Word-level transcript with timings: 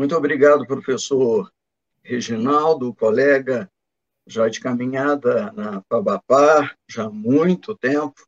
Muito 0.00 0.16
obrigado, 0.16 0.66
professor 0.66 1.52
Reginaldo, 2.02 2.94
colega 2.94 3.70
já 4.26 4.48
de 4.48 4.58
caminhada 4.58 5.52
na 5.52 5.82
Fabapar, 5.90 6.74
já 6.88 7.04
há 7.04 7.10
muito 7.10 7.76
tempo, 7.76 8.26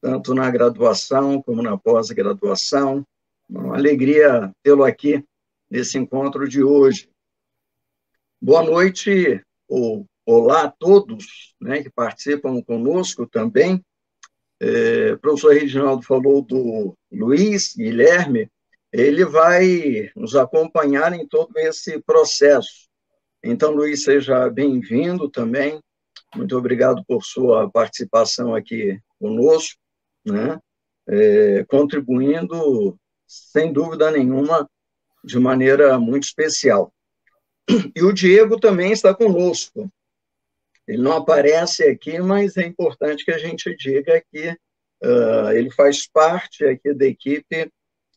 tanto 0.00 0.34
na 0.34 0.50
graduação 0.50 1.40
como 1.40 1.62
na 1.62 1.78
pós-graduação. 1.78 3.06
Uma 3.48 3.76
alegria 3.76 4.52
tê-lo 4.60 4.82
aqui 4.82 5.24
nesse 5.70 5.98
encontro 5.98 6.48
de 6.48 6.64
hoje. 6.64 7.08
Boa 8.40 8.64
noite, 8.64 9.40
ou 9.68 10.04
olá 10.26 10.64
a 10.64 10.68
todos 10.68 11.54
né, 11.60 11.80
que 11.80 11.90
participam 11.90 12.60
conosco 12.60 13.24
também. 13.24 13.80
É, 14.58 15.12
o 15.12 15.18
professor 15.20 15.54
Reginaldo 15.54 16.02
falou 16.02 16.42
do 16.42 16.98
Luiz 17.08 17.72
Guilherme, 17.76 18.50
ele 18.92 19.24
vai 19.24 20.10
nos 20.14 20.36
acompanhar 20.36 21.12
em 21.14 21.26
todo 21.26 21.56
esse 21.56 22.00
processo. 22.02 22.88
Então, 23.42 23.72
Luiz, 23.72 24.04
seja 24.04 24.50
bem-vindo 24.50 25.30
também. 25.30 25.80
Muito 26.36 26.56
obrigado 26.56 27.02
por 27.06 27.24
sua 27.24 27.70
participação 27.70 28.54
aqui 28.54 29.00
conosco, 29.18 29.78
né? 30.24 30.60
É, 31.08 31.64
contribuindo, 31.64 32.96
sem 33.26 33.72
dúvida 33.72 34.10
nenhuma, 34.10 34.68
de 35.24 35.38
maneira 35.38 35.98
muito 35.98 36.24
especial. 36.24 36.92
E 37.96 38.02
o 38.02 38.12
Diego 38.12 38.60
também 38.60 38.92
está 38.92 39.14
conosco. 39.14 39.90
Ele 40.86 41.02
não 41.02 41.12
aparece 41.12 41.84
aqui, 41.84 42.20
mas 42.20 42.56
é 42.56 42.66
importante 42.66 43.24
que 43.24 43.30
a 43.30 43.38
gente 43.38 43.74
diga 43.76 44.22
que 44.30 44.50
uh, 45.02 45.50
ele 45.52 45.70
faz 45.70 46.06
parte 46.08 46.64
aqui 46.64 46.92
da 46.92 47.06
equipe 47.06 47.70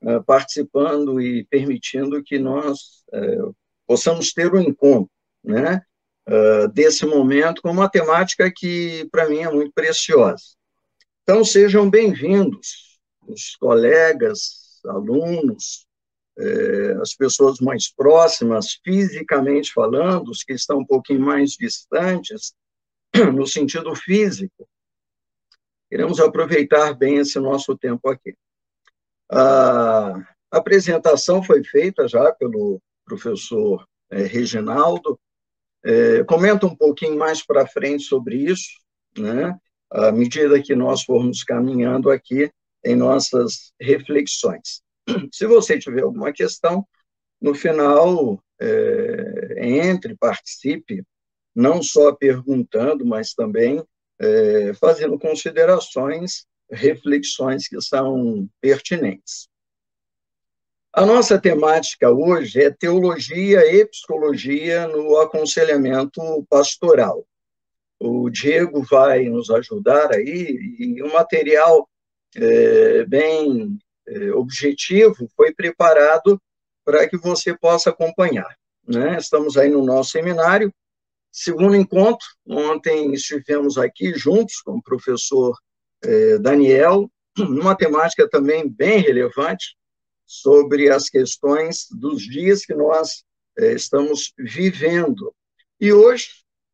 uh, 0.06 0.24
participando 0.24 1.20
e 1.20 1.44
permitindo 1.46 2.24
que 2.24 2.40
nós 2.40 3.04
uh, 3.14 3.56
possamos 3.86 4.32
ter 4.32 4.54
um 4.54 4.62
encontro, 4.62 5.10
né, 5.44 5.82
desse 6.74 7.06
momento 7.06 7.62
com 7.62 7.70
uma 7.70 7.88
temática 7.88 8.52
que 8.52 9.08
para 9.12 9.30
mim 9.30 9.42
é 9.42 9.52
muito 9.52 9.72
preciosa. 9.72 10.42
Então 11.22 11.46
sejam 11.46 11.88
bem-vindos 11.88 12.86
os 13.28 13.56
colegas, 13.56 14.80
alunos, 14.86 15.86
eh, 16.38 16.98
as 17.02 17.16
pessoas 17.16 17.60
mais 17.60 17.92
próximas, 17.92 18.80
fisicamente 18.84 19.72
falando, 19.74 20.30
os 20.30 20.44
que 20.44 20.54
estão 20.54 20.80
um 20.80 20.86
pouquinho 20.86 21.22
mais 21.22 21.52
distantes, 21.52 22.54
no 23.34 23.48
sentido 23.48 23.96
físico. 23.96 24.68
Queremos 25.90 26.20
aproveitar 26.20 26.94
bem 26.94 27.18
esse 27.18 27.40
nosso 27.40 27.78
tempo 27.78 28.10
aqui. 28.10 28.36
A 29.30 30.14
apresentação 30.52 31.44
foi 31.44 31.64
feita 31.64 32.08
já 32.08 32.32
pelo 32.34 32.82
professor 33.06 33.86
é, 34.10 34.24
Reginaldo. 34.24 35.20
É, 35.84 36.24
comenta 36.24 36.66
um 36.66 36.76
pouquinho 36.76 37.18
mais 37.18 37.46
para 37.46 37.68
frente 37.68 38.04
sobre 38.04 38.38
isso, 38.38 38.72
né? 39.18 39.58
à 39.92 40.12
medida 40.12 40.62
que 40.62 40.76
nós 40.76 41.04
formos 41.04 41.44
caminhando 41.44 42.10
aqui 42.10 42.52
em 42.84 42.96
nossas 42.96 43.72
reflexões. 43.80 44.82
Se 45.32 45.46
você 45.46 45.78
tiver 45.78 46.04
alguma 46.04 46.34
questão, 46.34 46.86
no 47.42 47.54
final, 47.54 48.42
é, 48.60 49.68
entre, 49.68 50.16
participe, 50.16 51.04
não 51.56 51.82
só 51.82 52.14
perguntando, 52.14 53.06
mas 53.06 53.34
também 53.34 53.84
é, 54.20 54.74
fazendo 54.74 55.20
considerações, 55.20 56.46
reflexões 56.70 57.68
que 57.68 57.80
são 57.82 58.50
pertinentes. 58.60 59.48
A 60.94 61.06
nossa 61.06 61.38
temática 61.38 62.10
hoje 62.10 62.62
é 62.62 62.72
teologia 62.72 63.60
e 63.66 63.86
psicologia 63.86 64.88
no 64.88 65.18
aconselhamento 65.18 66.22
pastoral. 66.50 67.26
O 68.00 68.30
Diego 68.30 68.82
vai 68.84 69.26
nos 69.26 69.50
ajudar 69.50 70.14
aí, 70.14 70.58
e 70.80 71.04
o 71.04 71.12
material 71.12 71.90
é, 72.36 73.06
bem 73.06 73.78
é, 74.08 74.32
objetivo 74.32 75.28
foi 75.36 75.54
preparado 75.54 76.42
para 76.86 77.08
que 77.10 77.18
você 77.18 77.58
possa 77.58 77.90
acompanhar. 77.90 78.56
Né? 78.88 79.18
Estamos 79.18 79.58
aí 79.58 79.70
no 79.70 79.84
nosso 79.84 80.12
seminário, 80.12 80.74
segundo 81.32 81.76
encontro, 81.76 82.26
ontem 82.48 83.14
estivemos 83.14 83.78
aqui 83.78 84.14
juntos 84.14 84.62
com 84.62 84.78
o 84.78 84.82
professor 84.82 85.58
é, 86.04 86.38
Daniel, 86.38 87.10
numa 87.38 87.76
temática 87.76 88.30
também 88.30 88.68
bem 88.68 89.00
relevante, 89.00 89.76
sobre 90.26 90.90
as 90.90 91.08
questões 91.08 91.88
dos 91.92 92.24
dias 92.24 92.66
que 92.66 92.74
nós 92.74 93.24
é, 93.58 93.74
estamos 93.74 94.34
vivendo. 94.38 95.34
E 95.80 95.94
hoje, 95.94 96.30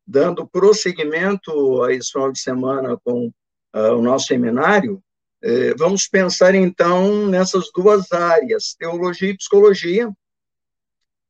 dando 0.07 0.47
prosseguimento 0.47 1.83
a 1.83 1.93
esse 1.93 2.11
final 2.11 2.31
de 2.31 2.39
semana 2.39 2.97
com 3.03 3.27
uh, 3.27 3.95
o 3.95 4.01
nosso 4.01 4.27
seminário, 4.27 5.01
é, 5.43 5.73
vamos 5.73 6.07
pensar 6.07 6.53
então 6.53 7.27
nessas 7.27 7.71
duas 7.73 8.11
áreas, 8.11 8.75
teologia 8.77 9.29
e 9.29 9.37
psicologia, 9.37 10.11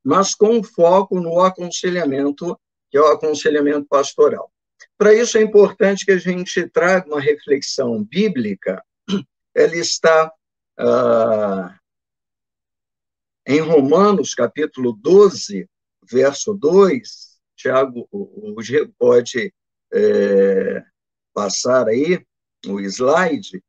mas 0.04 0.36
com 0.36 0.62
foco 0.64 1.20
no 1.20 1.40
aconselhamento, 1.40 2.60
que 2.90 2.98
é 2.98 3.02
o 3.02 3.08
aconselhamento 3.08 3.88
pastoral. 3.88 4.52
Para 5.02 5.16
isso 5.16 5.36
é 5.36 5.42
importante 5.42 6.06
que 6.06 6.12
a 6.12 6.20
gente 6.20 6.70
traga 6.70 7.08
uma 7.08 7.20
reflexão 7.20 8.04
bíblica, 8.04 8.86
ela 9.52 9.76
está 9.76 10.32
ah, 10.78 11.76
em 13.48 13.60
Romanos, 13.62 14.36
capítulo 14.36 14.94
12, 14.94 15.68
verso 16.04 16.54
2, 16.54 17.40
Tiago, 17.56 18.08
o, 18.12 18.62
Diego 18.62 18.94
pode 19.00 19.52
é, 19.92 20.84
passar 21.34 21.88
aí 21.88 22.24
o 22.68 22.80
slide, 22.82 23.60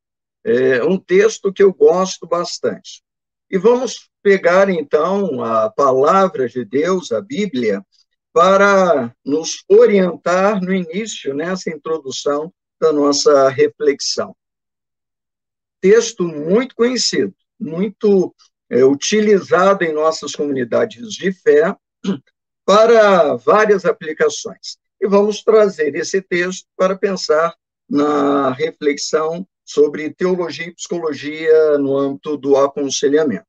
é 0.45 0.85
um 0.85 0.99
texto 0.99 1.51
que 1.51 1.63
eu 1.63 1.73
gosto 1.73 2.27
bastante. 2.27 3.03
E 3.51 3.57
vamos 3.57 4.11
pegar, 4.23 4.69
então, 4.69 5.43
a 5.43 5.71
palavra 5.71 6.47
de 6.47 6.63
Deus, 6.63 7.11
a 7.11 7.23
Bíblia, 7.23 7.83
para 8.33 9.15
nos 9.25 9.63
orientar 9.69 10.63
no 10.63 10.73
início, 10.73 11.35
nessa 11.35 11.71
introdução 11.71 12.53
da 12.81 12.93
nossa 12.93 13.49
reflexão. 13.49 14.35
Texto 15.81 16.25
muito 16.25 16.75
conhecido, 16.75 17.35
muito 17.61 18.35
é, 18.71 18.85
utilizado 18.85 19.85
em 19.85 19.93
nossas 19.93 20.35
comunidades 20.35 21.13
de 21.13 21.33
fé 21.33 21.77
para 22.65 23.35
várias 23.37 23.85
aplicações. 23.85 24.79
E 25.01 25.07
vamos 25.07 25.43
trazer 25.43 25.95
esse 25.95 26.23
texto 26.23 26.67
para 26.77 26.97
pensar 26.97 27.55
na 27.89 28.53
reflexão 28.53 29.47
sobre 29.65 30.13
teologia 30.15 30.67
e 30.67 30.75
psicologia 30.75 31.79
no 31.79 31.97
âmbito 31.97 32.37
do 32.37 32.57
aconselhamento. 32.57 33.47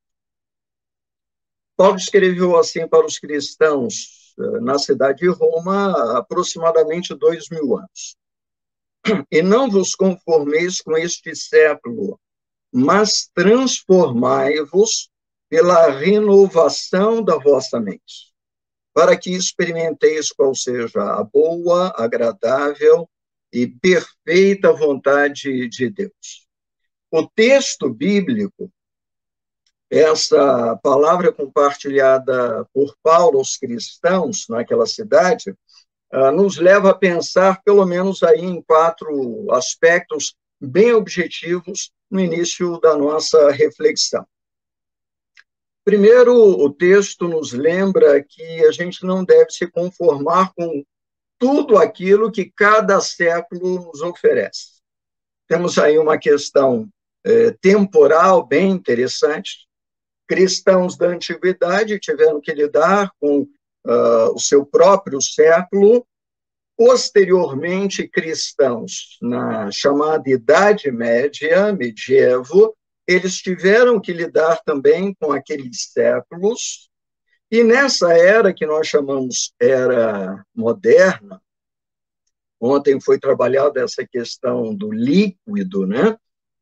Paulo 1.76 1.98
escreveu 1.98 2.58
assim 2.58 2.88
para 2.88 3.06
os 3.06 3.18
cristãos 3.18 4.23
na 4.62 4.78
cidade 4.78 5.20
de 5.20 5.28
Roma 5.28 5.92
há 5.92 6.18
aproximadamente 6.20 7.14
dois 7.16 7.50
mil 7.50 7.78
anos. 7.78 8.18
E 9.32 9.42
não 9.42 9.70
vos 9.70 9.96
conformeis 9.96 10.80
com 10.80 10.98
este 10.98 11.36
século, 11.36 12.20
mas 12.72 13.30
transformai-vos 13.34 15.10
pela 15.50 15.92
renovação 15.92 17.24
da 17.24 17.38
vossa 17.38 17.80
mente, 17.80 18.34
para 18.94 19.16
que 19.18 19.32
experimenteis 19.32 20.32
qual 20.32 20.56
seja 20.56 21.02
a 21.04 21.24
boa, 21.24 21.94
agradável 21.96 23.08
e 23.52 23.68
perfeita 23.68 24.74
vontade 24.74 25.68
de 25.68 25.90
Deus. 25.90 26.48
O 27.12 27.28
texto 27.28 27.94
bíblico, 27.94 28.72
essa 29.94 30.76
palavra 30.82 31.32
compartilhada 31.32 32.66
por 32.74 32.96
Paulo 33.04 33.38
aos 33.38 33.58
cristãos 33.58 34.48
naquela 34.50 34.88
cidade, 34.88 35.56
ah, 36.12 36.32
nos 36.32 36.58
leva 36.58 36.90
a 36.90 36.98
pensar 36.98 37.62
pelo 37.64 37.86
menos 37.86 38.24
aí 38.24 38.42
em 38.42 38.62
quatro 38.62 39.52
aspectos 39.52 40.36
bem 40.60 40.94
objetivos 40.94 41.92
no 42.10 42.20
início 42.20 42.80
da 42.80 42.98
nossa 42.98 43.52
reflexão. 43.52 44.26
Primeiro, 45.86 46.34
o 46.34 46.74
texto 46.74 47.28
nos 47.28 47.52
lembra 47.52 48.24
que 48.24 48.66
a 48.66 48.72
gente 48.72 49.06
não 49.06 49.24
deve 49.24 49.52
se 49.52 49.68
conformar 49.68 50.54
com 50.56 50.84
tudo 51.38 51.78
aquilo 51.78 52.32
que 52.32 52.52
cada 52.56 53.00
século 53.02 53.86
nos 53.86 54.02
oferece. 54.02 54.82
Temos 55.48 55.78
aí 55.78 56.00
uma 56.00 56.18
questão 56.18 56.90
é, 57.26 57.52
temporal 57.52 58.46
bem 58.46 58.72
interessante. 58.72 59.68
Cristãos 60.28 60.98
da 60.98 61.08
antiguidade 61.08 62.00
tiveram 62.00 62.40
que 62.40 62.54
lidar 62.54 63.12
com 63.20 63.42
uh, 63.42 64.34
o 64.34 64.40
seu 64.40 64.66
próprio 64.66 65.22
século. 65.22 66.06
Posteriormente, 66.76 68.08
cristãos 68.08 69.18
na 69.22 69.70
chamada 69.72 70.28
Idade 70.30 70.92
Média, 70.92 71.72
medievo, 71.72 72.76
eles 73.08 73.36
tiveram 73.38 74.00
que 74.00 74.14
lidar 74.14 74.62
também 74.64 75.14
com 75.20 75.32
aqueles 75.32 75.92
séculos 75.92 76.90
E 77.52 77.64
nessa 77.64 78.14
era 78.14 78.54
que 78.54 78.66
nós 78.66 78.88
chamamos 78.88 79.54
era 79.60 80.44
moderna, 80.56 81.40
ontem 82.60 83.00
foi 83.00 83.20
trabalhada 83.20 83.84
essa 83.84 84.08
questão 84.08 84.74
do 84.74 84.92
líquido, 84.92 85.86
né? 85.86 86.18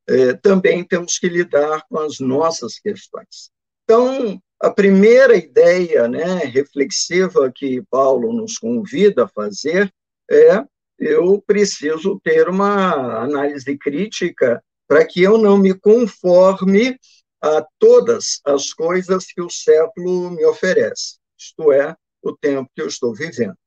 É, 0.08 0.34
também 0.34 0.84
temos 0.84 1.18
que 1.18 1.30
lidar 1.30 1.86
com 1.88 2.00
as 2.00 2.20
nossas 2.20 2.80
questões. 2.80 3.52
Então, 3.84 4.42
a 4.60 4.70
primeira 4.70 5.36
ideia 5.36 6.08
né, 6.08 6.46
reflexiva 6.46 7.52
que 7.54 7.82
Paulo 7.90 8.34
nos 8.34 8.58
convida 8.58 9.26
a 9.26 9.28
fazer 9.28 9.92
é 10.30 10.64
eu 11.00 11.42
preciso 11.42 12.20
ter 12.24 12.48
uma 12.48 13.24
análise 13.24 13.76
crítica 13.78 14.64
para 14.88 15.06
que 15.06 15.22
eu 15.22 15.38
não 15.38 15.58
me 15.58 15.74
conforme 15.74 16.96
a 17.42 17.66
todas 17.80 18.40
as 18.46 18.72
coisas 18.72 19.26
que 19.26 19.42
o 19.42 19.50
século 19.50 20.30
me 20.30 20.46
oferece, 20.46 21.18
isto 21.36 21.72
é, 21.72 21.96
o 22.22 22.38
tempo 22.38 22.70
que 22.76 22.82
eu 22.84 22.88
estou 22.88 23.16
vivendo. 23.16 23.58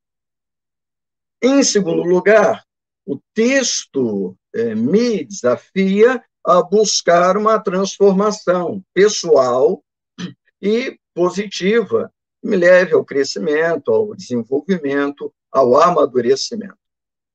Em 1.43 1.63
segundo 1.65 2.03
lugar, 2.03 2.65
o 3.05 3.19
texto 3.35 4.37
eh, 4.55 4.75
me 4.75 5.25
desafia 5.25 6.23
a 6.45 6.63
buscar 6.63 7.37
uma 7.37 7.59
transformação 7.59 8.83
pessoal 8.93 9.83
e 10.61 10.99
positiva, 11.15 12.13
que 12.41 12.49
me 12.49 12.57
leve 12.57 12.95
ao 12.95 13.05
crescimento, 13.05 13.91
ao 13.91 14.15
desenvolvimento, 14.15 15.33
ao 15.51 15.81
amadurecimento. 15.81 16.77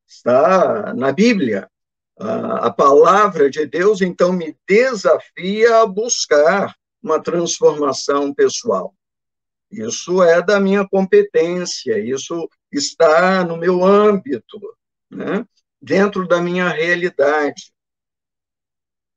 Está 0.08 0.94
na 0.94 1.12
Bíblia. 1.12 1.70
A 2.18 2.70
palavra 2.70 3.50
de 3.50 3.66
Deus, 3.66 4.02
então, 4.02 4.34
me 4.34 4.56
desafia 4.68 5.78
a 5.82 5.86
buscar 5.86 6.76
uma 7.02 7.22
transformação 7.22 8.34
pessoal. 8.34 8.94
Isso 9.72 10.22
é 10.22 10.42
da 10.42 10.60
minha 10.60 10.88
competência, 10.88 11.98
isso 12.00 12.50
está 12.72 13.44
no 13.46 13.56
meu 13.56 13.86
âmbito, 13.86 14.60
né? 15.10 15.46
Dentro 15.82 16.28
da 16.28 16.42
minha 16.42 16.70
realidade. 16.70 17.72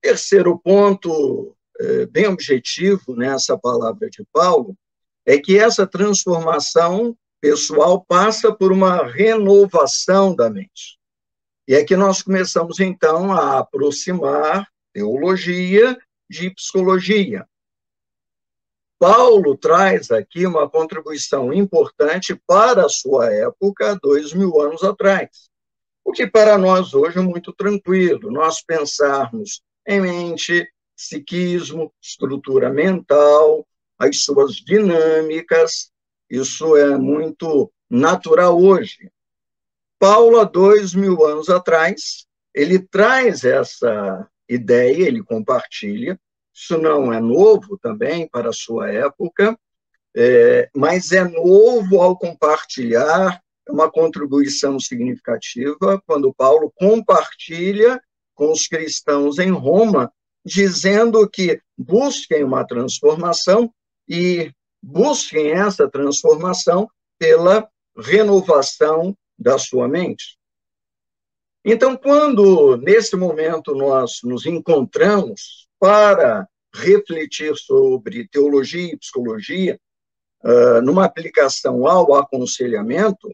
Terceiro 0.01 0.59
ponto 0.59 1.57
é, 1.81 2.07
bem 2.07 2.27
objetivo 2.27 3.15
nessa 3.17 3.59
palavra 3.59 4.09
de 4.09 4.25
Paulo 4.33 4.77
é 5.25 5.39
que 5.39 5.59
essa 5.59 5.87
transformação 5.87 7.17
pessoal 7.41 8.05
passa 8.05 8.55
por 8.55 8.73
uma 8.73 9.07
renovação 9.07 10.35
da 10.35 10.49
mente. 10.49 10.99
E 11.67 11.75
é 11.75 11.85
que 11.85 11.97
nós 11.97 12.23
começamos, 12.23 12.81
então, 12.81 13.33
a 13.33 13.59
aproximar 13.59 14.69
teologia 14.93 15.97
de 16.29 16.51
psicologia. 16.51 17.47
Paulo 18.99 19.57
traz 19.57 20.11
aqui 20.11 20.47
uma 20.47 20.69
contribuição 20.69 21.53
importante 21.53 22.41
para 22.47 22.87
a 22.87 22.89
sua 22.89 23.33
época, 23.33 23.99
dois 24.01 24.33
mil 24.33 24.61
anos 24.61 24.85
atrás. 24.85 25.51
O 26.05 26.13
que 26.13 26.27
para 26.27 26.59
nós 26.59 26.95
hoje 26.95 27.19
é 27.19 27.23
muito 27.23 27.53
tranquilo, 27.53 28.31
nós 28.31 28.63
pensarmos 28.63 29.63
em 29.87 30.01
mente, 30.01 30.69
psiquismo, 30.97 31.93
estrutura 32.01 32.71
mental, 32.71 33.67
as 33.99 34.25
suas 34.25 34.55
dinâmicas, 34.55 35.91
isso 36.29 36.77
é 36.77 36.97
muito 36.97 37.73
natural 37.89 38.61
hoje. 38.61 39.11
Paulo, 39.99 40.41
há 40.41 40.45
dois 40.45 40.95
mil 40.95 41.25
anos 41.25 41.49
atrás, 41.49 42.27
ele 42.55 42.79
traz 42.79 43.45
essa 43.45 44.29
ideia, 44.49 45.07
ele 45.07 45.23
compartilha, 45.23 46.19
isso 46.53 46.77
não 46.79 47.13
é 47.13 47.21
novo 47.21 47.79
também 47.79 48.29
para 48.29 48.51
a 48.51 48.53
sua 48.53 48.91
época, 48.91 49.59
é, 50.15 50.69
mas 50.75 51.13
é 51.13 51.25
novo 51.25 52.01
ao 52.01 52.19
compartilhar, 52.19 53.43
uma 53.69 53.91
contribuição 53.91 54.79
significativa 54.79 56.03
quando 56.07 56.35
Paulo 56.35 56.73
compartilha 56.75 58.01
com 58.35 58.51
os 58.51 58.67
cristãos 58.67 59.39
em 59.39 59.51
Roma 59.51 60.13
dizendo 60.45 61.29
que 61.29 61.61
busquem 61.79 62.43
uma 62.43 62.67
transformação 62.67 63.73
e 64.09 64.53
busquem 64.83 65.53
essa 65.53 65.89
transformação 65.89 66.89
pela 67.19 67.69
renovação 67.97 69.17
da 69.39 69.59
sua 69.59 69.87
mente. 69.87 70.37
Então, 71.65 71.97
quando 71.97 72.77
nesse 72.77 73.15
momento 73.15 73.75
nós 73.75 74.19
nos 74.25 74.45
encontramos 74.47 75.69
para 75.79 76.49
refletir 76.75 77.57
sobre 77.57 78.27
teologia 78.27 78.93
e 78.93 78.97
psicologia, 78.97 79.79
uh, 80.45 80.83
numa 80.83 81.05
aplicação 81.05 81.87
ao 81.87 82.15
aconselhamento, 82.15 83.33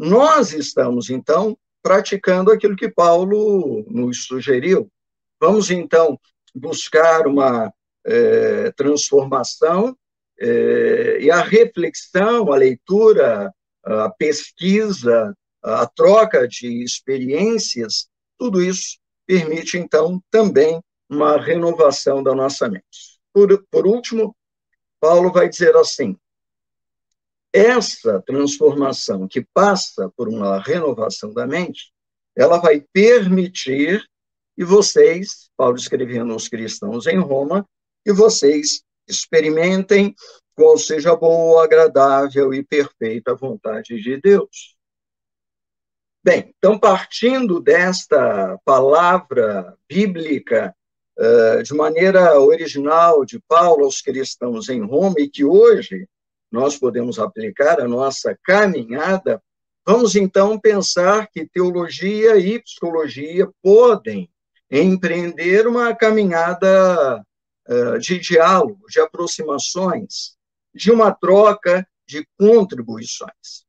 nós 0.00 0.54
estamos, 0.54 1.10
então, 1.10 1.54
praticando 1.82 2.50
aquilo 2.50 2.74
que 2.74 2.88
Paulo 2.88 3.84
nos 3.86 4.24
sugeriu. 4.24 4.90
Vamos, 5.38 5.70
então, 5.70 6.18
buscar 6.54 7.26
uma 7.26 7.70
é, 8.06 8.70
transformação 8.72 9.94
é, 10.40 11.18
e 11.20 11.30
a 11.30 11.42
reflexão, 11.42 12.50
a 12.50 12.56
leitura, 12.56 13.52
a 13.84 14.08
pesquisa, 14.08 15.36
a 15.62 15.86
troca 15.86 16.48
de 16.48 16.82
experiências, 16.82 18.08
tudo 18.38 18.62
isso 18.62 18.98
permite, 19.26 19.76
então, 19.76 20.18
também 20.30 20.80
uma 21.10 21.36
renovação 21.36 22.22
da 22.22 22.34
nossa 22.34 22.70
mente. 22.70 23.20
Por, 23.34 23.66
por 23.70 23.86
último, 23.86 24.34
Paulo 24.98 25.30
vai 25.30 25.46
dizer 25.46 25.76
assim: 25.76 26.16
essa 27.52 28.22
transformação 28.22 29.26
que 29.26 29.44
passa 29.52 30.10
por 30.16 30.28
uma 30.28 30.58
renovação 30.60 31.32
da 31.32 31.46
mente, 31.46 31.92
ela 32.36 32.58
vai 32.58 32.80
permitir 32.92 34.04
e 34.56 34.64
vocês, 34.64 35.50
Paulo 35.56 35.76
escrevendo 35.76 36.32
aos 36.32 36.46
cristãos 36.46 37.06
em 37.06 37.18
Roma, 37.18 37.66
que 38.04 38.12
vocês 38.12 38.82
experimentem 39.08 40.14
qual 40.54 40.76
seja 40.76 41.12
a 41.12 41.16
boa, 41.16 41.64
agradável 41.64 42.52
e 42.52 42.62
perfeita 42.62 43.34
vontade 43.34 43.98
de 44.00 44.20
Deus. 44.20 44.76
Bem, 46.22 46.54
então, 46.58 46.78
partindo 46.78 47.58
desta 47.60 48.58
palavra 48.62 49.74
bíblica, 49.88 50.76
uh, 51.18 51.62
de 51.62 51.72
maneira 51.72 52.38
original 52.38 53.24
de 53.24 53.40
Paulo 53.48 53.84
aos 53.84 54.02
cristãos 54.02 54.68
em 54.68 54.84
Roma, 54.84 55.14
e 55.18 55.28
que 55.28 55.42
hoje 55.42 56.06
nós 56.50 56.76
podemos 56.76 57.18
aplicar 57.18 57.80
a 57.80 57.88
nossa 57.88 58.36
caminhada, 58.42 59.42
vamos 59.86 60.16
então 60.16 60.58
pensar 60.58 61.28
que 61.30 61.46
teologia 61.46 62.36
e 62.36 62.60
psicologia 62.60 63.48
podem 63.62 64.28
empreender 64.70 65.66
uma 65.66 65.94
caminhada 65.94 67.24
uh, 67.68 67.98
de 67.98 68.18
diálogo, 68.18 68.86
de 68.88 69.00
aproximações, 69.00 70.36
de 70.74 70.90
uma 70.90 71.12
troca 71.12 71.86
de 72.06 72.26
contribuições. 72.38 73.64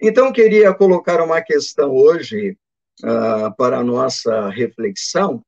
Então, 0.00 0.32
queria 0.32 0.74
colocar 0.74 1.22
uma 1.22 1.40
questão 1.40 1.92
hoje 1.92 2.56
uh, 3.02 3.54
para 3.56 3.78
a 3.78 3.84
nossa 3.84 4.48
reflexão, 4.48 5.44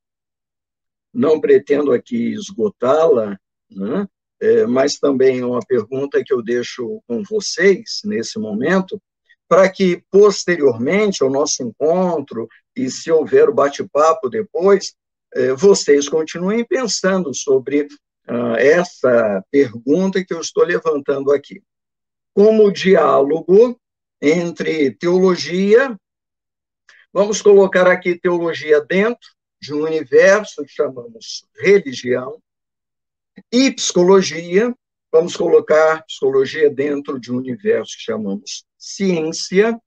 não 1.13 1.41
pretendo 1.41 1.93
aqui 1.93 2.33
esgotá-la, 2.33 3.39
né? 3.71 4.09
É, 4.45 4.67
mas 4.67 4.99
também 4.99 5.43
uma 5.43 5.61
pergunta 5.61 6.23
que 6.23 6.35
eu 6.35 6.43
deixo 6.43 7.03
com 7.07 7.23
vocês 7.23 8.01
nesse 8.05 8.39
momento, 8.39 9.01
para 9.49 9.71
que 9.71 10.03
posteriormente 10.11 11.23
ao 11.23 11.31
nosso 11.31 11.63
encontro 11.63 12.47
e 12.77 12.91
se 12.91 13.11
houver 13.11 13.49
o 13.49 13.55
bate-papo 13.55 14.29
depois, 14.29 14.95
eh, 15.35 15.53
vocês 15.55 16.09
continuem 16.09 16.65
pensando 16.65 17.33
sobre 17.35 17.89
uh, 18.29 18.57
essa 18.59 19.45
pergunta 19.51 20.25
que 20.25 20.35
eu 20.35 20.41
estou 20.41 20.65
levantando 20.65 21.33
aqui. 21.33 21.63
Como 22.35 22.73
diálogo 22.73 23.81
entre 24.21 24.91
teologia, 24.93 25.99
vamos 27.13 27.41
colocar 27.41 27.87
aqui 27.87 28.19
teologia 28.19 28.81
dentro 28.81 29.29
de 29.61 29.73
um 29.73 29.85
universo 29.85 30.65
que 30.65 30.73
chamamos 30.73 31.47
religião, 31.57 32.41
e 33.53 33.71
psicologia, 33.73 34.75
vamos 35.13 35.37
colocar 35.37 36.05
psicologia 36.05 36.71
dentro 36.71 37.19
de 37.19 37.33
um 37.33 37.37
universo 37.37 37.97
que 37.97 38.03
chamamos 38.03 38.65
ciência, 38.79 39.79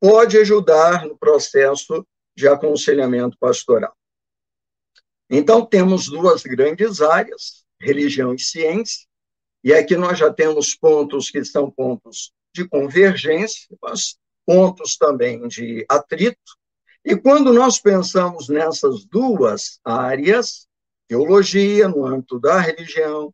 pode 0.00 0.38
ajudar 0.38 1.06
no 1.06 1.16
processo 1.16 2.06
de 2.36 2.46
aconselhamento 2.46 3.36
pastoral. 3.38 3.94
Então, 5.30 5.64
temos 5.66 6.06
duas 6.06 6.42
grandes 6.42 7.00
áreas, 7.00 7.64
religião 7.80 8.34
e 8.34 8.38
ciência, 8.38 9.06
e 9.62 9.74
aqui 9.74 9.96
nós 9.96 10.18
já 10.18 10.32
temos 10.32 10.74
pontos 10.74 11.30
que 11.30 11.44
são 11.44 11.70
pontos 11.70 12.32
de 12.54 12.66
convergência, 12.66 13.66
mas 13.82 14.16
pontos 14.46 14.96
também 14.96 15.46
de 15.48 15.84
atrito. 15.88 16.56
E 17.04 17.16
quando 17.16 17.52
nós 17.52 17.80
pensamos 17.80 18.48
nessas 18.48 19.04
duas 19.04 19.80
áreas, 19.84 20.67
teologia 21.08 21.88
no 21.88 22.04
âmbito 22.04 22.38
da 22.38 22.60
religião, 22.60 23.32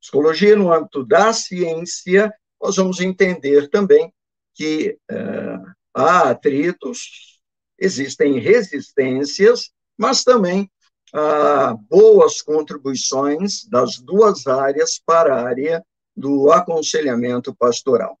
psicologia 0.00 0.54
no 0.54 0.72
âmbito 0.72 1.04
da 1.04 1.32
ciência, 1.32 2.32
nós 2.60 2.76
vamos 2.76 3.00
entender 3.00 3.68
também 3.68 4.12
que 4.54 4.98
uh, 5.10 5.72
há 5.94 6.30
atritos, 6.30 7.40
existem 7.78 8.38
resistências, 8.38 9.70
mas 9.98 10.22
também 10.22 10.70
há 11.12 11.74
boas 11.88 12.42
contribuições 12.42 13.64
das 13.68 13.98
duas 13.98 14.46
áreas 14.46 15.00
para 15.04 15.34
a 15.34 15.42
área 15.42 15.84
do 16.14 16.50
aconselhamento 16.50 17.54
pastoral. 17.54 18.18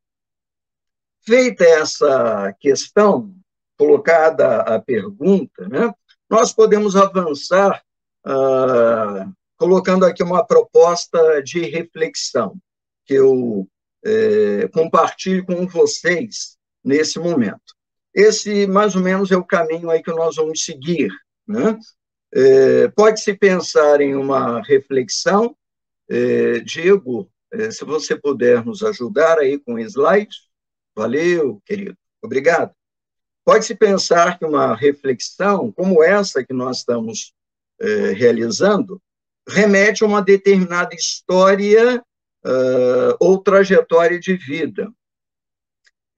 Feita 1.20 1.64
essa 1.64 2.54
questão, 2.60 3.34
colocada 3.78 4.60
a 4.62 4.80
pergunta, 4.80 5.68
né, 5.68 5.92
nós 6.28 6.52
podemos 6.52 6.96
avançar 6.96 7.82
uh, 8.26 9.32
colocando 9.56 10.04
aqui 10.04 10.22
uma 10.22 10.44
proposta 10.44 11.42
de 11.42 11.60
reflexão 11.60 12.56
que 13.04 13.14
eu 13.14 13.66
é, 14.04 14.68
compartilho 14.68 15.44
com 15.44 15.66
vocês 15.66 16.56
nesse 16.84 17.18
momento. 17.18 17.74
Esse, 18.14 18.66
mais 18.66 18.96
ou 18.96 19.02
menos, 19.02 19.30
é 19.30 19.36
o 19.36 19.44
caminho 19.44 19.90
aí 19.90 20.02
que 20.02 20.10
nós 20.10 20.36
vamos 20.36 20.64
seguir. 20.64 21.10
Né? 21.46 21.78
É, 22.34 22.88
Pode-se 22.88 23.34
pensar 23.34 24.00
em 24.00 24.14
uma 24.14 24.62
reflexão. 24.62 25.56
É, 26.08 26.60
Diego, 26.60 27.30
é, 27.52 27.70
se 27.70 27.84
você 27.84 28.16
puder 28.16 28.64
nos 28.64 28.82
ajudar 28.82 29.38
aí 29.38 29.58
com 29.58 29.78
slides, 29.78 30.48
valeu, 30.94 31.60
querido, 31.64 31.96
obrigado. 32.22 32.72
Pode-se 33.44 33.74
pensar 33.74 34.38
que 34.38 34.44
uma 34.44 34.74
reflexão 34.74 35.70
como 35.70 36.02
essa 36.02 36.44
que 36.44 36.52
nós 36.52 36.78
estamos 36.78 37.32
é, 37.80 38.12
realizando 38.12 39.00
remete 39.48 40.02
a 40.02 40.06
uma 40.06 40.20
determinada 40.20 40.94
história 40.94 42.02
uh, 42.44 43.16
ou 43.20 43.38
trajetória 43.38 44.18
de 44.18 44.36
vida. 44.36 44.90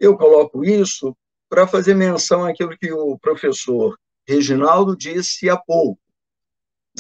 Eu 0.01 0.17
coloco 0.17 0.65
isso 0.65 1.17
para 1.49 1.67
fazer 1.67 1.95
menção 1.95 2.45
àquilo 2.45 2.77
que 2.79 2.93
o 2.93 3.19
professor 3.19 3.99
Reginaldo 4.27 4.97
disse 4.97 5.49
há 5.49 5.57
pouco. 5.57 6.01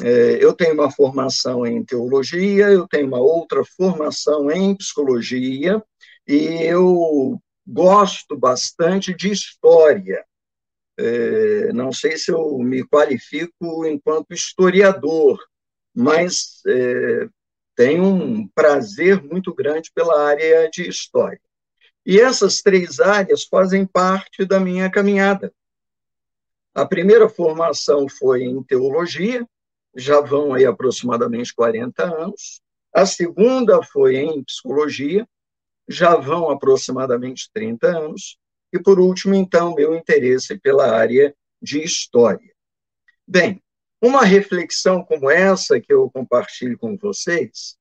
É, 0.00 0.42
eu 0.42 0.52
tenho 0.52 0.74
uma 0.74 0.90
formação 0.90 1.66
em 1.66 1.84
teologia, 1.84 2.68
eu 2.68 2.86
tenho 2.86 3.06
uma 3.08 3.18
outra 3.18 3.64
formação 3.64 4.50
em 4.50 4.74
psicologia, 4.76 5.82
e 6.26 6.36
eu 6.62 7.40
gosto 7.66 8.36
bastante 8.36 9.14
de 9.14 9.30
história. 9.30 10.24
É, 10.98 11.72
não 11.72 11.92
sei 11.92 12.16
se 12.16 12.32
eu 12.32 12.58
me 12.58 12.84
qualifico 12.84 13.86
enquanto 13.86 14.34
historiador, 14.34 15.38
mas 15.94 16.60
é, 16.66 17.28
tenho 17.76 18.02
um 18.02 18.48
prazer 18.48 19.22
muito 19.22 19.54
grande 19.54 19.92
pela 19.94 20.26
área 20.26 20.68
de 20.68 20.88
história. 20.88 21.40
E 22.04 22.18
essas 22.20 22.60
três 22.60 22.98
áreas 22.98 23.44
fazem 23.44 23.86
parte 23.86 24.44
da 24.44 24.58
minha 24.58 24.90
caminhada. 24.90 25.52
A 26.74 26.86
primeira 26.86 27.28
formação 27.28 28.08
foi 28.08 28.42
em 28.42 28.62
teologia, 28.62 29.46
já 29.94 30.20
vão 30.20 30.54
aí 30.54 30.64
aproximadamente 30.64 31.54
40 31.54 32.02
anos. 32.02 32.60
A 32.92 33.04
segunda 33.06 33.82
foi 33.82 34.16
em 34.16 34.42
psicologia, 34.42 35.28
já 35.88 36.16
vão 36.16 36.50
aproximadamente 36.50 37.50
30 37.52 37.86
anos. 37.98 38.38
E, 38.72 38.78
por 38.78 39.00
último, 39.00 39.34
então, 39.34 39.74
meu 39.74 39.94
interesse 39.94 40.58
pela 40.58 40.90
área 40.90 41.34
de 41.60 41.82
história. 41.82 42.52
Bem, 43.26 43.62
uma 44.00 44.24
reflexão 44.24 45.02
como 45.02 45.30
essa 45.30 45.80
que 45.80 45.92
eu 45.92 46.10
compartilho 46.10 46.78
com 46.78 46.96
vocês 46.96 47.76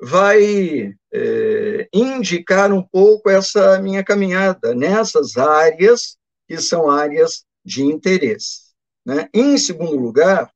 vai 0.00 0.94
é, 1.12 1.88
indicar 1.92 2.72
um 2.72 2.82
pouco 2.82 3.28
essa 3.28 3.80
minha 3.80 4.02
caminhada 4.04 4.74
nessas 4.74 5.36
áreas 5.36 6.16
que 6.46 6.58
são 6.58 6.88
áreas 6.88 7.44
de 7.64 7.82
interesse. 7.82 8.72
Né? 9.04 9.28
Em 9.34 9.58
segundo 9.58 9.96
lugar, 9.96 10.50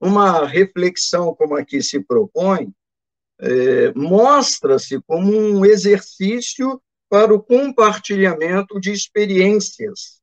uma 0.00 0.46
reflexão 0.46 1.34
como 1.34 1.56
aqui 1.56 1.82
se 1.82 2.00
propõe 2.00 2.72
é, 3.38 3.92
mostra-se 3.94 5.00
como 5.02 5.30
um 5.30 5.64
exercício 5.64 6.80
para 7.08 7.32
o 7.34 7.42
compartilhamento 7.42 8.80
de 8.80 8.92
experiências, 8.92 10.20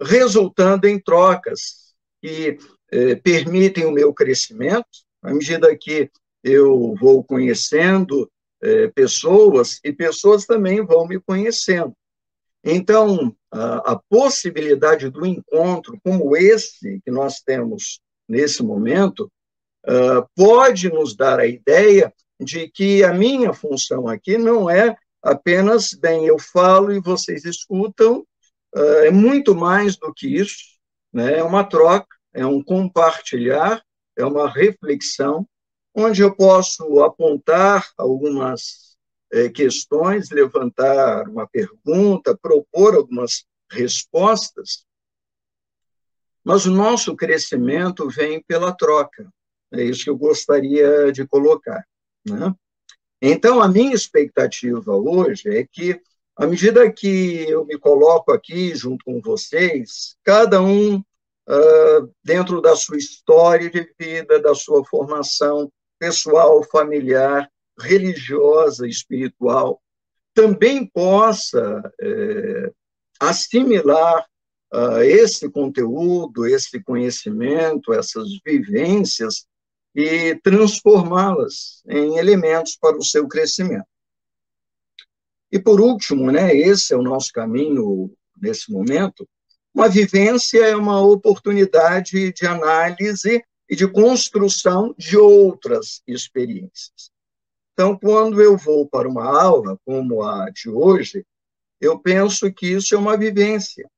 resultando 0.00 0.86
em 0.86 0.98
trocas 0.98 1.94
que 2.20 2.58
é, 2.90 3.14
permitem 3.16 3.86
o 3.86 3.92
meu 3.92 4.12
crescimento, 4.12 4.86
à 5.22 5.32
medida 5.32 5.76
que 5.76 6.10
eu 6.42 6.94
vou 7.00 7.22
conhecendo 7.22 8.30
é, 8.62 8.88
pessoas 8.88 9.78
e 9.84 9.92
pessoas 9.92 10.44
também 10.44 10.84
vão 10.84 11.06
me 11.06 11.20
conhecendo. 11.20 11.94
Então, 12.64 13.34
a, 13.52 13.92
a, 13.92 14.00
possibilidade 14.10 15.08
do 15.10 15.24
encontro 15.24 15.98
como 16.02 16.36
esse 16.36 17.00
que 17.04 17.10
nós 17.10 17.40
temos 17.40 18.00
nesse 18.28 18.62
momento 18.62 19.30
uh, 19.86 20.28
pode 20.34 20.90
nos 20.90 21.16
dar 21.16 21.38
a 21.38 21.46
ideia 21.46 22.12
de 22.38 22.68
que 22.68 23.02
a 23.02 23.14
minha 23.14 23.52
função 23.52 24.06
aqui 24.06 24.36
não 24.36 24.68
é 24.68 24.96
apenas, 25.22 25.94
bem, 25.94 26.26
eu 26.26 26.38
falo 26.38 26.92
e 26.92 27.00
vocês 27.00 27.44
escutam, 27.44 28.26
uh, 28.74 29.04
é 29.04 29.10
muito 29.10 29.54
mais 29.54 29.96
do 29.96 30.12
que 30.12 30.26
isso, 30.26 30.56
né? 31.12 31.38
é 31.38 31.42
uma 31.42 31.64
troca, 31.64 32.16
é 32.32 32.46
um 32.46 32.62
compartilhar, 32.62 33.82
é 34.16 34.24
uma 34.24 34.48
reflexão, 34.48 35.46
onde 35.94 36.22
eu 36.22 36.34
posso 36.34 37.00
apontar 37.00 37.88
algumas 37.96 38.96
é, 39.32 39.48
questões, 39.48 40.30
levantar 40.30 41.28
uma 41.28 41.46
pergunta, 41.46 42.36
propor 42.36 42.94
algumas 42.94 43.44
respostas, 43.70 44.86
mas 46.44 46.64
o 46.64 46.70
nosso 46.70 47.14
crescimento 47.14 48.08
vem 48.08 48.42
pela 48.42 48.72
troca. 48.72 49.30
É 49.72 49.82
isso 49.82 50.04
que 50.04 50.10
eu 50.10 50.16
gostaria 50.16 51.12
de 51.12 51.26
colocar. 51.26 51.84
Né? 52.26 52.54
Então, 53.20 53.60
a 53.60 53.68
minha 53.68 53.94
expectativa 53.94 54.92
hoje 54.94 55.48
é 55.48 55.66
que, 55.66 56.00
à 56.36 56.46
medida 56.46 56.90
que 56.90 57.44
eu 57.48 57.64
me 57.64 57.76
coloco 57.78 58.32
aqui 58.32 58.74
junto 58.74 59.04
com 59.04 59.20
vocês, 59.20 60.16
cada 60.24 60.62
um 60.62 60.96
uh, 60.96 62.14
dentro 62.22 62.60
da 62.60 62.76
sua 62.76 62.96
história 62.96 63.68
de 63.68 63.92
vida, 63.98 64.40
da 64.40 64.54
sua 64.54 64.84
formação 64.84 65.70
pessoal, 65.98 66.62
familiar, 66.62 67.50
religiosa, 67.80 68.86
espiritual, 68.86 69.80
também 70.32 70.86
possa 70.86 71.82
é, 72.00 72.70
assimilar 73.18 74.24
uh, 74.72 75.02
esse 75.02 75.50
conteúdo, 75.50 76.46
esse 76.46 76.80
conhecimento, 76.80 77.92
essas 77.92 78.28
vivências 78.44 79.46
e 80.00 80.36
transformá-las 80.36 81.82
em 81.88 82.18
elementos 82.18 82.76
para 82.76 82.96
o 82.96 83.02
seu 83.02 83.26
crescimento. 83.26 83.88
E 85.50 85.58
por 85.58 85.80
último, 85.80 86.30
né, 86.30 86.54
esse 86.54 86.94
é 86.94 86.96
o 86.96 87.02
nosso 87.02 87.32
caminho 87.32 88.16
nesse 88.40 88.70
momento, 88.70 89.28
uma 89.74 89.88
vivência 89.88 90.64
é 90.64 90.76
uma 90.76 91.04
oportunidade 91.04 92.32
de 92.32 92.46
análise 92.46 93.42
e 93.68 93.74
de 93.74 93.90
construção 93.90 94.94
de 94.96 95.16
outras 95.16 96.00
experiências. 96.06 97.10
Então, 97.72 97.98
quando 97.98 98.40
eu 98.40 98.56
vou 98.56 98.88
para 98.88 99.08
uma 99.08 99.24
aula 99.24 99.76
como 99.84 100.22
a 100.22 100.48
de 100.50 100.70
hoje, 100.70 101.26
eu 101.80 101.98
penso 101.98 102.52
que 102.52 102.68
isso 102.68 102.94
é 102.94 102.98
uma 102.98 103.16
vivência. 103.16 103.90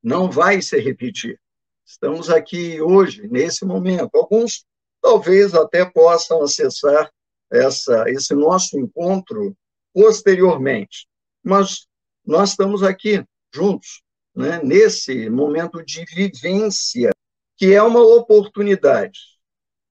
Não 0.00 0.30
vai 0.30 0.62
se 0.62 0.78
repetir. 0.78 1.40
Estamos 1.90 2.30
aqui 2.30 2.80
hoje, 2.80 3.26
nesse 3.26 3.64
momento. 3.64 4.14
Alguns 4.14 4.64
talvez 5.02 5.54
até 5.54 5.84
possam 5.84 6.40
acessar 6.40 7.10
essa, 7.50 8.08
esse 8.08 8.32
nosso 8.32 8.78
encontro 8.78 9.56
posteriormente, 9.92 11.08
mas 11.42 11.88
nós 12.24 12.50
estamos 12.50 12.84
aqui 12.84 13.24
juntos 13.52 14.02
né, 14.36 14.60
nesse 14.62 15.28
momento 15.28 15.84
de 15.84 16.04
vivência, 16.04 17.10
que 17.56 17.74
é 17.74 17.82
uma 17.82 18.00
oportunidade. 18.00 19.18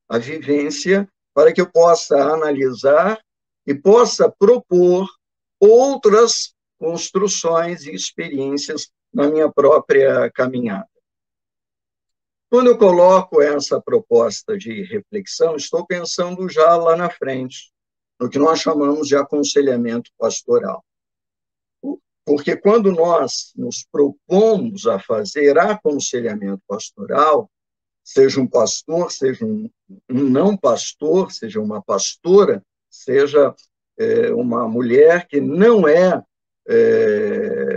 A 0.08 0.18
vivência 0.18 1.06
para 1.34 1.52
que 1.52 1.60
eu 1.60 1.70
possa 1.70 2.16
analisar 2.34 3.20
e 3.68 3.76
possa 3.76 4.32
propor 4.32 5.06
outras 5.60 6.54
construções 6.80 7.84
e 7.84 7.94
experiências 7.94 8.90
na 9.14 9.28
minha 9.28 9.52
própria 9.52 10.32
caminhada. 10.32 10.89
Quando 12.50 12.68
eu 12.68 12.78
coloco 12.78 13.42
essa 13.42 13.80
proposta 13.80 14.58
de 14.58 14.84
reflexão, 14.84 15.56
estou 15.56 15.86
pensando 15.86 16.50
já 16.50 16.76
lá 16.76 16.96
na 16.96 17.10
frente, 17.10 17.72
no 18.20 18.30
que 18.30 18.40
nós 18.40 18.60
chamamos 18.60 19.08
de 19.08 19.16
aconselhamento 19.16 20.10
pastoral. 20.18 20.84
Porque 22.26 22.56
quando 22.56 22.92
nós 22.92 23.52
nos 23.56 23.86
propomos 23.92 24.88
a 24.88 25.00
fazer 25.00 25.58
aconselhamento 25.58 26.62
pastoral, 26.68 27.50
seja 28.04 28.42
um 28.42 28.48
pastor, 28.48 29.12
seja 29.12 29.46
um, 29.46 29.70
não 30.08 30.58
pastor, 30.58 31.32
seja 31.32 31.62
uma 31.62 31.82
pastora, 31.82 32.64
seja 32.90 33.54
é, 33.98 34.34
uma 34.34 34.68
mulher 34.68 35.28
que 35.28 35.40
não 35.40 35.88
é, 35.88 36.24
é, 36.68 37.69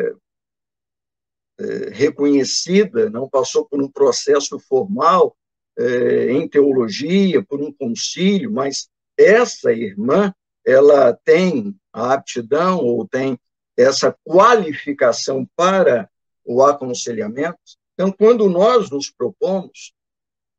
reconhecida, 1.92 3.10
não 3.10 3.28
passou 3.28 3.64
por 3.66 3.82
um 3.82 3.88
processo 3.88 4.58
formal 4.58 5.36
é, 5.78 6.32
em 6.32 6.48
teologia, 6.48 7.42
por 7.42 7.60
um 7.60 7.72
concílio, 7.72 8.50
mas 8.52 8.88
essa 9.16 9.72
irmã, 9.72 10.34
ela 10.64 11.12
tem 11.24 11.74
a 11.92 12.14
aptidão 12.14 12.78
ou 12.78 13.06
tem 13.06 13.38
essa 13.76 14.16
qualificação 14.24 15.48
para 15.56 16.08
o 16.44 16.62
aconselhamento. 16.62 17.58
Então, 17.94 18.12
quando 18.12 18.48
nós 18.48 18.90
nos 18.90 19.10
propomos 19.10 19.92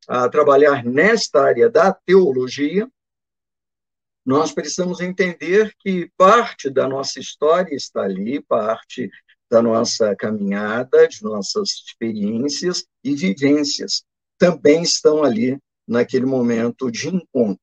a 0.07 0.27
trabalhar 0.29 0.83
nesta 0.83 1.41
área 1.41 1.69
da 1.69 1.93
teologia, 1.93 2.88
nós 4.25 4.53
precisamos 4.53 5.01
entender 5.01 5.74
que 5.79 6.10
parte 6.17 6.69
da 6.69 6.88
nossa 6.88 7.19
história 7.19 7.75
está 7.75 8.03
ali, 8.03 8.41
parte 8.41 9.10
da 9.53 9.62
nossa 9.62 10.15
caminhada, 10.15 11.07
de 11.07 11.22
nossas 11.22 11.69
experiências 11.69 12.86
e 13.03 13.13
vivências 13.13 14.03
também 14.36 14.81
estão 14.81 15.24
ali 15.24 15.60
naquele 15.88 16.25
momento 16.25 16.89
de 16.89 17.07
encontro 17.10 17.62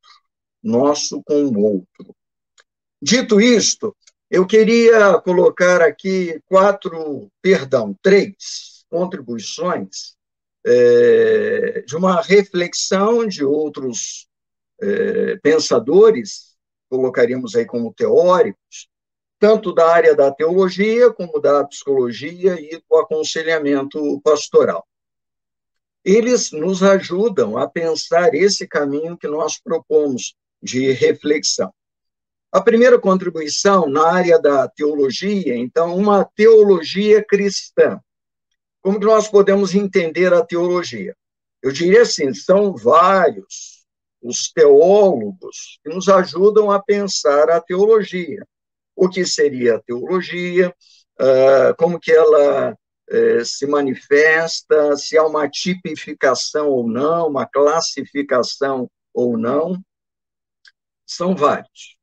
nosso 0.62 1.20
com 1.25 1.47
o 1.47 1.59
outro. 1.59 2.14
Dito 3.02 3.40
isto, 3.40 3.97
eu 4.30 4.47
queria 4.47 5.18
colocar 5.23 5.82
aqui 5.82 6.40
quatro, 6.47 7.28
perdão, 7.42 7.92
três 8.00 8.85
contribuições 8.88 10.14
é, 10.64 11.82
de 11.85 11.97
uma 11.97 12.23
reflexão 12.23 13.26
de 13.26 13.44
outros 13.44 14.28
é, 14.80 15.37
pensadores, 15.38 16.54
colocaríamos 16.88 17.56
aí 17.56 17.66
como 17.66 17.92
teóricos, 17.92 18.88
tanto 19.40 19.73
da 19.73 19.90
área 19.90 20.14
da 20.14 20.30
teologia 20.30 21.11
como 21.11 21.40
da 21.40 21.64
psicologia 21.64 22.61
e 22.61 22.80
do 22.88 22.97
aconselhamento 22.97 24.20
pastoral. 24.20 24.87
Eles 26.04 26.52
nos 26.52 26.82
ajudam 26.82 27.56
a 27.56 27.66
pensar 27.66 28.35
esse 28.35 28.68
caminho 28.68 29.16
que 29.16 29.26
nós 29.26 29.59
propomos 29.59 30.35
de 30.62 30.92
reflexão. 30.92 31.73
A 32.52 32.61
primeira 32.61 32.99
contribuição 32.99 33.88
na 33.88 34.12
área 34.12 34.38
da 34.38 34.68
teologia, 34.68 35.56
então, 35.56 35.97
uma 35.97 36.25
teologia 36.25 37.25
cristã. 37.25 37.99
Como 38.82 39.00
que 39.00 39.06
nós 39.06 39.28
podemos 39.28 39.75
entender 39.75 40.35
a 40.35 40.44
teologia? 40.44 41.16
Eu 41.62 41.73
diria 41.73 42.02
assim, 42.02 42.35
são 42.35 42.76
vários 42.76 43.80
os 44.23 44.52
teólogos 44.52 45.78
que 45.82 45.88
nos 45.88 46.09
ajudam 46.09 46.70
a 46.70 46.82
pensar 46.82 47.49
a 47.49 47.61
teologia. 47.61 48.47
O 49.00 49.09
que 49.09 49.25
seria 49.25 49.76
a 49.76 49.80
teologia, 49.80 50.75
ah, 51.19 51.75
como 51.78 51.99
que 51.99 52.12
ela 52.12 52.76
eh, 53.09 53.42
se 53.45 53.66
manifesta, 53.66 54.95
se 54.97 55.16
há 55.16 55.25
uma 55.26 55.49
tipificação 55.49 56.69
ou 56.69 56.87
não, 56.87 57.28
uma 57.28 57.47
classificação 57.47 58.90
ou 59.14 59.38
não. 59.38 59.83
São 61.07 61.35
vários. 61.35 61.97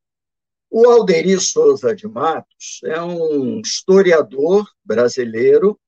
O 0.68 0.86
Alderi 0.86 1.38
Souza 1.40 1.94
de 1.94 2.06
Matos 2.08 2.80
é 2.84 3.00
um 3.00 3.60
historiador 3.60 4.68
brasileiro, 4.84 5.80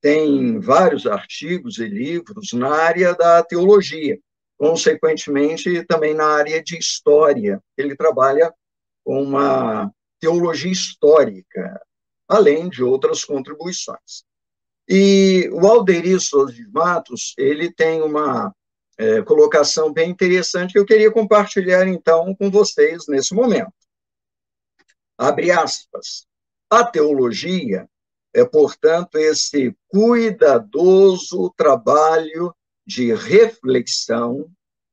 tem 0.00 0.58
vários 0.58 1.06
artigos 1.06 1.78
e 1.78 1.86
livros 1.86 2.52
na 2.52 2.74
área 2.74 3.14
da 3.14 3.42
teologia, 3.42 4.18
consequentemente 4.58 5.84
também 5.86 6.12
na 6.12 6.26
área 6.26 6.62
de 6.62 6.76
história. 6.76 7.62
Ele 7.78 7.96
trabalha 7.96 8.52
com 9.04 9.22
uma 9.22 9.90
teologia 10.20 10.70
histórica, 10.70 11.80
além 12.28 12.68
de 12.68 12.82
outras 12.82 13.24
contribuições. 13.24 14.24
E 14.88 15.48
o 15.52 15.66
Alderi 15.66 16.16
de 16.16 16.68
Matos, 16.70 17.34
ele 17.36 17.72
tem 17.72 18.02
uma 18.02 18.54
é, 18.98 19.20
colocação 19.22 19.92
bem 19.92 20.10
interessante 20.10 20.72
que 20.72 20.78
eu 20.78 20.86
queria 20.86 21.10
compartilhar, 21.10 21.86
então, 21.88 22.34
com 22.34 22.50
vocês 22.50 23.06
nesse 23.08 23.34
momento 23.34 23.72
abre 25.16 25.50
aspas. 25.50 26.26
A 26.68 26.84
teologia 26.84 27.88
é, 28.34 28.44
portanto, 28.44 29.16
esse 29.16 29.74
cuidadoso 29.88 31.52
trabalho 31.56 32.54
de 32.86 33.14
reflexão 33.14 34.50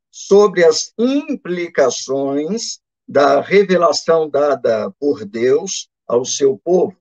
sobre 0.09 0.63
as 0.63 0.93
implicações 0.97 2.79
da 3.07 3.41
revelação 3.41 4.29
dada 4.29 4.91
por 4.99 5.25
Deus 5.25 5.89
ao 6.07 6.25
seu 6.25 6.57
povo. 6.57 6.97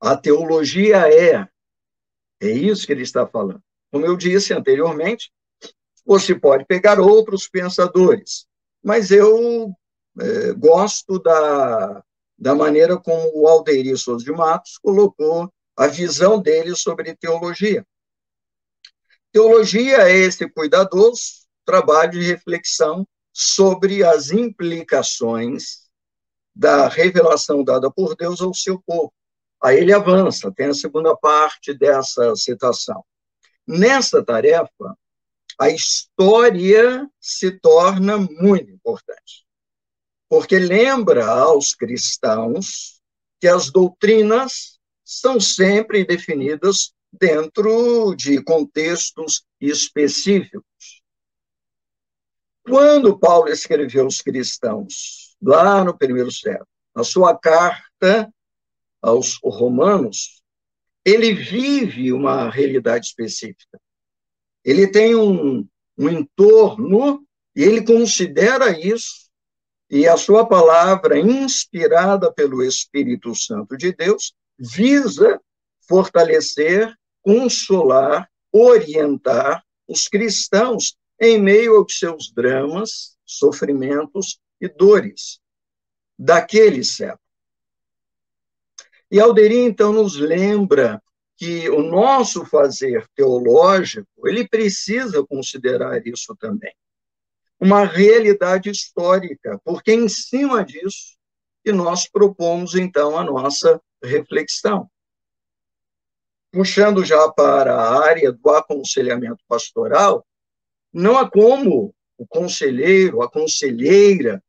A 0.00 0.16
teologia 0.16 1.08
é, 1.08 1.48
é 2.40 2.50
isso 2.50 2.86
que 2.86 2.92
ele 2.92 3.02
está 3.02 3.26
falando. 3.26 3.62
Como 3.90 4.04
eu 4.04 4.16
disse 4.16 4.52
anteriormente, 4.52 5.32
você 6.04 6.34
pode 6.34 6.64
pegar 6.66 7.00
outros 7.00 7.48
pensadores, 7.48 8.46
mas 8.82 9.10
eu 9.10 9.72
é, 10.20 10.52
gosto 10.52 11.18
da, 11.18 12.04
da 12.38 12.54
maneira 12.54 12.98
como 12.98 13.30
o 13.34 13.48
Alderi 13.48 13.96
Souza 13.96 14.24
de 14.24 14.32
Matos 14.32 14.78
colocou 14.78 15.50
a 15.76 15.86
visão 15.86 16.40
dele 16.40 16.74
sobre 16.76 17.16
teologia. 17.16 17.86
Teologia 19.32 20.08
é 20.08 20.16
esse 20.16 20.48
cuidadoso 20.48 21.44
trabalho 21.64 22.12
de 22.12 22.20
reflexão 22.20 23.06
sobre 23.34 24.02
as 24.02 24.30
implicações 24.30 25.90
da 26.54 26.88
revelação 26.88 27.62
dada 27.62 27.90
por 27.90 28.16
Deus 28.16 28.40
ao 28.40 28.54
seu 28.54 28.80
povo. 28.86 29.12
Aí 29.62 29.78
ele 29.78 29.92
avança, 29.92 30.52
tem 30.52 30.68
a 30.68 30.74
segunda 30.74 31.16
parte 31.16 31.74
dessa 31.74 32.34
citação. 32.36 33.04
Nessa 33.66 34.24
tarefa, 34.24 34.96
a 35.58 35.68
história 35.68 37.10
se 37.20 37.50
torna 37.50 38.16
muito 38.16 38.70
importante 38.70 39.44
porque 40.34 40.58
lembra 40.58 41.26
aos 41.26 41.76
cristãos 41.76 43.00
que 43.40 43.46
as 43.46 43.70
doutrinas 43.70 44.80
são 45.04 45.38
sempre 45.38 46.04
definidas 46.04 46.92
dentro 47.12 48.16
de 48.16 48.42
contextos 48.42 49.44
específicos. 49.60 50.64
Quando 52.64 53.18
Paulo 53.18 53.48
escreveu 53.48 54.04
aos 54.04 54.20
cristãos, 54.20 55.36
lá 55.42 55.84
no 55.84 55.96
primeiro 55.96 56.32
século, 56.32 56.66
na 56.94 57.04
sua 57.04 57.36
carta 57.36 58.32
aos 59.02 59.38
romanos, 59.42 60.42
ele 61.04 61.34
vive 61.34 62.12
uma 62.12 62.48
realidade 62.48 63.06
específica. 63.06 63.78
Ele 64.64 64.86
tem 64.86 65.14
um, 65.14 65.68
um 65.98 66.08
entorno 66.08 67.26
e 67.54 67.62
ele 67.62 67.84
considera 67.84 68.70
isso 68.78 69.24
e 69.90 70.08
a 70.08 70.16
sua 70.16 70.46
palavra, 70.46 71.18
inspirada 71.18 72.32
pelo 72.32 72.62
Espírito 72.62 73.34
Santo 73.34 73.76
de 73.76 73.92
Deus, 73.92 74.34
visa 74.58 75.40
fortalecer, 75.86 76.92
consolar, 77.22 78.28
orientar 78.50 79.62
os 79.86 80.08
cristãos 80.08 80.96
em 81.20 81.40
meio 81.40 81.76
aos 81.76 81.98
seus 81.98 82.32
dramas, 82.32 83.16
sofrimentos 83.24 84.38
e 84.60 84.68
dores 84.68 85.40
daquele 86.18 86.84
século. 86.84 87.20
E 89.10 89.20
Alderi, 89.20 89.58
então, 89.58 89.92
nos 89.92 90.16
lembra 90.16 91.02
que 91.36 91.68
o 91.68 91.82
nosso 91.82 92.44
fazer 92.44 93.06
teológico, 93.14 94.28
ele 94.28 94.48
precisa 94.48 95.24
considerar 95.24 96.06
isso 96.06 96.34
também 96.36 96.74
uma 97.64 97.84
realidade 97.84 98.70
histórica, 98.70 99.58
porque 99.64 99.92
em 99.92 100.08
cima 100.08 100.64
disso 100.64 101.16
que 101.64 101.72
nós 101.72 102.06
propomos, 102.06 102.74
então, 102.74 103.16
a 103.16 103.24
nossa 103.24 103.80
reflexão. 104.02 104.86
Puxando 106.52 107.02
já 107.04 107.26
para 107.32 107.74
a 107.74 108.04
área 108.04 108.30
do 108.30 108.50
aconselhamento 108.50 109.42
pastoral, 109.48 110.26
não 110.94 111.18
há 111.18 111.28
como 111.28 111.92
o 112.16 112.24
conselheiro, 112.24 113.20
a 113.20 113.28
conselheira, 113.28 114.42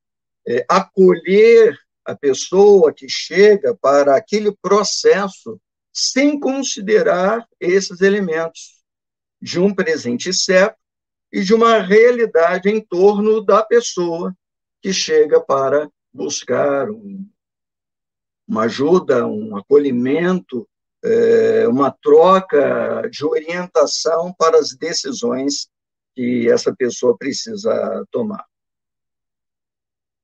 é, 0.48 0.64
acolher 0.70 1.76
a 2.06 2.16
pessoa 2.16 2.94
que 2.94 3.10
chega 3.10 3.76
para 3.76 4.16
aquele 4.16 4.56
processo 4.62 5.60
sem 5.92 6.40
considerar 6.40 7.48
esses 7.60 8.02
elementos 8.02 8.84
de 9.42 9.60
um 9.60 9.74
presente 9.74 10.32
certo 10.32 10.78
e 11.34 11.42
de 11.42 11.54
uma 11.54 11.80
realidade 11.80 12.70
em 12.70 12.80
torno 12.80 13.44
da 13.44 13.64
pessoa 13.64 14.36
que 14.82 14.94
chega 14.94 15.42
para 15.42 15.90
buscar 16.14 16.92
um, 16.92 17.28
uma 18.48 18.66
ajuda, 18.66 19.26
um 19.26 19.58
acolhimento 19.58 20.68
é, 21.04 21.68
uma 21.68 21.92
troca 21.92 23.08
de 23.12 23.24
orientação 23.26 24.34
para 24.34 24.58
as 24.58 24.76
decisões 24.76 25.70
que 26.16 26.50
essa 26.50 26.74
pessoa 26.74 27.18
precisa 27.18 28.06
tomar. 28.10 28.46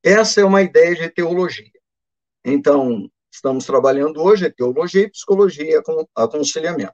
Essa 0.04 0.42
é 0.42 0.46
uma 0.46 0.62
ideia 0.62 0.96
de 0.96 1.10
teologia. 1.10 1.72
Então, 2.44 3.08
estamos 3.32 3.66
trabalhando 3.66 4.22
hoje 4.22 4.50
teologia 4.50 5.04
e 5.04 5.12
psicologia 5.12 5.82
com 5.84 6.06
aconselhamento. 6.16 6.94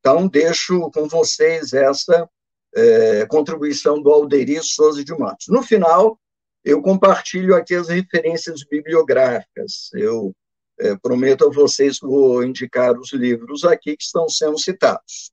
Então, 0.00 0.28
deixo 0.28 0.90
com 0.90 1.08
vocês 1.08 1.72
essa 1.72 2.28
é, 2.74 3.26
contribuição 3.26 4.02
do 4.02 4.10
Alderi 4.10 4.62
Souza 4.62 5.02
de 5.02 5.16
Matos. 5.16 5.46
No 5.48 5.62
final, 5.62 6.20
eu 6.62 6.82
compartilho 6.82 7.54
aqui 7.54 7.74
as 7.74 7.88
referências 7.88 8.62
bibliográficas. 8.64 9.90
Eu 9.94 10.34
é, 10.78 10.94
prometo 10.96 11.46
a 11.46 11.50
vocês 11.50 11.98
que 11.98 12.06
vou 12.06 12.44
indicar 12.44 12.98
os 12.98 13.12
livros 13.12 13.64
aqui 13.64 13.96
que 13.96 14.02
estão 14.02 14.28
sendo 14.28 14.58
citados. 14.58 15.32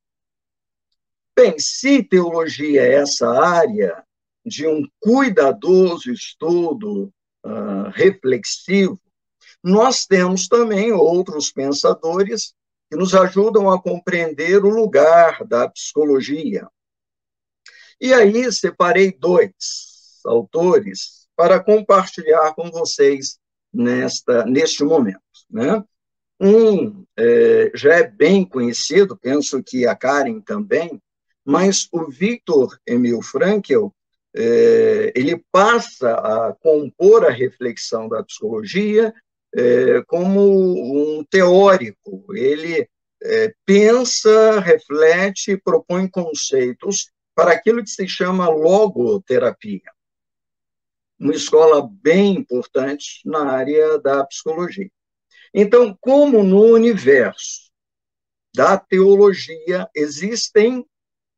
Bem, 1.35 1.57
se 1.57 2.03
teologia 2.03 2.83
é 2.83 2.93
essa 2.95 3.27
área 3.29 4.03
de 4.45 4.67
um 4.67 4.87
cuidadoso 4.99 6.11
estudo 6.11 7.11
uh, 7.45 7.89
reflexivo, 7.93 8.99
nós 9.63 10.05
temos 10.05 10.47
também 10.47 10.91
outros 10.91 11.51
pensadores 11.51 12.53
que 12.89 12.97
nos 12.97 13.15
ajudam 13.15 13.69
a 13.71 13.81
compreender 13.81 14.63
o 14.63 14.69
lugar 14.69 15.43
da 15.45 15.69
psicologia. 15.69 16.67
E 17.99 18.13
aí 18.13 18.51
separei 18.51 19.11
dois 19.11 19.53
autores 20.25 21.27
para 21.35 21.63
compartilhar 21.63 22.53
com 22.53 22.69
vocês 22.69 23.39
nesta 23.73 24.45
neste 24.45 24.83
momento, 24.83 25.21
né? 25.49 25.83
Um 26.39 27.05
é, 27.17 27.71
já 27.73 27.95
é 27.95 28.03
bem 28.03 28.45
conhecido, 28.45 29.17
penso 29.17 29.63
que 29.63 29.87
a 29.87 29.95
Karen 29.95 30.41
também, 30.41 31.01
mas 31.45 31.87
o 31.91 32.09
Victor 32.09 32.77
Emil 32.87 33.21
Frankl 33.21 33.87
é, 34.35 35.13
ele 35.15 35.43
passa 35.51 36.15
a 36.15 36.53
compor 36.53 37.25
a 37.25 37.29
reflexão 37.29 38.09
da 38.09 38.23
psicologia 38.23 39.13
é, 39.55 40.01
como 40.07 40.41
um 40.41 41.23
teórico. 41.25 42.25
Ele 42.33 42.87
é, 43.21 43.53
pensa, 43.65 44.59
reflete, 44.59 45.57
propõe 45.57 46.07
conceitos 46.07 47.11
para 47.35 47.51
aquilo 47.51 47.83
que 47.83 47.89
se 47.89 48.07
chama 48.07 48.49
logoterapia. 48.49 49.91
Uma 51.19 51.33
escola 51.33 51.87
bem 52.01 52.35
importante 52.35 53.21
na 53.25 53.51
área 53.51 53.99
da 53.99 54.25
psicologia. 54.25 54.89
Então, 55.53 55.95
como 56.01 56.43
no 56.43 56.63
universo 56.63 57.71
da 58.55 58.77
teologia 58.77 59.87
existem 59.95 60.85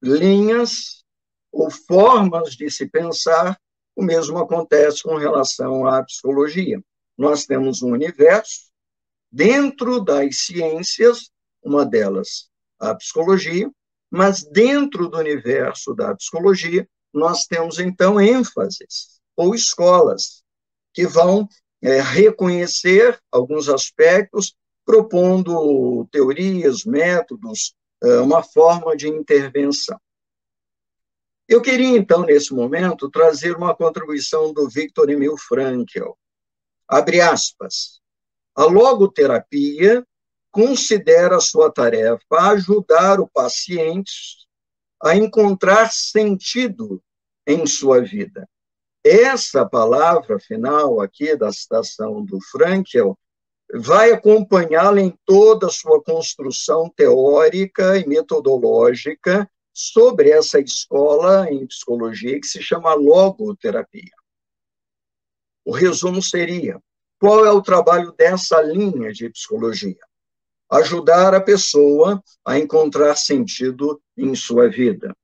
linhas 0.05 1.03
ou 1.51 1.69
formas 1.69 2.55
de 2.55 2.69
se 2.69 2.87
pensar, 2.87 3.59
o 3.95 4.03
mesmo 4.03 4.37
acontece 4.37 5.03
com 5.03 5.15
relação 5.15 5.85
à 5.85 6.03
psicologia. 6.03 6.81
Nós 7.17 7.45
temos 7.45 7.81
um 7.81 7.91
universo, 7.91 8.71
dentro 9.31 9.99
das 10.01 10.37
ciências, 10.39 11.29
uma 11.63 11.85
delas 11.85 12.49
a 12.79 12.93
psicologia, 12.93 13.71
mas 14.11 14.43
dentro 14.43 15.09
do 15.09 15.17
universo 15.17 15.93
da 15.93 16.15
psicologia, 16.15 16.87
nós 17.13 17.45
temos 17.45 17.79
então 17.79 18.19
ênfases 18.19 19.19
ou 19.35 19.55
escolas 19.55 20.43
que 20.93 21.07
vão 21.07 21.47
é, 21.81 22.01
reconhecer 22.01 23.19
alguns 23.31 23.69
aspectos, 23.69 24.55
propondo 24.85 26.07
teorias, 26.11 26.83
métodos, 26.85 27.73
uma 28.03 28.43
forma 28.43 28.95
de 28.95 29.07
intervenção. 29.07 29.99
Eu 31.47 31.61
queria, 31.61 31.97
então, 31.97 32.23
nesse 32.23 32.53
momento, 32.53 33.09
trazer 33.09 33.55
uma 33.55 33.75
contribuição 33.75 34.51
do 34.51 34.67
Victor 34.67 35.09
Emil 35.09 35.37
Frankl. 35.37 36.13
Abre 36.87 37.21
aspas. 37.21 38.01
A 38.55 38.65
logoterapia 38.65 40.05
considera 40.51 41.39
sua 41.39 41.71
tarefa 41.71 42.23
ajudar 42.31 43.19
o 43.19 43.27
paciente 43.27 44.47
a 45.03 45.15
encontrar 45.15 45.91
sentido 45.91 47.03
em 47.45 47.67
sua 47.67 48.01
vida. 48.01 48.49
Essa 49.03 49.67
palavra 49.67 50.39
final 50.39 50.99
aqui 50.99 51.35
da 51.35 51.51
citação 51.51 52.25
do 52.25 52.39
Frankl 52.49 53.11
vai 53.73 54.11
acompanhá-la 54.11 55.01
em 55.01 55.17
toda 55.25 55.67
a 55.67 55.71
sua 55.71 56.01
construção 56.01 56.89
teórica 56.95 57.97
e 57.97 58.07
metodológica 58.07 59.49
sobre 59.73 60.29
essa 60.29 60.59
escola 60.59 61.51
em 61.51 61.67
psicologia 61.67 62.39
que 62.39 62.47
se 62.47 62.61
chama 62.61 62.93
logoterapia. 62.93 64.13
O 65.65 65.71
resumo 65.71 66.21
seria: 66.21 66.79
qual 67.19 67.45
é 67.45 67.51
o 67.51 67.61
trabalho 67.61 68.11
dessa 68.13 68.61
linha 68.61 69.11
de 69.11 69.29
psicologia? 69.29 69.99
Ajudar 70.71 71.33
a 71.33 71.41
pessoa 71.41 72.23
a 72.45 72.57
encontrar 72.57 73.15
sentido 73.15 74.01
em 74.17 74.35
sua 74.35 74.69
vida. 74.69 75.15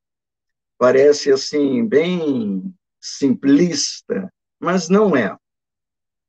Parece 0.78 1.32
assim 1.32 1.86
bem 1.86 2.74
simplista, 3.00 4.32
mas 4.60 4.88
não 4.88 5.16
é. 5.16 5.36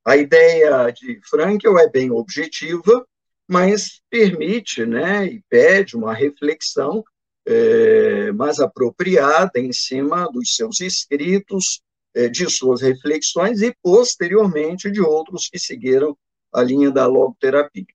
A 0.05 0.17
ideia 0.17 0.91
de 0.91 1.19
Frankl 1.29 1.77
é 1.77 1.89
bem 1.89 2.11
objetiva, 2.11 3.07
mas 3.47 4.01
permite, 4.09 4.85
né, 4.85 5.25
e 5.25 5.41
pede 5.49 5.95
uma 5.95 6.13
reflexão 6.13 7.03
é, 7.45 8.31
mais 8.31 8.59
apropriada 8.59 9.59
em 9.59 9.71
cima 9.71 10.29
dos 10.31 10.55
seus 10.55 10.81
escritos, 10.81 11.81
é, 12.13 12.27
de 12.27 12.49
suas 12.49 12.81
reflexões 12.81 13.61
e, 13.61 13.75
posteriormente, 13.81 14.91
de 14.91 15.01
outros 15.01 15.49
que 15.49 15.57
seguiram 15.57 16.17
a 16.53 16.61
linha 16.61 16.91
da 16.91 17.07
logoterapia. 17.07 17.85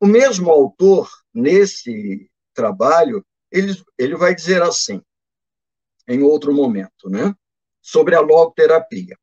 O 0.00 0.06
mesmo 0.06 0.50
autor, 0.50 1.08
nesse 1.32 2.30
trabalho, 2.52 3.24
ele, 3.50 3.72
ele 3.96 4.16
vai 4.16 4.34
dizer 4.34 4.62
assim, 4.62 5.00
em 6.08 6.22
outro 6.22 6.52
momento, 6.52 7.08
né, 7.08 7.34
sobre 7.80 8.14
a 8.14 8.20
logoterapia. 8.20 9.16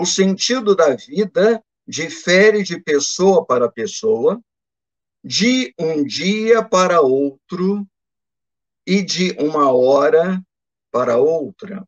O 0.00 0.06
sentido 0.06 0.76
da 0.76 0.94
vida 0.94 1.60
difere 1.84 2.62
de 2.62 2.80
pessoa 2.80 3.44
para 3.44 3.68
pessoa, 3.68 4.40
de 5.24 5.74
um 5.76 6.04
dia 6.04 6.62
para 6.62 7.00
outro 7.00 7.84
e 8.86 9.02
de 9.02 9.32
uma 9.40 9.72
hora 9.72 10.40
para 10.92 11.16
outra. 11.16 11.84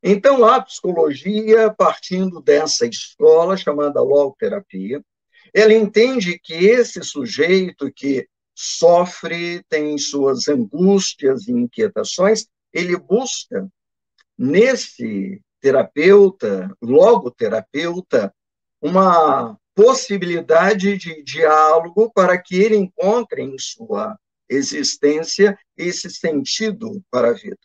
Então, 0.00 0.44
a 0.44 0.62
psicologia, 0.62 1.74
partindo 1.74 2.40
dessa 2.40 2.86
escola 2.86 3.56
chamada 3.56 4.00
logoterapia, 4.00 5.04
ela 5.52 5.74
entende 5.74 6.38
que 6.38 6.54
esse 6.54 7.02
sujeito 7.02 7.92
que 7.92 8.28
sofre, 8.54 9.60
tem 9.68 9.98
suas 9.98 10.46
angústias 10.46 11.48
e 11.48 11.50
inquietações, 11.50 12.46
ele 12.72 12.96
busca 12.96 13.68
nesse 14.38 15.42
terapeuta, 15.64 16.70
logoterapeuta, 16.82 18.34
uma 18.82 19.58
possibilidade 19.74 20.98
de 20.98 21.22
diálogo 21.22 22.12
para 22.12 22.36
que 22.36 22.56
ele 22.56 22.76
encontre 22.76 23.40
em 23.40 23.56
sua 23.58 24.14
existência 24.46 25.58
esse 25.74 26.10
sentido 26.10 27.02
para 27.10 27.30
a 27.30 27.32
vida. 27.32 27.56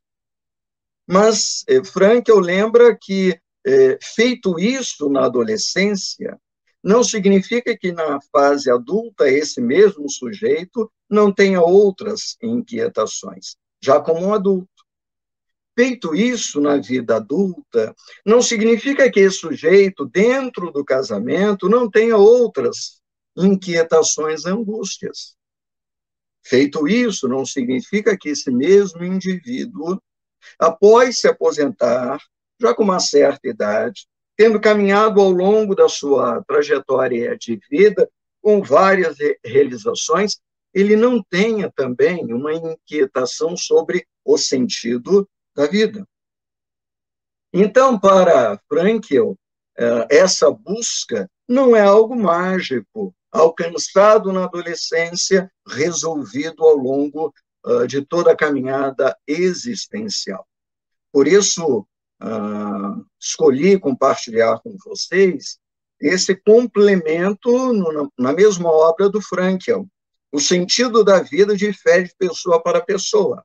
Mas 1.05 1.65
eh, 1.67 1.83
Frankel 1.83 2.39
lembra 2.39 2.97
que, 2.97 3.37
eh, 3.67 3.99
feito 4.01 4.57
isso 4.57 5.09
na 5.09 5.25
adolescência, 5.25 6.39
não 6.81 7.03
significa 7.03 7.77
que 7.77 7.91
na 7.91 8.17
fase 8.31 8.71
adulta 8.71 9.27
esse 9.27 9.59
mesmo 9.59 10.09
sujeito 10.09 10.89
não 11.09 11.33
tenha 11.33 11.61
outras 11.61 12.37
inquietações, 12.41 13.57
já 13.83 13.99
como 13.99 14.25
um 14.25 14.33
adulto. 14.33 14.78
Feito 15.79 16.13
isso 16.13 16.59
na 16.59 16.75
vida 16.75 17.15
adulta, 17.15 17.95
não 18.25 18.41
significa 18.41 19.09
que 19.09 19.21
esse 19.21 19.37
sujeito, 19.37 20.05
dentro 20.05 20.71
do 20.71 20.83
casamento, 20.83 21.69
não 21.69 21.89
tenha 21.89 22.17
outras 22.17 23.01
inquietações, 23.37 24.45
angústias. 24.45 25.37
Feito 26.45 26.85
isso, 26.85 27.29
não 27.29 27.45
significa 27.45 28.17
que 28.17 28.27
esse 28.27 28.51
mesmo 28.51 29.05
indivíduo, 29.05 29.97
após 30.59 31.19
se 31.19 31.29
aposentar, 31.29 32.19
já 32.61 32.73
com 32.73 32.83
uma 32.83 32.99
certa 32.99 33.47
idade, 33.47 34.05
tendo 34.35 34.59
caminhado 34.59 35.21
ao 35.21 35.31
longo 35.31 35.73
da 35.73 35.87
sua 35.87 36.43
trajetória 36.45 37.37
de 37.37 37.57
vida, 37.71 38.05
com 38.41 38.61
várias 38.61 39.15
realizações, 39.45 40.41
ele 40.73 40.97
não 40.97 41.23
tenha 41.23 41.71
também 41.73 42.33
uma 42.33 42.53
inquietação 42.53 43.55
sobre 43.55 44.05
o 44.25 44.37
sentido 44.37 45.25
da 45.59 45.67
vida. 45.67 46.07
Então, 47.51 47.99
para 47.99 48.57
Frankel, 48.69 49.37
eh, 49.77 50.07
essa 50.09 50.49
busca 50.49 51.29
não 51.47 51.75
é 51.75 51.81
algo 51.81 52.15
mágico, 52.15 53.13
alcançado 53.29 54.31
na 54.31 54.45
adolescência, 54.45 55.51
resolvido 55.67 56.63
ao 56.63 56.75
longo 56.75 57.33
uh, 57.65 57.85
de 57.85 58.01
toda 58.01 58.31
a 58.31 58.35
caminhada 58.35 59.15
existencial. 59.27 60.47
Por 61.11 61.27
isso, 61.27 61.85
uh, 62.21 63.05
escolhi 63.19 63.79
compartilhar 63.79 64.59
com 64.61 64.75
vocês 64.83 65.59
esse 65.99 66.35
complemento 66.35 67.51
na 68.17 68.31
mesma 68.33 68.69
obra 68.71 69.09
do 69.09 69.21
Frankel, 69.21 69.85
o 70.31 70.39
sentido 70.39 71.03
da 71.03 71.21
vida 71.21 71.55
difere 71.55 72.05
de 72.05 72.15
pessoa 72.15 72.61
para 72.63 72.81
pessoa. 72.81 73.43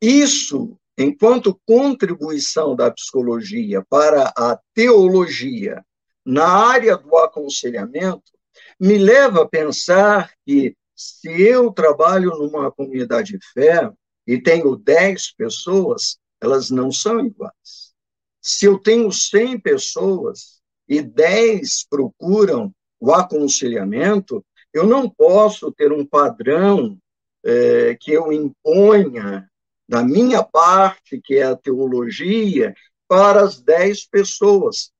Isso, 0.00 0.78
enquanto 0.96 1.60
contribuição 1.66 2.74
da 2.74 2.90
psicologia 2.90 3.84
para 3.88 4.32
a 4.36 4.58
teologia 4.74 5.84
na 6.24 6.46
área 6.46 6.96
do 6.96 7.16
aconselhamento, 7.18 8.32
me 8.78 8.96
leva 8.96 9.42
a 9.42 9.48
pensar 9.48 10.32
que 10.46 10.74
se 10.96 11.30
eu 11.42 11.70
trabalho 11.72 12.30
numa 12.30 12.70
comunidade 12.70 13.38
de 13.38 13.46
fé 13.52 13.90
e 14.26 14.40
tenho 14.40 14.76
10 14.76 15.32
pessoas, 15.34 16.18
elas 16.40 16.70
não 16.70 16.90
são 16.90 17.20
iguais. 17.20 17.94
Se 18.40 18.64
eu 18.64 18.78
tenho 18.78 19.12
100 19.12 19.60
pessoas 19.60 20.60
e 20.88 21.02
10 21.02 21.86
procuram 21.90 22.72
o 22.98 23.12
aconselhamento, 23.12 24.44
eu 24.72 24.86
não 24.86 25.08
posso 25.10 25.70
ter 25.72 25.92
um 25.92 26.06
padrão 26.06 26.98
é, 27.44 27.96
que 27.98 28.12
eu 28.12 28.32
imponha 28.32 29.49
da 29.90 30.04
minha 30.04 30.40
parte, 30.40 31.20
que 31.20 31.34
é 31.34 31.42
a 31.42 31.56
teologia, 31.56 32.72
para 33.08 33.42
as 33.42 33.60
dez 33.60 34.06
pessoas, 34.06 34.92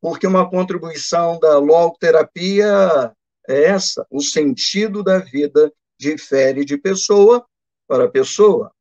porque 0.00 0.26
uma 0.26 0.48
contribuição 0.48 1.38
da 1.38 1.58
logoterapia 1.58 3.14
é 3.46 3.64
essa, 3.64 4.06
o 4.10 4.22
sentido 4.22 5.02
da 5.02 5.18
vida 5.18 5.70
difere 5.98 6.64
de 6.64 6.78
pessoa 6.78 7.46
para 7.86 8.10
pessoa. 8.10 8.72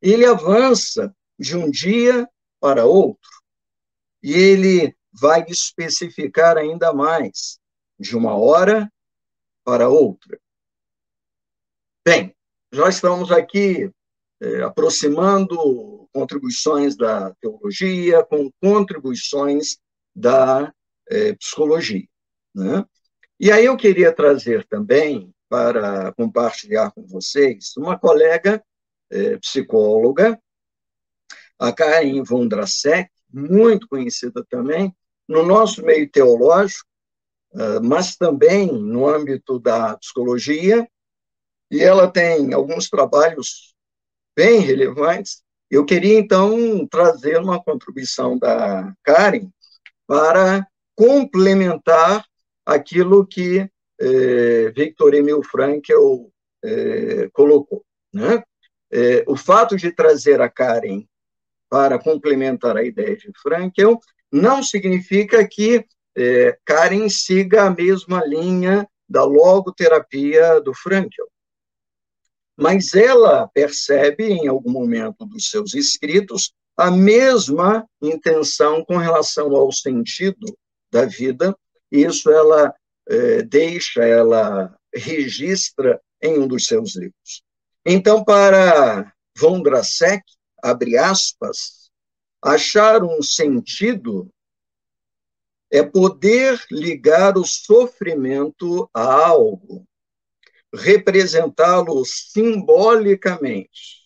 Ele 0.00 0.24
avança 0.24 1.14
de 1.38 1.54
um 1.54 1.70
dia 1.70 2.26
para 2.58 2.86
outro, 2.86 3.30
e 4.22 4.32
ele 4.32 4.96
vai 5.12 5.44
especificar 5.46 6.56
ainda 6.56 6.90
mais, 6.94 7.58
de 8.00 8.16
uma 8.16 8.34
hora 8.34 8.90
para 9.62 9.90
outra. 9.90 10.40
Bem, 12.02 12.34
já 12.72 12.88
estamos 12.88 13.30
aqui 13.30 13.92
é, 14.42 14.62
aproximando 14.62 16.08
contribuições 16.12 16.96
da 16.96 17.32
teologia 17.40 18.24
com 18.24 18.50
contribuições 18.60 19.78
da 20.14 20.74
é, 21.08 21.34
psicologia. 21.34 22.06
Né? 22.52 22.84
E 23.38 23.52
aí 23.52 23.64
eu 23.64 23.76
queria 23.76 24.12
trazer 24.12 24.66
também, 24.66 25.32
para 25.48 26.12
compartilhar 26.14 26.90
com 26.92 27.06
vocês, 27.06 27.76
uma 27.76 27.98
colega 27.98 28.62
é, 29.10 29.36
psicóloga, 29.38 30.40
a 31.58 31.72
Karen 31.72 32.22
Vondrasek, 32.24 33.10
muito 33.32 33.86
conhecida 33.86 34.44
também, 34.50 34.94
no 35.28 35.44
nosso 35.44 35.84
meio 35.84 36.10
teológico, 36.10 36.88
ah, 37.54 37.80
mas 37.80 38.16
também 38.16 38.66
no 38.66 39.06
âmbito 39.06 39.58
da 39.58 39.96
psicologia, 39.98 40.88
e 41.70 41.80
ela 41.80 42.10
tem 42.10 42.52
alguns 42.52 42.88
trabalhos 42.88 43.71
bem 44.36 44.60
relevantes. 44.60 45.42
Eu 45.70 45.84
queria, 45.84 46.18
então, 46.18 46.86
trazer 46.86 47.38
uma 47.38 47.62
contribuição 47.62 48.38
da 48.38 48.92
Karen 49.02 49.48
para 50.06 50.66
complementar 50.94 52.24
aquilo 52.66 53.26
que 53.26 53.68
eh, 54.00 54.70
Victor 54.74 55.14
Emil 55.14 55.42
Frankl 55.42 56.28
eh, 56.64 57.28
colocou. 57.32 57.84
Né? 58.12 58.42
Eh, 58.92 59.24
o 59.26 59.36
fato 59.36 59.76
de 59.76 59.90
trazer 59.92 60.40
a 60.40 60.48
Karen 60.48 61.06
para 61.70 61.98
complementar 61.98 62.76
a 62.76 62.82
ideia 62.82 63.16
de 63.16 63.32
Frankl 63.42 63.94
não 64.30 64.62
significa 64.62 65.46
que 65.48 65.86
é, 66.16 66.58
Karen 66.64 67.08
siga 67.08 67.64
a 67.64 67.70
mesma 67.70 68.24
linha 68.24 68.86
da 69.08 69.24
logoterapia 69.24 70.60
do 70.60 70.74
Frankl. 70.74 71.31
Mas 72.56 72.94
ela 72.94 73.48
percebe, 73.48 74.24
em 74.24 74.46
algum 74.46 74.70
momento 74.70 75.24
dos 75.26 75.50
seus 75.50 75.74
escritos, 75.74 76.52
a 76.76 76.90
mesma 76.90 77.86
intenção 78.00 78.84
com 78.84 78.96
relação 78.96 79.54
ao 79.54 79.72
sentido 79.72 80.56
da 80.90 81.04
vida, 81.04 81.56
e 81.90 82.04
isso 82.04 82.30
ela 82.30 82.74
é, 83.08 83.42
deixa, 83.42 84.04
ela 84.04 84.76
registra 84.94 86.00
em 86.20 86.38
um 86.38 86.46
dos 86.46 86.66
seus 86.66 86.94
livros. 86.96 87.42
Então, 87.84 88.24
para 88.24 89.12
Vondrasek, 89.36 90.22
abre 90.62 90.96
aspas, 90.96 91.90
achar 92.42 93.02
um 93.02 93.22
sentido 93.22 94.30
é 95.70 95.82
poder 95.82 96.62
ligar 96.70 97.38
o 97.38 97.44
sofrimento 97.44 98.88
a 98.92 99.26
algo, 99.26 99.86
representá-lo 100.74 102.04
simbolicamente 102.04 104.02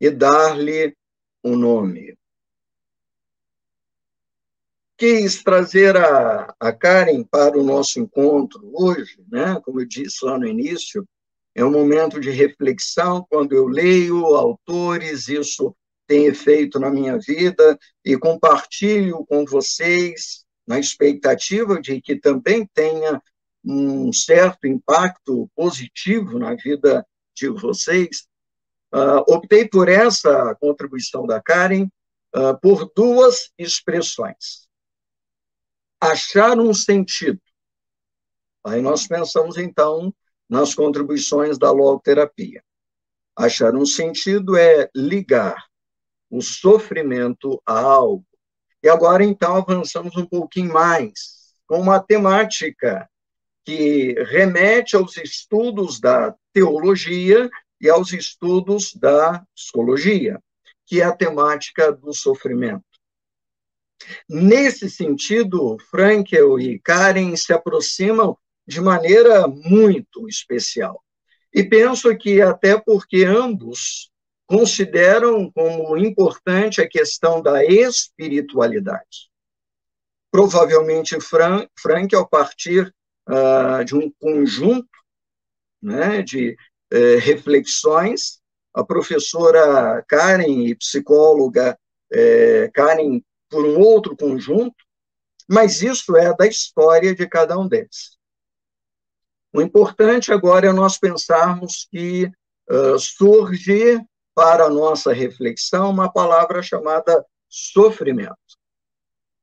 e 0.00 0.10
dar-lhe 0.10 0.96
um 1.44 1.56
nome. 1.56 2.16
Quis 4.96 5.42
trazer 5.42 5.96
a, 5.96 6.54
a 6.58 6.72
Karen 6.72 7.24
para 7.24 7.58
o 7.58 7.64
nosso 7.64 7.98
encontro 7.98 8.70
hoje, 8.72 9.24
né? 9.30 9.60
como 9.64 9.80
eu 9.80 9.86
disse 9.86 10.24
lá 10.24 10.38
no 10.38 10.46
início, 10.46 11.06
é 11.54 11.64
um 11.64 11.70
momento 11.70 12.20
de 12.20 12.30
reflexão, 12.30 13.26
quando 13.28 13.52
eu 13.52 13.66
leio 13.66 14.24
autores, 14.34 15.28
isso 15.28 15.74
tem 16.06 16.26
efeito 16.26 16.78
na 16.78 16.90
minha 16.90 17.18
vida, 17.18 17.78
e 18.04 18.16
compartilho 18.16 19.24
com 19.26 19.44
vocês 19.44 20.44
na 20.66 20.78
expectativa 20.78 21.80
de 21.80 22.00
que 22.00 22.16
também 22.16 22.66
tenha 22.72 23.20
um 23.64 24.12
certo 24.12 24.66
impacto 24.66 25.50
positivo 25.54 26.38
na 26.38 26.54
vida 26.54 27.06
de 27.34 27.48
vocês, 27.48 28.26
uh, 28.94 29.22
optei 29.32 29.68
por 29.68 29.88
essa 29.88 30.54
contribuição 30.56 31.26
da 31.26 31.40
Karen 31.40 31.88
uh, 32.34 32.58
por 32.60 32.90
duas 32.94 33.52
expressões. 33.58 34.68
Achar 36.00 36.58
um 36.58 36.74
sentido. 36.74 37.40
Aí 38.64 38.82
nós 38.82 39.06
pensamos, 39.06 39.56
então, 39.56 40.12
nas 40.48 40.74
contribuições 40.74 41.58
da 41.58 41.70
logoterapia. 41.70 42.62
Achar 43.36 43.74
um 43.74 43.86
sentido 43.86 44.56
é 44.56 44.90
ligar 44.94 45.56
o 46.28 46.42
sofrimento 46.42 47.60
a 47.66 47.80
algo 47.80 48.26
e 48.82 48.88
agora, 48.88 49.24
então, 49.24 49.56
avançamos 49.56 50.16
um 50.16 50.26
pouquinho 50.26 50.72
mais, 50.72 51.54
com 51.66 51.78
uma 51.80 52.00
temática 52.00 53.08
que 53.64 54.14
remete 54.24 54.96
aos 54.96 55.16
estudos 55.16 56.00
da 56.00 56.34
teologia 56.52 57.48
e 57.80 57.88
aos 57.88 58.12
estudos 58.12 58.94
da 58.94 59.44
psicologia, 59.54 60.40
que 60.86 61.00
é 61.00 61.04
a 61.04 61.12
temática 61.12 61.92
do 61.92 62.12
sofrimento. 62.12 62.84
Nesse 64.28 64.90
sentido, 64.90 65.76
Frankel 65.90 66.58
e 66.58 66.78
Karen 66.78 67.36
se 67.36 67.52
aproximam 67.52 68.36
de 68.66 68.80
maneira 68.80 69.46
muito 69.46 70.28
especial. 70.28 71.02
E 71.52 71.62
penso 71.62 72.16
que 72.16 72.40
até 72.40 72.78
porque 72.78 73.24
ambos 73.24 74.10
consideram 74.46 75.50
como 75.52 75.96
importante 75.96 76.80
a 76.80 76.88
questão 76.88 77.42
da 77.42 77.64
espiritualidade. 77.64 79.30
Provavelmente, 80.30 81.20
Frank, 81.20 81.68
Frank 81.78 82.14
ao 82.14 82.26
partir 82.26 82.92
uh, 83.32 83.84
de 83.84 83.96
um 83.96 84.10
conjunto 84.20 84.88
né, 85.82 86.22
de 86.22 86.56
uh, 86.92 87.18
reflexões, 87.20 88.40
a 88.74 88.84
professora 88.84 90.04
Karen 90.08 90.66
e 90.66 90.74
psicóloga 90.74 91.78
uh, 92.12 92.72
Karen 92.72 93.22
por 93.48 93.64
um 93.64 93.78
outro 93.78 94.16
conjunto, 94.16 94.76
mas 95.48 95.82
isso 95.82 96.16
é 96.16 96.34
da 96.34 96.46
história 96.46 97.14
de 97.14 97.26
cada 97.26 97.58
um 97.58 97.66
deles. 97.66 98.16
O 99.52 99.60
importante 99.60 100.32
agora 100.32 100.68
é 100.68 100.72
nós 100.72 100.98
pensarmos 100.98 101.86
que 101.90 102.30
uh, 102.70 102.98
surge 102.98 104.00
para 104.34 104.64
a 104.64 104.70
nossa 104.70 105.12
reflexão 105.12 105.90
uma 105.90 106.10
palavra 106.10 106.62
chamada 106.62 107.24
sofrimento. 107.48 108.36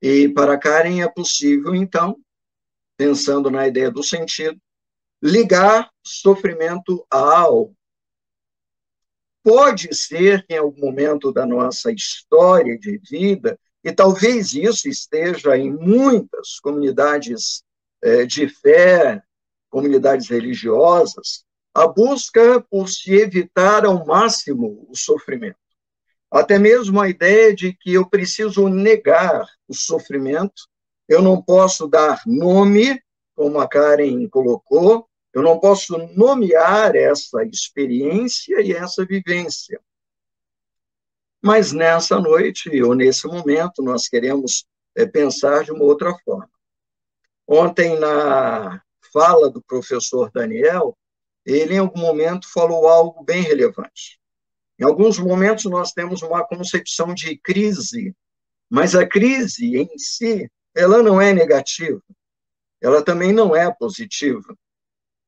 E 0.02 0.30
para 0.30 0.58
Karen 0.58 1.02
é 1.02 1.08
possível, 1.08 1.76
então, 1.76 2.18
pensando 3.00 3.50
na 3.50 3.66
ideia 3.66 3.90
do 3.90 4.04
sentido, 4.04 4.60
ligar 5.24 5.90
sofrimento 6.06 7.08
a 7.10 7.40
algo. 7.40 7.74
Pode 9.42 9.96
ser 9.96 10.46
que 10.46 10.56
em 10.56 10.58
algum 10.58 10.82
momento 10.82 11.32
da 11.32 11.46
nossa 11.46 11.94
história 11.94 12.78
de 12.78 12.98
vida, 13.10 13.58
e 13.86 13.94
talvez 13.94 14.54
isso 14.54 14.90
esteja 14.90 15.58
em 15.58 15.72
muitas 15.72 16.60
comunidades 16.60 17.64
é, 18.02 18.26
de 18.26 18.50
fé, 18.50 19.24
comunidades 19.70 20.28
religiosas, 20.28 21.46
a 21.74 21.88
busca 21.88 22.60
por 22.70 22.90
se 22.90 23.14
evitar 23.14 23.86
ao 23.86 24.06
máximo 24.06 24.86
o 24.90 24.98
sofrimento. 24.98 25.56
Até 26.30 26.60
mesmo 26.60 27.00
a 27.00 27.08
ideia 27.08 27.56
de 27.56 27.72
que 27.72 27.94
eu 27.94 28.06
preciso 28.10 28.68
negar 28.68 29.48
o 29.70 29.74
sofrimento, 29.74 30.69
eu 31.10 31.22
não 31.22 31.42
posso 31.42 31.88
dar 31.88 32.22
nome, 32.26 33.02
como 33.36 33.60
a 33.60 33.68
Karen 33.68 34.30
colocou, 34.30 35.10
eu 35.34 35.42
não 35.42 35.60
posso 35.60 35.98
nomear 36.16 36.96
essa 36.96 37.44
experiência 37.44 38.62
e 38.62 38.72
essa 38.72 39.04
vivência. 39.04 39.82
Mas 41.42 41.72
nessa 41.72 42.20
noite, 42.20 42.82
ou 42.84 42.94
nesse 42.94 43.26
momento, 43.26 43.82
nós 43.82 44.08
queremos 44.08 44.66
é, 44.96 45.06
pensar 45.06 45.64
de 45.64 45.72
uma 45.72 45.84
outra 45.84 46.14
forma. 46.24 46.50
Ontem, 47.48 47.98
na 47.98 48.82
fala 49.12 49.50
do 49.50 49.62
professor 49.62 50.32
Daniel, 50.32 50.96
ele 51.46 51.76
em 51.76 51.80
algum 51.80 52.00
momento 52.00 52.48
falou 52.52 52.88
algo 52.88 53.24
bem 53.24 53.42
relevante. 53.42 54.20
Em 54.78 54.84
alguns 54.84 55.18
momentos 55.18 55.66
nós 55.66 55.92
temos 55.92 56.22
uma 56.22 56.46
concepção 56.46 57.14
de 57.14 57.38
crise, 57.38 58.16
mas 58.70 58.94
a 58.96 59.08
crise 59.08 59.78
em 59.78 59.98
si, 59.98 60.50
ela 60.76 61.02
não 61.04 61.22
é 61.22 61.34
negativa, 61.34 62.02
ela 62.82 63.04
também 63.04 63.34
não 63.34 63.56
é 63.56 63.72
positiva. 63.74 64.56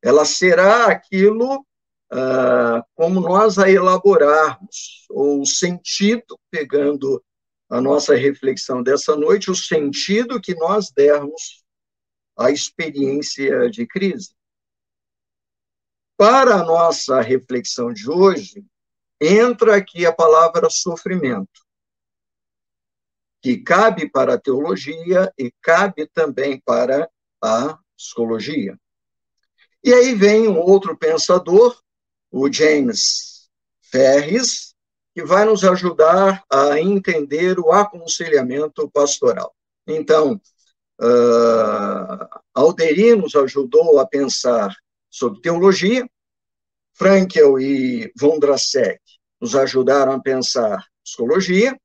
Ela 0.01 0.25
será 0.25 0.87
aquilo 0.87 1.65
ah, 2.11 2.83
como 2.93 3.21
nós 3.21 3.57
a 3.57 3.69
elaborarmos, 3.69 5.05
ou 5.09 5.41
o 5.41 5.45
sentido, 5.45 6.37
pegando 6.49 7.23
a 7.69 7.79
nossa 7.79 8.15
reflexão 8.15 8.83
dessa 8.83 9.15
noite, 9.15 9.49
o 9.49 9.55
sentido 9.55 10.41
que 10.41 10.53
nós 10.55 10.91
dermos 10.91 11.63
à 12.37 12.51
experiência 12.51 13.69
de 13.69 13.87
crise. 13.87 14.33
Para 16.17 16.55
a 16.55 16.65
nossa 16.65 17.21
reflexão 17.21 17.93
de 17.93 18.09
hoje, 18.09 18.65
entra 19.19 19.77
aqui 19.77 20.05
a 20.05 20.13
palavra 20.13 20.69
sofrimento, 20.69 21.65
que 23.41 23.57
cabe 23.57 24.09
para 24.09 24.35
a 24.35 24.39
teologia 24.39 25.31
e 25.37 25.51
cabe 25.61 26.07
também 26.07 26.59
para 26.59 27.09
a 27.41 27.77
psicologia. 27.97 28.77
E 29.83 29.93
aí 29.93 30.13
vem 30.13 30.47
um 30.47 30.59
outro 30.59 30.95
pensador, 30.95 31.79
o 32.29 32.51
James 32.51 33.49
Ferris, 33.81 34.75
que 35.13 35.23
vai 35.23 35.43
nos 35.43 35.63
ajudar 35.63 36.43
a 36.49 36.79
entender 36.79 37.59
o 37.59 37.71
aconselhamento 37.71 38.89
pastoral. 38.91 39.53
Então, 39.87 40.39
uh, 41.01 42.41
nos 43.17 43.35
ajudou 43.35 43.99
a 43.99 44.07
pensar 44.07 44.75
sobre 45.09 45.41
teologia, 45.41 46.07
Frankel 46.93 47.59
e 47.59 48.11
Vondrasek 48.15 49.01
nos 49.41 49.55
ajudaram 49.55 50.13
a 50.13 50.21
pensar 50.21 50.85
psicologia, 51.03 51.75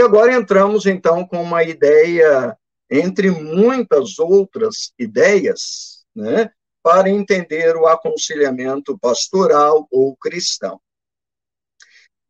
e 0.00 0.02
agora 0.02 0.34
entramos, 0.34 0.86
então, 0.86 1.26
com 1.26 1.42
uma 1.42 1.62
ideia, 1.62 2.56
entre 2.90 3.30
muitas 3.30 4.18
outras 4.18 4.94
ideias, 4.98 6.06
né, 6.16 6.50
para 6.82 7.10
entender 7.10 7.76
o 7.76 7.86
aconselhamento 7.86 8.98
pastoral 8.98 9.86
ou 9.90 10.16
cristão. 10.16 10.80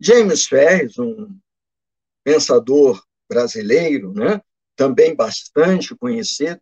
James 0.00 0.46
Ferris, 0.46 0.98
um 0.98 1.38
pensador 2.24 3.00
brasileiro, 3.28 4.12
né, 4.12 4.42
também 4.74 5.14
bastante 5.14 5.94
conhecido, 5.94 6.60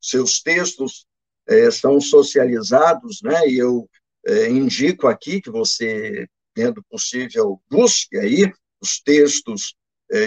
seus 0.00 0.40
textos 0.40 1.06
é, 1.46 1.70
são 1.70 2.00
socializados, 2.00 3.20
né, 3.22 3.46
e 3.46 3.58
eu 3.58 3.86
é, 4.26 4.48
indico 4.48 5.06
aqui 5.06 5.38
que 5.38 5.50
você, 5.50 6.26
tendo 6.54 6.82
possível, 6.84 7.60
busque 7.68 8.16
aí 8.16 8.50
os 8.80 8.98
textos 9.00 9.76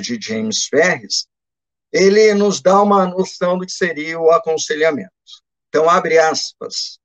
de 0.01 0.19
James 0.21 0.65
Ferris, 0.65 1.27
ele 1.91 2.33
nos 2.33 2.61
dá 2.61 2.81
uma 2.81 3.07
noção 3.07 3.57
do 3.57 3.65
que 3.65 3.71
seria 3.71 4.19
o 4.19 4.31
aconselhamento. 4.31 5.11
Então, 5.69 5.89
abre 5.89 6.17
aspas. 6.17 6.99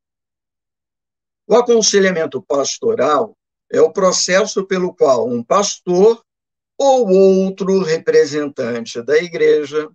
O 1.46 1.54
aconselhamento 1.54 2.42
pastoral 2.42 3.36
é 3.70 3.80
o 3.80 3.92
processo 3.92 4.66
pelo 4.66 4.94
qual 4.94 5.28
um 5.28 5.42
pastor 5.42 6.24
ou 6.78 7.08
outro 7.08 7.80
representante 7.80 9.00
da 9.02 9.16
igreja 9.18 9.88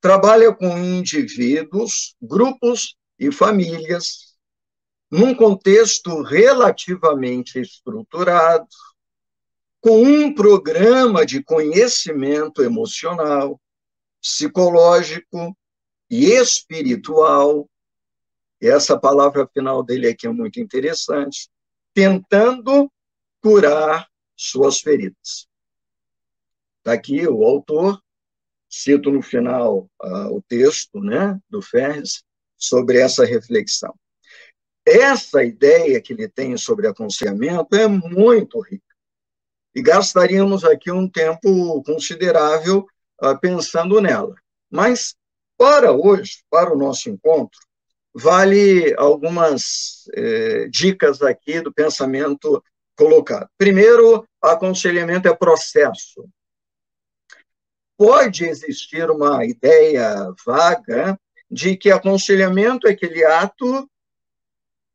trabalha 0.00 0.54
com 0.54 0.78
indivíduos, 0.78 2.14
grupos 2.20 2.96
e 3.18 3.32
famílias 3.32 4.30
num 5.10 5.34
contexto 5.34 6.22
relativamente 6.22 7.58
estruturado, 7.58 8.68
com 9.80 10.02
um 10.02 10.34
programa 10.34 11.24
de 11.24 11.42
conhecimento 11.42 12.62
emocional, 12.62 13.60
psicológico 14.20 15.56
e 16.08 16.26
espiritual. 16.32 17.68
E 18.60 18.68
essa 18.68 18.98
palavra 18.98 19.48
final 19.48 19.82
dele 19.82 20.08
aqui 20.08 20.26
é 20.26 20.32
muito 20.32 20.60
interessante, 20.60 21.48
tentando 21.94 22.92
curar 23.42 24.06
suas 24.36 24.80
feridas. 24.80 25.48
Está 26.78 26.92
aqui 26.92 27.26
o 27.26 27.42
autor, 27.42 28.02
cito 28.68 29.10
no 29.10 29.22
final 29.22 29.90
uh, 30.02 30.36
o 30.36 30.42
texto 30.42 31.00
né, 31.00 31.38
do 31.48 31.62
Ferres 31.62 32.22
sobre 32.56 32.98
essa 32.98 33.24
reflexão. 33.24 33.94
Essa 34.86 35.42
ideia 35.44 36.00
que 36.00 36.12
ele 36.12 36.28
tem 36.28 36.56
sobre 36.56 36.86
aconselhamento 36.86 37.76
é 37.76 37.86
muito 37.86 38.60
rica. 38.60 38.89
E 39.74 39.82
gastaríamos 39.82 40.64
aqui 40.64 40.90
um 40.90 41.08
tempo 41.08 41.82
considerável 41.84 42.86
uh, 43.22 43.38
pensando 43.40 44.00
nela. 44.00 44.34
Mas, 44.70 45.14
para 45.56 45.92
hoje, 45.92 46.42
para 46.50 46.72
o 46.72 46.78
nosso 46.78 47.08
encontro, 47.08 47.58
vale 48.14 48.94
algumas 48.98 50.08
eh, 50.14 50.68
dicas 50.68 51.22
aqui 51.22 51.60
do 51.60 51.72
pensamento 51.72 52.62
colocado. 52.96 53.48
Primeiro, 53.56 54.26
aconselhamento 54.42 55.28
é 55.28 55.34
processo. 55.34 56.28
Pode 57.96 58.44
existir 58.44 59.10
uma 59.10 59.44
ideia 59.44 60.32
vaga 60.44 61.18
de 61.50 61.76
que 61.76 61.90
aconselhamento 61.90 62.86
é 62.86 62.92
aquele 62.92 63.24
ato, 63.24 63.88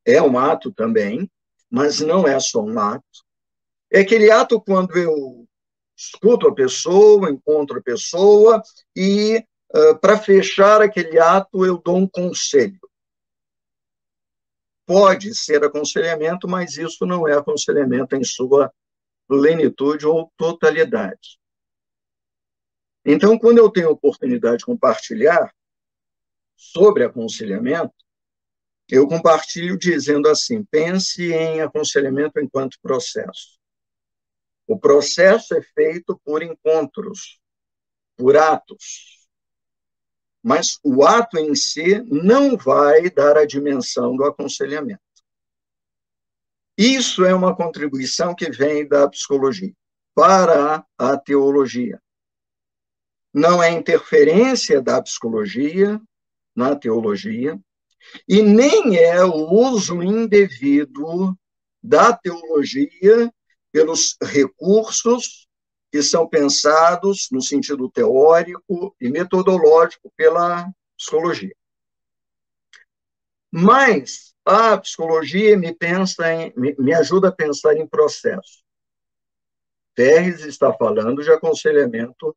é 0.06 0.22
um 0.22 0.38
ato 0.38 0.72
também, 0.72 1.30
mas 1.70 2.00
não 2.00 2.28
é 2.28 2.40
só 2.40 2.64
um 2.64 2.80
ato. 2.80 3.25
É 3.92 4.02
aquele 4.02 4.32
ato 4.32 4.60
quando 4.62 4.98
eu 4.98 5.48
escuto 5.98 6.48
a 6.48 6.54
pessoa, 6.54 7.30
encontro 7.30 7.80
a 7.80 7.84
pessoa 7.84 8.62
e, 8.96 9.44
uh, 9.74 9.98
para 10.00 10.18
fechar 10.18 10.82
aquele 10.82 11.18
ato, 11.20 11.66
eu 11.66 11.78
dou 11.78 11.98
um 11.98 12.08
conselho 12.08 12.80
pode 14.86 15.34
ser 15.36 15.64
aconselhamento, 15.64 16.48
mas 16.48 16.78
isso 16.78 17.06
não 17.06 17.28
é 17.28 17.34
aconselhamento 17.34 18.16
em 18.16 18.24
sua 18.24 18.72
plenitude 19.28 20.06
ou 20.06 20.32
totalidade. 20.38 21.40
Então, 23.04 23.38
quando 23.38 23.58
eu 23.58 23.70
tenho 23.70 23.90
a 23.90 23.92
oportunidade 23.92 24.60
de 24.60 24.66
compartilhar 24.66 25.54
sobre 26.56 27.04
aconselhamento, 27.04 27.94
eu 28.90 29.08
compartilho 29.08 29.78
dizendo 29.78 30.30
assim: 30.30 30.64
pense 30.64 31.32
em 31.34 31.62
aconselhamento 31.62 32.40
enquanto 32.40 32.80
processo. 32.82 33.55
O 34.68 34.78
processo 34.80 35.54
é 35.56 35.62
feito 35.62 36.20
por 36.24 36.42
encontros, 36.42 37.40
por 38.18 38.36
atos, 38.36 39.28
mas 40.44 40.80
o 40.84 41.04
ato 41.04 41.38
em 41.38 41.56
si 41.56 42.02
não 42.04 42.56
vai 42.56 43.10
dar 43.10 43.38
a 43.38 43.46
dimensão 43.46 44.16
do 44.16 44.24
aconselhamento. 44.24 45.02
Isso 46.78 47.26
é 47.26 47.34
uma 47.34 47.56
contribuição 47.56 48.36
que 48.36 48.50
vem 48.52 48.88
da 48.88 49.10
psicologia 49.10 49.74
para 50.14 50.86
a 50.98 51.18
teologia. 51.18 52.02
Não 53.34 53.62
é 53.62 53.72
interferência 53.72 54.82
da 54.82 55.02
psicologia 55.02 56.00
na 56.56 56.76
teologia, 56.76 57.60
e 58.28 58.42
nem 58.42 58.98
é 58.98 59.24
o 59.24 59.52
uso 59.52 60.02
indevido 60.02 61.38
da 61.84 62.16
teologia 62.16 63.34
pelos 63.76 64.16
recursos 64.24 65.50
que 65.92 66.02
são 66.02 66.26
pensados 66.26 67.28
no 67.30 67.42
sentido 67.42 67.92
teórico 67.92 68.96
e 69.02 69.10
metodológico 69.10 70.10
pela 70.16 70.72
psicologia. 70.98 71.54
Mas 73.52 74.34
a 74.46 74.78
psicologia 74.78 75.58
me 75.58 75.76
pensa 75.76 76.34
em, 76.34 76.54
me, 76.56 76.94
ajuda 76.94 77.28
a 77.28 77.32
pensar 77.34 77.76
em 77.76 77.86
processo. 77.86 78.64
Terres 79.94 80.46
está 80.46 80.72
falando 80.72 81.22
de 81.22 81.30
aconselhamento 81.30 82.34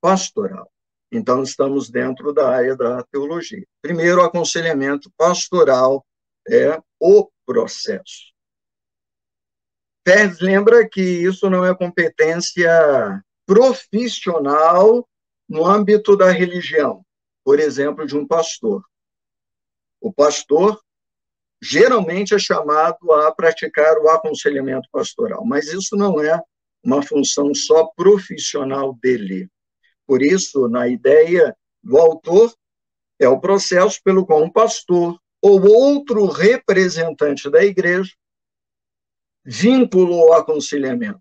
pastoral. 0.00 0.68
Então, 1.12 1.44
estamos 1.44 1.88
dentro 1.88 2.32
da 2.32 2.48
área 2.48 2.76
da 2.76 3.00
teologia. 3.04 3.64
Primeiro, 3.80 4.20
o 4.20 4.24
aconselhamento 4.24 5.08
pastoral 5.16 6.04
é 6.48 6.82
o 6.98 7.30
processo. 7.46 8.33
Pérez 10.04 10.38
lembra 10.38 10.86
que 10.86 11.00
isso 11.00 11.48
não 11.48 11.64
é 11.64 11.74
competência 11.74 12.70
profissional 13.46 15.08
no 15.48 15.64
âmbito 15.64 16.14
da 16.14 16.30
religião, 16.30 17.02
por 17.42 17.58
exemplo, 17.58 18.06
de 18.06 18.14
um 18.14 18.26
pastor. 18.26 18.84
O 19.98 20.12
pastor 20.12 20.78
geralmente 21.62 22.34
é 22.34 22.38
chamado 22.38 23.10
a 23.12 23.34
praticar 23.34 23.96
o 23.96 24.10
aconselhamento 24.10 24.86
pastoral, 24.92 25.42
mas 25.46 25.72
isso 25.72 25.96
não 25.96 26.20
é 26.20 26.38
uma 26.84 27.02
função 27.02 27.54
só 27.54 27.86
profissional 27.96 28.94
dele. 29.00 29.48
Por 30.06 30.20
isso, 30.20 30.68
na 30.68 30.86
ideia 30.86 31.56
do 31.82 31.96
autor, 31.96 32.54
é 33.18 33.26
o 33.26 33.40
processo 33.40 33.98
pelo 34.04 34.26
qual 34.26 34.42
um 34.42 34.50
pastor 34.50 35.18
ou 35.40 35.66
outro 35.66 36.26
representante 36.26 37.48
da 37.48 37.64
igreja 37.64 38.12
vinculou 39.44 40.30
o 40.30 40.32
aconselhamento 40.32 41.20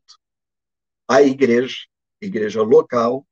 à 1.07 1.21
igreja, 1.21 1.77
igreja 2.21 2.61
local. 2.61 3.27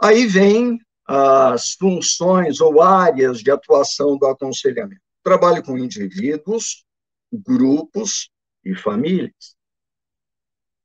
Aí 0.00 0.26
vem 0.26 0.78
as 1.04 1.72
funções 1.72 2.60
ou 2.60 2.80
áreas 2.80 3.40
de 3.40 3.50
atuação 3.50 4.16
do 4.16 4.26
aconselhamento. 4.26 5.02
Trabalho 5.22 5.62
com 5.64 5.76
indivíduos, 5.76 6.84
grupos 7.32 8.30
e 8.64 8.74
famílias. 8.74 9.56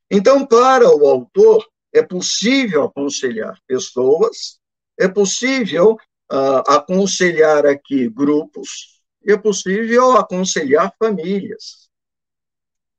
Então, 0.09 0.45
para 0.45 0.87
o 0.89 1.07
autor, 1.07 1.67
é 1.93 2.01
possível 2.01 2.83
aconselhar 2.83 3.59
pessoas, 3.67 4.59
é 4.97 5.07
possível 5.07 5.97
uh, 6.31 6.63
aconselhar 6.67 7.65
aqui 7.65 8.09
grupos, 8.09 9.01
é 9.25 9.37
possível 9.37 10.17
aconselhar 10.17 10.93
famílias 10.97 11.82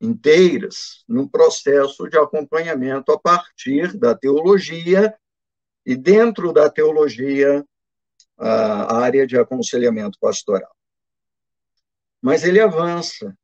inteiras 0.04 1.04
no 1.08 1.28
processo 1.28 2.08
de 2.08 2.18
acompanhamento 2.18 3.12
a 3.12 3.18
partir 3.18 3.96
da 3.96 4.14
teologia 4.14 5.16
e 5.84 5.96
dentro 5.96 6.52
da 6.52 6.70
teologia 6.70 7.64
a 8.36 8.98
área 8.98 9.26
de 9.26 9.38
aconselhamento 9.38 10.18
pastoral. 10.20 10.74
Mas 12.20 12.42
ele 12.42 12.60
avança, 12.60 13.36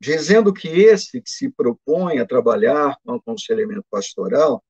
dizendo 0.00 0.52
que 0.52 0.68
esse 0.68 1.20
que 1.20 1.30
se 1.30 1.50
propõe 1.50 2.18
a 2.18 2.26
trabalhar 2.26 2.96
com 3.04 3.14
aconselhamento 3.14 3.84
pastoral 3.90 4.62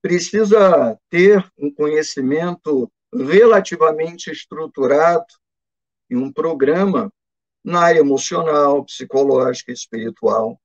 precisa 0.00 0.98
ter 1.08 1.46
um 1.56 1.72
conhecimento 1.72 2.90
relativamente 3.14 4.30
estruturado 4.30 5.26
e 6.10 6.16
um 6.16 6.32
programa 6.32 7.12
na 7.64 7.82
área 7.82 8.00
emocional, 8.00 8.84
psicológica 8.84 9.70
e 9.70 9.74
espiritual, 9.74 10.60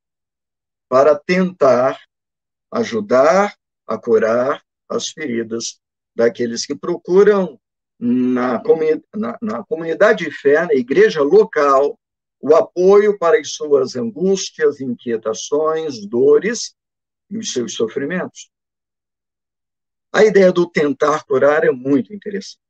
para 0.89 1.17
tentar 1.17 1.99
ajudar 2.71 3.55
a 3.85 3.97
curar 3.97 4.63
as 4.89 5.09
feridas 5.09 5.79
daqueles 6.15 6.65
que 6.65 6.75
procuram 6.75 7.59
na, 7.99 8.61
na, 9.15 9.37
na 9.41 9.63
comunidade 9.63 10.25
de 10.25 10.31
fé, 10.31 10.65
na 10.65 10.73
igreja 10.73 11.21
local, 11.21 11.97
o 12.39 12.55
apoio 12.55 13.17
para 13.17 13.39
as 13.39 13.51
suas 13.51 13.95
angústias, 13.95 14.79
inquietações, 14.79 16.05
dores 16.05 16.75
e 17.29 17.37
os 17.37 17.51
seus 17.51 17.73
sofrimentos. 17.73 18.51
A 20.13 20.23
ideia 20.23 20.51
do 20.51 20.69
tentar 20.69 21.23
curar 21.25 21.63
é 21.63 21.71
muito 21.71 22.13
interessante. 22.13 22.61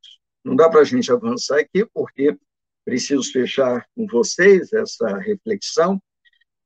Não 0.44 0.56
dá 0.56 0.70
para 0.70 0.82
a 0.82 0.84
gente 0.84 1.12
avançar 1.12 1.60
aqui, 1.60 1.86
porque 1.94 2.38
preciso 2.86 3.32
fechar 3.32 3.86
com 3.96 4.08
vocês 4.08 4.72
essa 4.72 5.18
reflexão, 5.18 6.02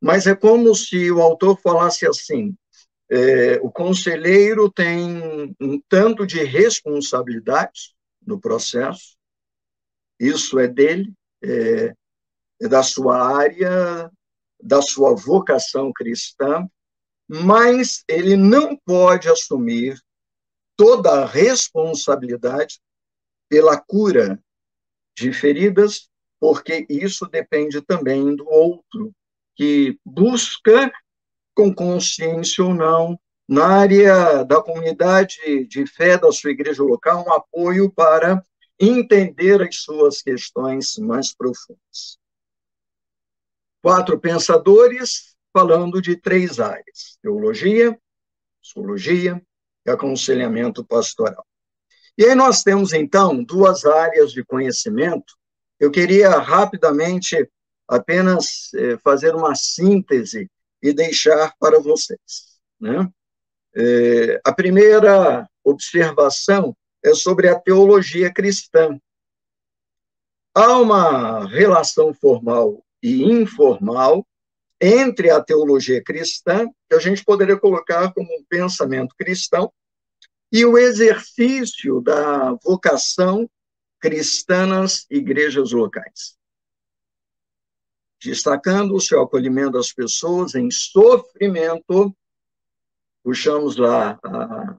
mas 0.02 0.26
é 0.26 0.36
como 0.36 0.74
se 0.74 1.12
o 1.12 1.22
autor 1.22 1.60
falasse 1.62 2.08
assim: 2.08 2.56
é, 3.10 3.60
o 3.62 3.70
conselheiro 3.70 4.72
tem 4.72 5.56
um 5.60 5.80
tanto 5.88 6.26
de 6.26 6.43
responsabilidade 6.43 7.93
no 8.26 8.39
processo, 8.39 9.16
isso 10.20 10.58
é 10.60 10.68
dele, 10.68 11.14
é, 11.43 11.93
é 12.62 12.68
da 12.68 12.82
sua 12.82 13.22
área, 13.22 14.12
da 14.62 14.82
sua 14.82 15.16
vocação 15.16 15.91
cristã, 15.93 16.68
mas 17.28 18.04
ele 18.08 18.36
não 18.36 18.78
pode 18.78 19.30
assumir 19.30 19.99
toda 20.76 21.22
a 21.22 21.26
responsabilidade 21.26 22.80
pela 23.49 23.80
cura 23.80 24.41
de 25.16 25.34
feridas, 25.34 26.10
porque 26.39 26.86
isso 26.89 27.26
depende 27.28 27.82
também 27.82 28.36
do 28.36 28.47
outro, 28.47 29.14
que 29.56 29.99
busca, 30.06 30.91
com 31.56 31.74
consciência 31.74 32.64
ou 32.64 32.74
não, 32.74 33.20
na 33.47 33.68
área 33.68 34.43
da 34.43 34.62
comunidade 34.62 35.66
de 35.68 35.86
fé 35.86 36.18
da 36.18 36.32
sua 36.32 36.52
igreja 36.52 36.82
local, 36.84 37.26
um 37.28 37.34
apoio 37.34 37.91
para 37.91 38.43
entender 38.80 39.62
as 39.62 39.78
suas 39.78 40.22
questões 40.22 40.97
mais 40.97 41.36
profundas. 41.36 42.18
Quatro 43.82 44.20
pensadores 44.20 45.36
falando 45.54 46.02
de 46.02 46.16
três 46.16 46.60
áreas: 46.60 47.18
teologia, 47.22 47.99
psicologia, 48.62 49.41
e 49.86 49.89
aconselhamento 49.89 50.84
pastoral. 50.86 51.45
E 52.18 52.26
aí 52.26 52.36
nós 52.36 52.62
temos, 52.62 52.93
então, 52.93 53.43
duas 53.43 53.86
áreas 53.86 54.32
de 54.32 54.43
conhecimento. 54.43 55.36
Eu 55.80 55.89
queria 55.89 56.30
rapidamente 56.38 57.49
apenas 57.92 58.74
é, 58.74 58.98
fazer 59.00 59.36
uma 59.36 59.54
síntese 59.54 60.50
e 60.82 60.94
deixar 60.94 61.54
para 61.60 61.78
vocês. 61.78 62.58
Né? 62.80 63.06
É, 63.76 64.39
a 64.46 64.54
primeira 64.54 65.46
observação 65.62 66.76
é 67.04 67.14
sobre 67.14 67.50
a 67.50 67.60
teologia 67.60 68.34
cristã. 68.34 68.98
Há 70.56 70.78
uma 70.78 71.46
relação 71.48 72.14
formal 72.14 72.82
e 73.04 73.24
informal 73.24 74.26
entre 74.80 75.30
a 75.30 75.44
teologia 75.44 76.02
cristã, 76.02 76.68
que 76.89 76.96
a 76.96 77.00
gente 77.00 77.26
poderia 77.26 77.60
colocar 77.60 78.14
como 78.14 78.28
um 78.34 78.44
pensamento 78.48 79.14
cristão, 79.18 79.72
e 80.50 80.66
o 80.66 80.78
exercício 80.78 82.02
da 82.02 82.54
vocação 82.64 83.50
cristã 84.00 84.66
nas 84.66 85.06
igrejas 85.10 85.72
locais. 85.72 86.41
Destacando 88.24 88.94
o 88.94 89.02
seu 89.02 89.22
acolhimento 89.22 89.72
das 89.72 89.92
pessoas 89.92 90.54
em 90.54 90.70
sofrimento, 90.70 92.16
puxamos 93.24 93.78
lá 93.78 94.20
a, 94.24 94.78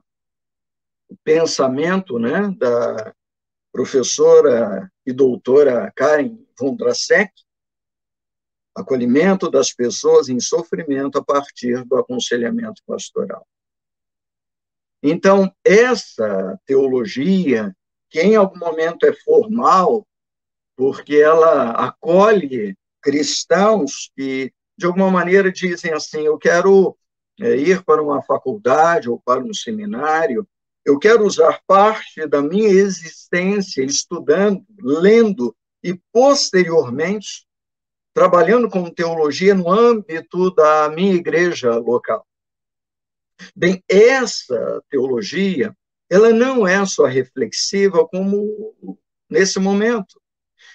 o 1.08 1.16
pensamento 1.24 2.18
né, 2.18 2.54
da 2.56 3.12
professora 3.72 4.90
e 5.04 5.12
doutora 5.12 5.90
Karen 5.96 6.38
Vondrasek, 6.58 7.32
acolhimento 8.74 9.50
das 9.50 9.72
pessoas 9.72 10.28
em 10.28 10.38
sofrimento 10.38 11.18
a 11.18 11.24
partir 11.24 11.84
do 11.84 11.96
aconselhamento 11.96 12.80
pastoral. 12.86 13.46
Então, 15.02 15.52
essa 15.64 16.58
teologia, 16.64 17.74
que 18.08 18.20
em 18.20 18.36
algum 18.36 18.58
momento 18.58 19.04
é 19.04 19.12
formal, 19.12 20.06
porque 20.76 21.16
ela 21.16 21.72
acolhe 21.72 22.76
cristãos 23.02 24.10
que, 24.16 24.52
de 24.78 24.86
alguma 24.86 25.10
maneira, 25.10 25.50
dizem 25.50 25.92
assim: 25.92 26.20
eu 26.20 26.38
quero 26.38 26.96
é, 27.40 27.56
ir 27.56 27.82
para 27.84 28.02
uma 28.02 28.22
faculdade 28.22 29.10
ou 29.10 29.20
para 29.20 29.42
um 29.42 29.52
seminário, 29.52 30.46
eu 30.84 30.98
quero 30.98 31.24
usar 31.24 31.60
parte 31.66 32.26
da 32.26 32.42
minha 32.42 32.68
existência 32.68 33.84
estudando, 33.84 34.64
lendo 34.80 35.54
e, 35.82 35.98
posteriormente, 36.12 37.46
trabalhando 38.14 38.68
com 38.68 38.90
teologia 38.90 39.54
no 39.54 39.70
âmbito 39.70 40.54
da 40.54 40.88
minha 40.90 41.14
igreja 41.14 41.76
local. 41.76 42.26
Bem, 43.56 43.82
essa 43.88 44.82
teologia, 44.88 45.76
ela 46.10 46.30
não 46.30 46.66
é 46.66 46.84
só 46.84 47.06
reflexiva 47.06 48.06
como 48.06 48.96
nesse 49.28 49.58
momento. 49.58 50.21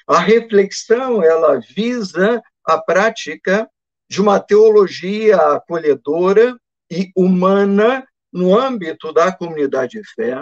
A 0.07 0.19
reflexão, 0.19 1.21
ela 1.21 1.59
visa 1.59 2.41
a 2.65 2.77
prática 2.81 3.69
de 4.09 4.21
uma 4.21 4.39
teologia 4.39 5.35
acolhedora 5.35 6.57
e 6.89 7.11
humana 7.13 8.07
no 8.31 8.57
âmbito 8.57 9.11
da 9.11 9.31
comunidade 9.31 9.99
de 9.99 10.07
fé, 10.13 10.41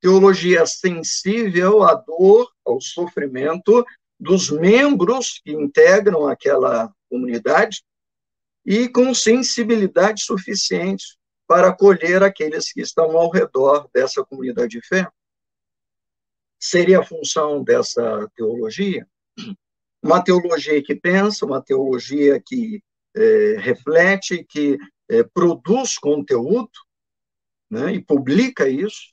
teologia 0.00 0.66
sensível 0.66 1.84
à 1.84 1.94
dor, 1.94 2.50
ao 2.64 2.80
sofrimento 2.80 3.84
dos 4.18 4.50
membros 4.50 5.40
que 5.44 5.52
integram 5.52 6.26
aquela 6.26 6.92
comunidade 7.08 7.82
e 8.66 8.88
com 8.88 9.14
sensibilidade 9.14 10.22
suficiente 10.24 11.16
para 11.46 11.68
acolher 11.68 12.22
aqueles 12.22 12.72
que 12.72 12.80
estão 12.80 13.16
ao 13.16 13.30
redor 13.30 13.88
dessa 13.94 14.24
comunidade 14.24 14.80
de 14.80 14.86
fé. 14.86 15.08
Seria 16.64 17.00
a 17.00 17.04
função 17.04 17.62
dessa 17.62 18.26
teologia? 18.34 19.06
Uma 20.02 20.22
teologia 20.22 20.82
que 20.82 20.94
pensa, 20.94 21.44
uma 21.44 21.62
teologia 21.62 22.40
que 22.44 22.82
é, 23.14 23.56
reflete, 23.58 24.44
que 24.48 24.78
é, 25.10 25.22
produz 25.22 25.98
conteúdo, 25.98 26.70
né, 27.70 27.94
e 27.94 28.02
publica 28.02 28.68
isso, 28.68 29.12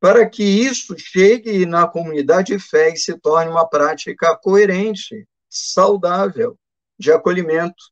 para 0.00 0.28
que 0.28 0.44
isso 0.44 0.94
chegue 0.96 1.66
na 1.66 1.88
comunidade 1.88 2.56
de 2.56 2.58
fé 2.58 2.92
e 2.92 2.96
se 2.96 3.18
torne 3.18 3.50
uma 3.50 3.68
prática 3.68 4.36
coerente, 4.36 5.26
saudável, 5.48 6.56
de 6.98 7.10
acolhimento, 7.10 7.82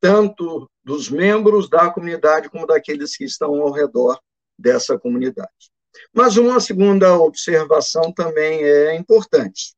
tanto 0.00 0.68
dos 0.82 1.08
membros 1.08 1.68
da 1.68 1.90
comunidade 1.90 2.50
como 2.50 2.66
daqueles 2.66 3.16
que 3.16 3.24
estão 3.24 3.54
ao 3.62 3.70
redor 3.70 4.18
dessa 4.58 4.98
comunidade. 4.98 5.70
Mas 6.12 6.36
uma 6.36 6.60
segunda 6.60 7.18
observação 7.18 8.12
também 8.12 8.62
é 8.62 8.94
importante. 8.94 9.74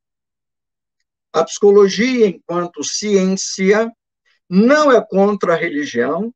A 1.33 1.45
psicologia, 1.45 2.27
enquanto 2.29 2.85
ciência, 2.85 3.91
não 4.49 4.93
é 4.93 5.05
contra 5.05 5.55
a 5.55 5.57
religião, 5.57 6.33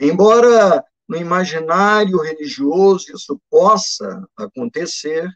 embora 0.00 0.84
no 1.08 1.16
imaginário 1.16 2.22
religioso 2.22 3.12
isso 3.14 3.40
possa 3.50 4.26
acontecer, 4.36 5.28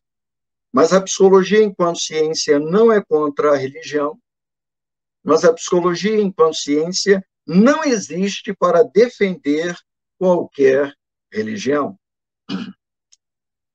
mas 0.73 0.93
a 0.93 1.01
psicologia, 1.01 1.63
enquanto 1.63 2.01
ciência, 2.01 2.59
não 2.59 2.91
é 2.91 3.03
contra 3.03 3.53
a 3.53 3.57
religião, 3.57 4.19
mas 5.23 5.45
a 5.45 5.53
psicologia, 5.53 6.21
enquanto 6.21 6.57
ciência, 6.57 7.25
não 7.47 7.85
existe 7.85 8.55
para 8.55 8.83
defender 8.83 9.77
qualquer 10.19 10.95
religião 11.31 11.99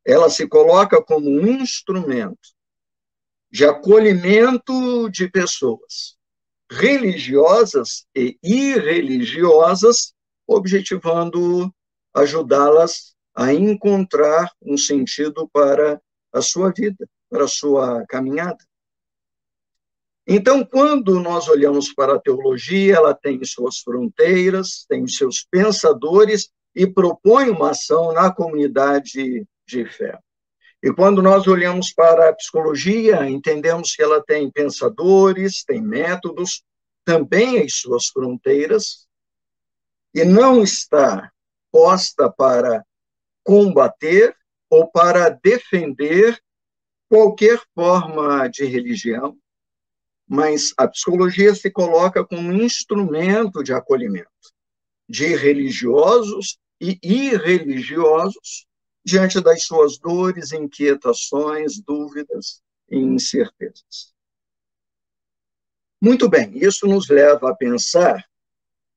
ela 0.09 0.27
se 0.27 0.47
coloca 0.47 1.01
como 1.03 1.29
um 1.29 1.47
instrumento 1.47 2.49
de 3.51 3.63
acolhimento 3.63 5.07
de 5.09 5.29
pessoas 5.29 6.17
religiosas 6.71 8.07
e 8.15 8.37
irreligiosas, 8.43 10.13
objetivando 10.47 11.71
ajudá-las 12.13 13.15
a 13.35 13.53
encontrar 13.53 14.51
um 14.61 14.77
sentido 14.77 15.47
para 15.53 16.01
a 16.33 16.41
sua 16.41 16.71
vida, 16.71 17.07
para 17.29 17.43
a 17.43 17.47
sua 17.47 18.03
caminhada. 18.07 18.63
Então, 20.27 20.65
quando 20.65 21.19
nós 21.19 21.47
olhamos 21.47 21.93
para 21.93 22.15
a 22.15 22.19
teologia, 22.19 22.95
ela 22.95 23.13
tem 23.13 23.43
suas 23.43 23.79
fronteiras, 23.79 24.85
tem 24.87 25.07
seus 25.07 25.43
pensadores 25.43 26.49
e 26.75 26.85
propõe 26.85 27.49
uma 27.49 27.71
ação 27.71 28.11
na 28.11 28.31
comunidade 28.31 29.45
de 29.69 29.85
fé. 29.85 30.19
E 30.81 30.91
quando 30.93 31.21
nós 31.21 31.45
olhamos 31.47 31.93
para 31.93 32.29
a 32.29 32.33
psicologia, 32.33 33.29
entendemos 33.29 33.95
que 33.95 34.01
ela 34.01 34.23
tem 34.23 34.49
pensadores, 34.49 35.63
tem 35.63 35.81
métodos, 35.81 36.63
também 37.03 37.61
as 37.61 37.75
suas 37.75 38.07
fronteiras, 38.07 39.07
e 40.13 40.23
não 40.23 40.63
está 40.63 41.31
posta 41.71 42.31
para 42.31 42.83
combater 43.43 44.35
ou 44.69 44.89
para 44.89 45.29
defender 45.29 46.39
qualquer 47.09 47.61
forma 47.75 48.47
de 48.47 48.65
religião, 48.65 49.37
mas 50.27 50.73
a 50.77 50.87
psicologia 50.87 51.53
se 51.55 51.69
coloca 51.71 52.25
como 52.25 52.49
um 52.49 52.61
instrumento 52.61 53.63
de 53.63 53.73
acolhimento 53.73 54.29
de 55.09 55.35
religiosos 55.35 56.59
e 56.79 56.99
irreligiosos 57.01 58.68
diante 59.09 59.41
das 59.41 59.63
suas 59.63 59.97
dores, 59.97 60.51
inquietações, 60.51 61.81
dúvidas 61.81 62.61
e 62.89 62.97
incertezas. 62.97 64.13
Muito 66.01 66.29
bem, 66.29 66.51
isso 66.55 66.87
nos 66.87 67.09
leva 67.09 67.49
a 67.49 67.55
pensar 67.55 68.23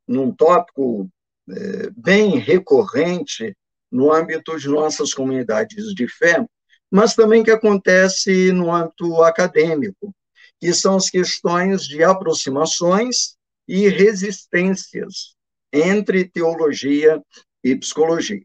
num 0.06 0.32
tópico 0.32 1.10
é, 1.48 1.90
bem 1.90 2.38
recorrente 2.38 3.56
no 3.90 4.12
âmbito 4.12 4.58
de 4.58 4.68
nossas 4.68 5.12
comunidades 5.12 5.92
de 5.94 6.06
fé, 6.06 6.46
mas 6.90 7.14
também 7.14 7.42
que 7.42 7.50
acontece 7.50 8.52
no 8.52 8.72
âmbito 8.72 9.22
acadêmico, 9.22 10.14
que 10.60 10.72
são 10.72 10.96
as 10.96 11.10
questões 11.10 11.82
de 11.82 12.04
aproximações 12.04 13.36
e 13.66 13.88
resistências 13.88 15.34
entre 15.72 16.28
teologia 16.28 17.20
e 17.64 17.74
psicologia. 17.74 18.44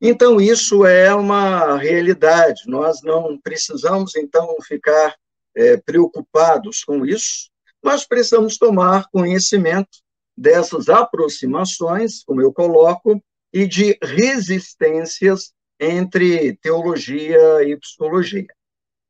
Então, 0.00 0.40
isso 0.40 0.86
é 0.86 1.12
uma 1.12 1.76
realidade. 1.76 2.62
Nós 2.66 3.02
não 3.02 3.36
precisamos, 3.38 4.14
então, 4.14 4.56
ficar 4.62 5.16
é, 5.56 5.76
preocupados 5.76 6.84
com 6.84 7.04
isso, 7.04 7.50
nós 7.82 8.06
precisamos 8.06 8.56
tomar 8.56 9.08
conhecimento 9.10 9.98
dessas 10.36 10.88
aproximações, 10.88 12.22
como 12.24 12.40
eu 12.40 12.52
coloco, 12.52 13.20
e 13.52 13.66
de 13.66 13.98
resistências 14.02 15.52
entre 15.80 16.56
teologia 16.56 17.64
e 17.64 17.76
psicologia. 17.76 18.46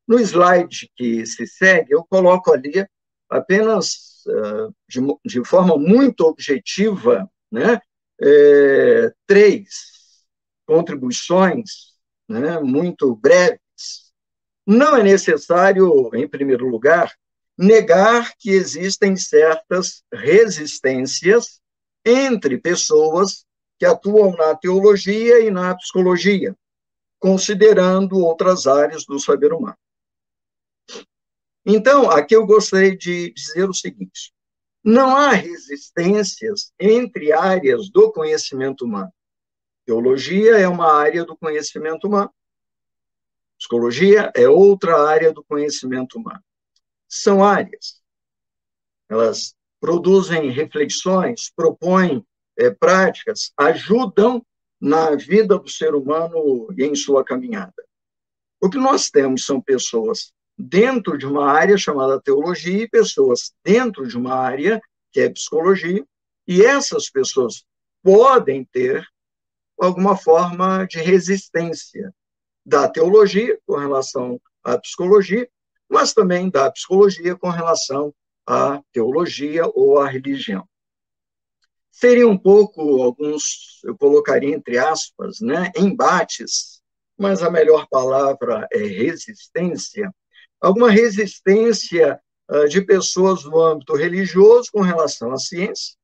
No 0.07 0.19
slide 0.19 0.89
que 0.95 1.25
se 1.25 1.45
segue, 1.45 1.93
eu 1.93 2.03
coloco 2.09 2.51
ali 2.51 2.85
apenas 3.29 4.23
uh, 4.27 4.73
de, 4.87 4.99
de, 5.23 5.45
forma 5.45 5.77
muito 5.77 6.21
objetiva, 6.21 7.29
né, 7.51 7.79
é, 8.21 9.11
três 9.27 9.98
contribuições 10.69 11.95
né, 12.27 12.59
muito 12.59 13.15
breves, 13.15 14.13
não 14.67 14.95
é 14.95 15.01
necessário, 15.01 16.11
em 16.13 16.27
primeiro 16.27 16.67
lugar, 16.67 17.11
negar 17.57 18.35
que 18.37 18.51
existem 18.51 19.15
certas 19.17 20.03
resistências 20.13 21.59
entre 22.05 22.59
pessoas 22.59 23.47
que 23.79 23.85
atuam 23.85 24.33
na 24.37 24.55
teologia 24.55 25.39
e 25.39 25.49
na 25.49 25.73
psicologia, 25.75 26.55
considerando 27.17 28.19
outras 28.19 28.67
áreas 28.67 29.05
do 29.05 29.19
saber 29.19 29.51
humano. 29.51 29.77
Então, 31.65 32.11
aqui 32.11 32.35
eu 32.35 32.45
gostaria 32.45 32.95
de 32.95 33.33
dizer 33.33 33.67
o 33.67 33.73
seguinte: 33.73 34.31
não 34.83 35.15
há 35.15 35.31
resistências 35.31 36.71
entre 36.79 37.33
áreas 37.33 37.89
do 37.89 38.11
conhecimento 38.11 38.85
humano. 38.85 39.11
Teologia 39.89 40.59
é 40.59 40.67
uma 40.67 40.93
área 40.93 41.25
do 41.25 41.35
conhecimento 41.35 42.05
humano. 42.05 42.31
Psicologia 43.57 44.31
é 44.35 44.47
outra 44.47 45.01
área 45.01 45.33
do 45.33 45.43
conhecimento 45.43 46.19
humano. 46.19 46.43
São 47.07 47.43
áreas. 47.43 47.99
Elas 49.09 49.55
produzem 49.81 50.51
reflexões, 50.51 51.51
propõem 51.55 52.23
é, 52.55 52.69
práticas, 52.69 53.51
ajudam 53.57 54.45
na 54.79 55.15
vida 55.15 55.57
do 55.57 55.67
ser 55.67 55.95
humano 55.95 56.67
e 56.77 56.83
em 56.83 56.93
sua 56.93 57.25
caminhada. 57.25 57.83
O 58.61 58.69
que 58.69 58.77
nós 58.77 59.09
temos 59.09 59.43
são 59.43 59.59
pessoas 59.59 60.31
dentro 60.55 61.17
de 61.17 61.25
uma 61.25 61.51
área 61.51 61.79
chamada 61.79 62.21
teologia 62.21 62.83
e 62.83 62.87
pessoas 62.87 63.55
dentro 63.65 64.07
de 64.07 64.15
uma 64.15 64.35
área 64.35 64.79
que 65.11 65.19
é 65.19 65.29
psicologia, 65.31 66.05
e 66.47 66.63
essas 66.63 67.09
pessoas 67.09 67.65
podem 68.03 68.63
ter 68.65 69.03
alguma 69.79 70.15
forma 70.15 70.85
de 70.85 70.99
resistência 70.99 72.13
da 72.65 72.87
teologia 72.87 73.57
com 73.65 73.77
relação 73.77 74.39
à 74.63 74.77
psicologia, 74.77 75.49
mas 75.89 76.13
também 76.13 76.49
da 76.49 76.71
psicologia 76.71 77.35
com 77.35 77.49
relação 77.49 78.13
à 78.45 78.81
teologia 78.91 79.63
ou 79.73 79.99
à 79.99 80.07
religião. 80.07 80.67
Seria 81.91 82.27
um 82.27 82.37
pouco, 82.37 83.01
alguns, 83.01 83.81
eu 83.83 83.97
colocaria 83.97 84.55
entre 84.55 84.77
aspas, 84.77 85.39
né, 85.41 85.71
embates, 85.75 86.81
mas 87.17 87.43
a 87.43 87.49
melhor 87.49 87.87
palavra 87.89 88.67
é 88.71 88.77
resistência, 88.77 90.13
alguma 90.61 90.89
resistência 90.89 92.19
uh, 92.49 92.67
de 92.69 92.81
pessoas 92.81 93.43
do 93.43 93.59
âmbito 93.59 93.95
religioso 93.95 94.69
com 94.71 94.81
relação 94.81 95.31
à 95.33 95.37
ciência, 95.37 95.98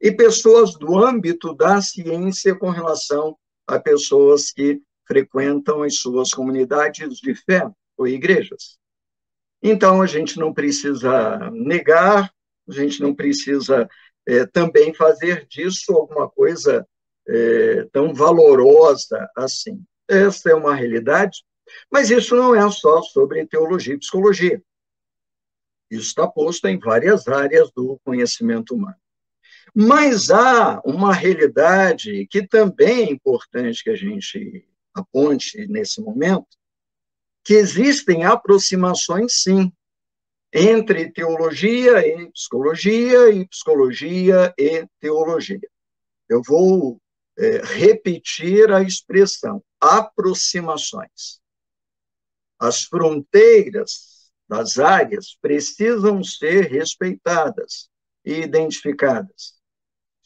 e 0.00 0.12
pessoas 0.12 0.74
do 0.74 0.96
âmbito 0.98 1.54
da 1.54 1.80
ciência 1.82 2.54
com 2.54 2.70
relação 2.70 3.36
a 3.66 3.78
pessoas 3.78 4.52
que 4.52 4.80
frequentam 5.06 5.82
as 5.82 5.96
suas 5.96 6.32
comunidades 6.32 7.16
de 7.18 7.34
fé 7.34 7.68
ou 7.96 8.06
igrejas. 8.06 8.78
Então, 9.62 10.00
a 10.00 10.06
gente 10.06 10.38
não 10.38 10.52
precisa 10.54 11.50
negar, 11.50 12.32
a 12.68 12.72
gente 12.72 13.00
não 13.00 13.14
precisa 13.14 13.88
é, 14.26 14.46
também 14.46 14.94
fazer 14.94 15.46
disso 15.46 15.92
alguma 15.92 16.28
coisa 16.28 16.86
é, 17.26 17.84
tão 17.92 18.14
valorosa 18.14 19.28
assim. 19.36 19.82
Essa 20.06 20.50
é 20.50 20.54
uma 20.54 20.74
realidade, 20.74 21.42
mas 21.90 22.10
isso 22.10 22.36
não 22.36 22.54
é 22.54 22.70
só 22.70 23.02
sobre 23.02 23.46
teologia 23.46 23.94
e 23.94 23.98
psicologia. 23.98 24.62
Isso 25.90 26.08
está 26.08 26.26
posto 26.28 26.68
em 26.68 26.78
várias 26.78 27.26
áreas 27.26 27.70
do 27.72 27.98
conhecimento 28.04 28.74
humano. 28.74 28.96
Mas 29.74 30.30
há 30.30 30.80
uma 30.84 31.12
realidade 31.12 32.26
que 32.30 32.46
também 32.46 33.06
é 33.06 33.12
importante 33.12 33.82
que 33.82 33.90
a 33.90 33.96
gente 33.96 34.66
aponte 34.94 35.66
nesse 35.68 36.00
momento, 36.00 36.46
que 37.44 37.54
existem 37.54 38.24
aproximações, 38.24 39.42
sim, 39.42 39.72
entre 40.52 41.10
teologia 41.12 42.06
e 42.06 42.30
psicologia 42.30 43.30
e 43.30 43.46
psicologia 43.46 44.54
e 44.58 44.86
teologia. 45.00 45.60
Eu 46.28 46.42
vou 46.42 47.00
é, 47.38 47.62
repetir 47.62 48.72
a 48.72 48.82
expressão 48.82 49.62
aproximações. 49.80 51.40
As 52.58 52.82
fronteiras 52.82 54.30
das 54.48 54.78
áreas 54.78 55.36
precisam 55.40 56.24
ser 56.24 56.64
respeitadas 56.64 57.88
e 58.24 58.40
identificadas, 58.40 59.54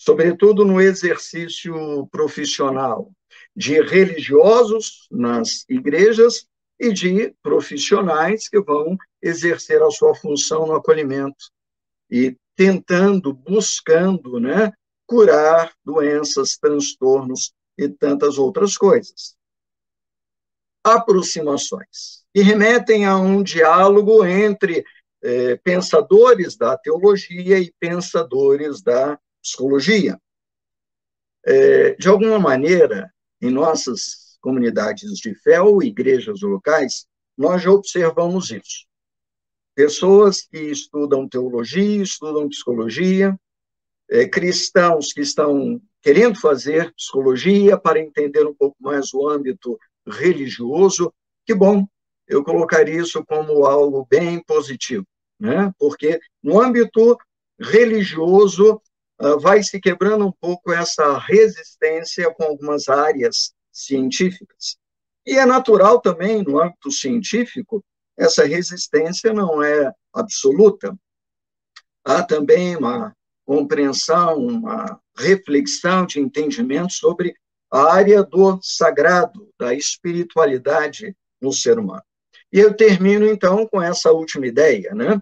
sobretudo 0.05 0.65
no 0.65 0.81
exercício 0.81 2.09
profissional 2.09 3.13
de 3.55 3.81
religiosos 3.81 5.07
nas 5.13 5.65
igrejas 5.69 6.49
e 6.77 6.93
de 6.93 7.33
profissionais 7.41 8.49
que 8.49 8.61
vão 8.61 8.97
exercer 9.23 9.81
a 9.81 9.91
sua 9.93 10.13
função 10.13 10.67
no 10.67 10.75
acolhimento 10.75 11.53
e 12.11 12.37
tentando, 12.57 13.33
buscando, 13.33 14.41
né, 14.41 14.73
curar 15.07 15.73
doenças, 15.85 16.57
transtornos 16.57 17.53
e 17.79 17.89
tantas 17.89 18.39
outras 18.39 18.77
coisas. 18.77 19.37
Aproximações 20.83 22.25
que 22.35 22.43
remetem 22.43 23.07
a 23.07 23.17
um 23.17 23.41
diálogo 23.41 24.25
entre 24.25 24.85
eh, 25.23 25.55
pensadores 25.63 26.57
da 26.57 26.77
teologia 26.77 27.61
e 27.61 27.73
pensadores 27.79 28.83
da 28.83 29.17
psicologia. 29.43 30.19
Eh, 31.45 31.97
de 31.99 32.09
alguma 32.09 32.39
maneira, 32.39 33.13
em 33.41 33.51
nossas 33.51 34.39
comunidades 34.41 35.19
de 35.19 35.35
fé 35.35 35.61
ou 35.61 35.83
igrejas 35.83 36.41
locais, 36.43 37.07
nós 37.37 37.63
já 37.63 37.71
observamos 37.71 38.51
isso. 38.51 38.87
Pessoas 39.75 40.43
que 40.43 40.59
estudam 40.59 41.29
teologia, 41.29 42.03
estudam 42.03 42.49
psicologia, 42.49 43.37
é, 44.11 44.29
cristãos 44.29 45.13
que 45.13 45.23
estão 45.23 45.81
querendo 46.03 46.39
fazer 46.39 46.93
psicologia 46.95 47.79
para 47.79 47.99
entender 47.99 48.47
um 48.47 48.55
pouco 48.55 48.77
mais 48.81 49.15
o 49.15 49.29
âmbito 49.29 49.79
religioso, 50.07 51.13
que 51.47 51.55
bom, 51.55 51.87
eu 52.29 52.45
colocaria 52.45 53.01
isso 53.01 53.25
como 53.25 53.65
algo 53.65 54.07
bem 54.11 54.43
positivo, 54.43 55.07
né? 55.41 55.73
porque 55.79 56.21
no 56.43 56.61
âmbito 56.61 57.17
religioso 57.59 58.81
vai 59.41 59.63
se 59.63 59.81
quebrando 59.81 60.27
um 60.27 60.33
pouco 60.33 60.73
essa 60.73 61.19
resistência 61.19 62.33
com 62.35 62.45
algumas 62.45 62.89
áreas 62.89 63.53
científicas. 63.71 64.77
E 65.27 65.39
é 65.39 65.47
natural 65.47 66.01
também, 66.01 66.43
no 66.43 66.61
âmbito 66.61 66.91
científico, 66.91 67.85
essa 68.19 68.45
resistência 68.45 69.33
não 69.33 69.63
é 69.63 69.93
absoluta. 70.13 70.97
Há 72.05 72.23
também 72.23 72.77
uma 72.77 73.15
compreensão, 73.45 74.39
uma 74.39 75.01
reflexão 75.17 76.07
de 76.07 76.21
entendimento 76.21 76.93
sobre 76.93 77.35
a 77.71 77.93
área 77.95 78.23
do 78.23 78.59
sagrado, 78.63 79.49
da 79.59 79.73
espiritualidade 79.75 81.17
no 81.41 81.53
ser 81.53 81.79
humano. 81.79 82.03
E 82.53 82.59
eu 82.59 82.75
termino, 82.75 83.27
então, 83.27 83.67
com 83.67 83.81
essa 83.81 84.13
última 84.13 84.47
ideia, 84.47 84.95
né? 84.95 85.21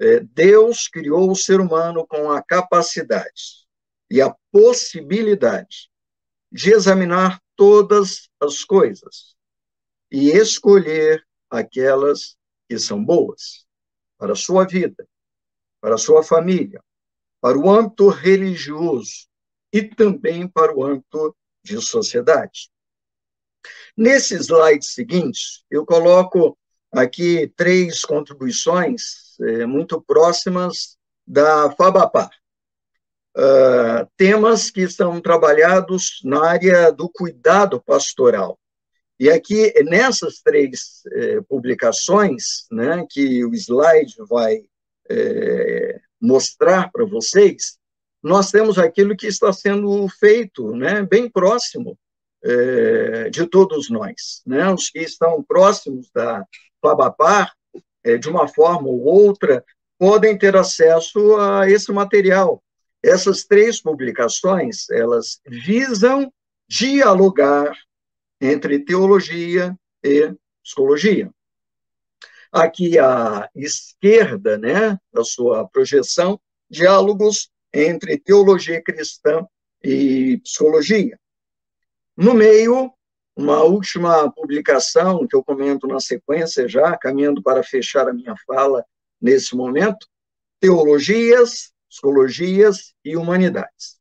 É, 0.00 0.20
Deus 0.20 0.88
criou 0.88 1.30
o 1.30 1.36
ser 1.36 1.60
humano 1.60 2.06
com 2.06 2.30
a 2.30 2.42
capacidade 2.42 3.66
e 4.10 4.22
a 4.22 4.34
possibilidade 4.50 5.90
de 6.50 6.72
examinar 6.72 7.38
todas 7.54 8.30
as 8.40 8.64
coisas 8.64 9.36
e 10.10 10.30
escolher 10.30 11.22
aquelas 11.50 12.34
que 12.66 12.78
são 12.78 13.04
boas 13.04 13.66
para 14.16 14.32
a 14.32 14.36
sua 14.36 14.66
vida, 14.66 15.06
para 15.82 15.96
a 15.96 15.98
sua 15.98 16.22
família, 16.22 16.82
para 17.40 17.58
o 17.58 17.70
âmbito 17.70 18.08
religioso 18.08 19.28
e 19.70 19.82
também 19.82 20.48
para 20.48 20.74
o 20.74 20.82
âmbito 20.82 21.36
de 21.62 21.80
sociedade. 21.80 22.70
Nesse 23.94 24.34
slide 24.36 24.84
seguinte, 24.84 25.62
eu 25.70 25.84
coloco 25.84 26.56
aqui 26.90 27.52
três 27.54 28.02
contribuições 28.02 29.29
é, 29.42 29.66
muito 29.66 30.00
próximas 30.00 30.96
da 31.26 31.70
FABAPAR 31.70 32.30
uh, 33.36 34.10
temas 34.16 34.70
que 34.70 34.88
são 34.88 35.20
trabalhados 35.20 36.20
na 36.24 36.44
área 36.44 36.90
do 36.90 37.08
cuidado 37.08 37.80
pastoral. 37.80 38.58
E 39.18 39.28
aqui, 39.30 39.70
nessas 39.84 40.40
três 40.40 41.02
eh, 41.12 41.42
publicações, 41.46 42.64
né, 42.72 43.04
que 43.06 43.44
o 43.44 43.54
slide 43.54 44.14
vai 44.26 44.62
eh, 45.10 46.00
mostrar 46.18 46.90
para 46.90 47.04
vocês, 47.04 47.76
nós 48.22 48.50
temos 48.50 48.78
aquilo 48.78 49.14
que 49.14 49.26
está 49.26 49.52
sendo 49.52 50.08
feito, 50.08 50.74
né, 50.74 51.02
bem 51.02 51.28
próximo 51.28 51.98
eh, 52.42 53.28
de 53.28 53.46
todos 53.46 53.90
nós. 53.90 54.40
Né, 54.46 54.72
os 54.72 54.88
que 54.88 55.00
estão 55.00 55.42
próximos 55.42 56.10
da 56.14 56.42
Fabapar, 56.80 57.52
eh, 58.04 58.18
de 58.18 58.28
uma 58.28 58.48
forma 58.48 58.88
ou 58.88 59.00
outra, 59.02 59.64
podem 59.98 60.36
ter 60.36 60.56
acesso 60.56 61.36
a 61.36 61.68
esse 61.70 61.92
material. 61.92 62.62
Essas 63.02 63.44
três 63.44 63.80
publicações, 63.80 64.88
elas 64.90 65.40
visam 65.46 66.32
dialogar 66.68 67.72
entre 68.40 68.78
teologia 68.78 69.76
e 70.02 70.34
psicologia. 70.62 71.30
Aqui 72.52 72.98
à 72.98 73.48
esquerda, 73.54 74.58
né, 74.58 74.98
da 75.12 75.22
sua 75.22 75.68
projeção, 75.68 76.40
diálogos 76.68 77.50
entre 77.72 78.18
teologia 78.18 78.82
cristã 78.82 79.46
e 79.82 80.38
psicologia. 80.38 81.18
No 82.16 82.34
meio, 82.34 82.92
uma 83.40 83.62
última 83.62 84.30
publicação 84.30 85.26
que 85.26 85.34
eu 85.34 85.42
comento 85.42 85.86
na 85.86 85.98
sequência 85.98 86.68
já, 86.68 86.96
caminhando 86.96 87.42
para 87.42 87.62
fechar 87.62 88.06
a 88.06 88.12
minha 88.12 88.34
fala 88.46 88.84
nesse 89.20 89.56
momento, 89.56 90.06
Teologias 90.60 91.72
Psicologias 91.88 92.94
e 93.02 93.16
Humanidades. 93.16 93.98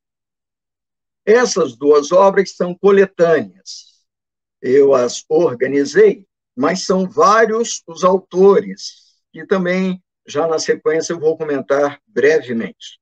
Essas 1.25 1.77
duas 1.77 2.11
obras 2.11 2.53
são 2.53 2.75
coletâneas. 2.75 4.03
Eu 4.61 4.93
as 4.93 5.23
organizei, 5.29 6.27
mas 6.55 6.85
são 6.85 7.09
vários 7.09 7.81
os 7.87 8.03
autores, 8.03 9.21
que 9.31 9.45
também, 9.45 10.03
já 10.27 10.45
na 10.47 10.59
sequência, 10.59 11.13
eu 11.13 11.19
vou 11.19 11.37
comentar 11.37 12.01
brevemente. 12.05 12.98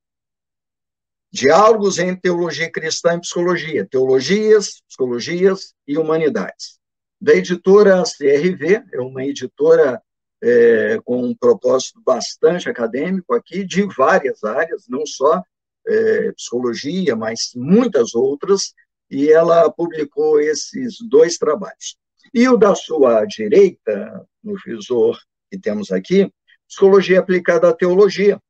Diálogos 1.38 2.00
entre 2.00 2.22
teologia 2.22 2.68
cristã 2.72 3.14
e 3.14 3.22
psicologia, 3.22 3.88
teologias, 3.88 4.82
psicologias 4.88 5.76
e 5.88 5.96
humanidades. 5.96 6.80
Da 7.22 7.34
editora 7.36 8.02
CRV, 8.02 8.84
é 8.92 9.00
uma 9.00 9.24
editora 9.24 10.02
é, 10.42 11.00
com 11.06 11.24
um 11.24 11.36
propósito 11.36 12.02
bastante 12.04 12.68
acadêmico 12.68 13.36
aqui, 13.36 13.64
de 13.64 13.84
várias 13.84 14.44
áreas, 14.44 14.86
não 14.90 15.06
só 15.06 15.44
é, 15.88 16.32
psicologia, 16.32 17.16
mas 17.16 17.52
muitas 17.56 18.16
outras, 18.16 18.74
e 19.08 19.32
ela 19.32 19.72
publicou 19.72 20.42
esses 20.42 20.96
dois 21.08 21.38
trabalhos. 21.38 21.98
E 22.34 22.50
o 22.50 22.58
da 22.58 22.74
sua 22.74 23.24
direita, 23.26 24.26
no 24.44 24.56
visor 24.66 25.20
que 25.52 25.60
temos 25.60 25.92
aqui, 25.92 26.34
Psicologia 26.68 27.20
Aplicada 27.20 27.70
à 27.70 27.74
Teologia, 27.74 28.42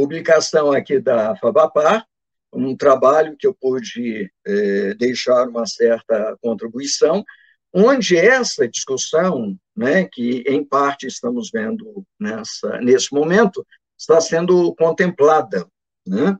publicação 0.00 0.72
aqui 0.72 0.98
da 0.98 1.36
Fabapar, 1.36 2.06
um 2.50 2.74
trabalho 2.74 3.36
que 3.38 3.46
eu 3.46 3.52
pude 3.52 4.32
é, 4.46 4.94
deixar 4.94 5.46
uma 5.46 5.66
certa 5.66 6.38
contribuição, 6.40 7.22
onde 7.70 8.16
essa 8.16 8.66
discussão, 8.66 9.54
né, 9.76 10.08
que 10.10 10.42
em 10.46 10.64
parte 10.64 11.06
estamos 11.06 11.50
vendo 11.52 12.02
nessa, 12.18 12.80
nesse 12.80 13.12
momento, 13.12 13.62
está 13.98 14.18
sendo 14.22 14.74
contemplada. 14.74 15.68
Né? 16.06 16.34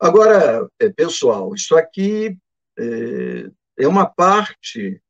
Agora, 0.00 0.66
é, 0.80 0.88
pessoal, 0.88 1.54
isso 1.54 1.76
aqui 1.76 2.34
é, 2.78 3.50
é 3.80 3.86
uma 3.86 4.06
parte 4.06 5.02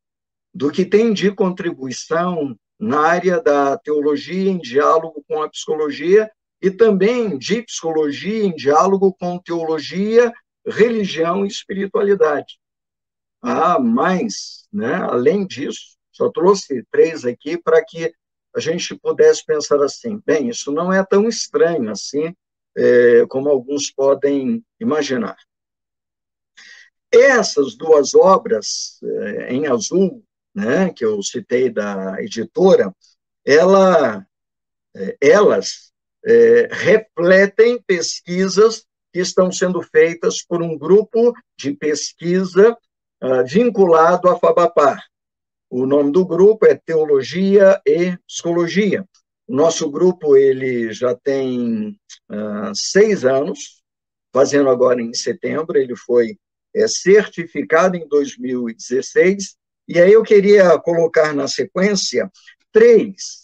do 0.53 0.73
que 0.73 0.85
tem 0.85 1.13
de 1.13 1.31
contribuição 1.31 2.57
na 2.81 2.99
área 2.99 3.41
da 3.41 3.79
teologia 3.79 4.51
em 4.51 4.59
diálogo 4.59 5.25
com 5.29 5.41
a 5.41 5.49
psicologia 5.49 6.29
e 6.63 6.71
também 6.71 7.37
de 7.37 7.63
psicologia 7.63 8.45
em 8.45 8.55
diálogo 8.55 9.13
com 9.13 9.39
teologia, 9.39 10.33
religião 10.65 11.45
e 11.45 11.49
espiritualidade. 11.49 12.61
Ah, 13.43 13.81
mas, 13.81 14.69
né, 14.73 14.95
além 14.95 15.45
disso, 15.45 15.97
só 16.13 16.31
trouxe 16.31 16.87
três 16.93 17.25
aqui 17.25 17.59
para 17.59 17.85
que 17.85 18.15
a 18.55 18.61
gente 18.61 18.95
pudesse 18.95 19.45
pensar 19.45 19.83
assim: 19.83 20.23
bem, 20.25 20.49
isso 20.49 20.71
não 20.71 20.93
é 20.93 21.05
tão 21.05 21.29
estranho 21.29 21.91
assim 21.91 22.33
é, 22.77 23.27
como 23.27 23.49
alguns 23.49 23.91
podem 23.91 24.65
imaginar. 24.79 25.37
Essas 27.11 27.75
duas 27.75 28.15
obras, 28.15 29.01
é, 29.03 29.53
em 29.53 29.67
azul, 29.67 30.25
né, 30.55 30.91
que 30.93 31.05
eu 31.05 31.23
citei 31.23 31.69
da 31.69 32.23
editora, 32.23 32.95
ela, 33.45 34.25
é, 34.95 35.17
elas 35.21 35.92
é, 36.25 36.69
refletem 36.71 37.81
pesquisas 37.83 38.85
que 39.13 39.21
estão 39.21 39.53
sendo 39.53 39.83
feitas 39.83 40.43
por 40.43 40.63
um 40.63 40.77
grupo 40.77 41.35
de 41.59 41.75
pesquisa 41.75 42.77
uh, 43.23 43.45
vinculado 43.47 44.29
à 44.29 44.39
FABAPAR. 44.39 45.05
O 45.69 45.87
nome 45.87 46.13
do 46.13 46.25
grupo 46.25 46.67
é 46.67 46.75
Teologia 46.75 47.81
e 47.87 48.17
Psicologia. 48.27 49.07
Nosso 49.47 49.91
grupo 49.91 50.37
ele 50.37 50.93
já 50.93 51.15
tem 51.15 51.99
uh, 52.31 52.75
seis 52.75 53.25
anos, 53.25 53.83
fazendo 54.33 54.71
agora 54.71 55.03
em 55.03 55.13
setembro, 55.13 55.79
ele 55.79 55.95
foi 55.95 56.39
é, 56.75 56.89
certificado 56.89 57.97
em 57.97 58.09
2016, 58.09 59.57
e 59.87 60.01
aí 60.01 60.13
eu 60.13 60.23
queria 60.23 60.79
colocar 60.79 61.35
na 61.35 61.47
sequência 61.47 62.31
três 62.71 63.43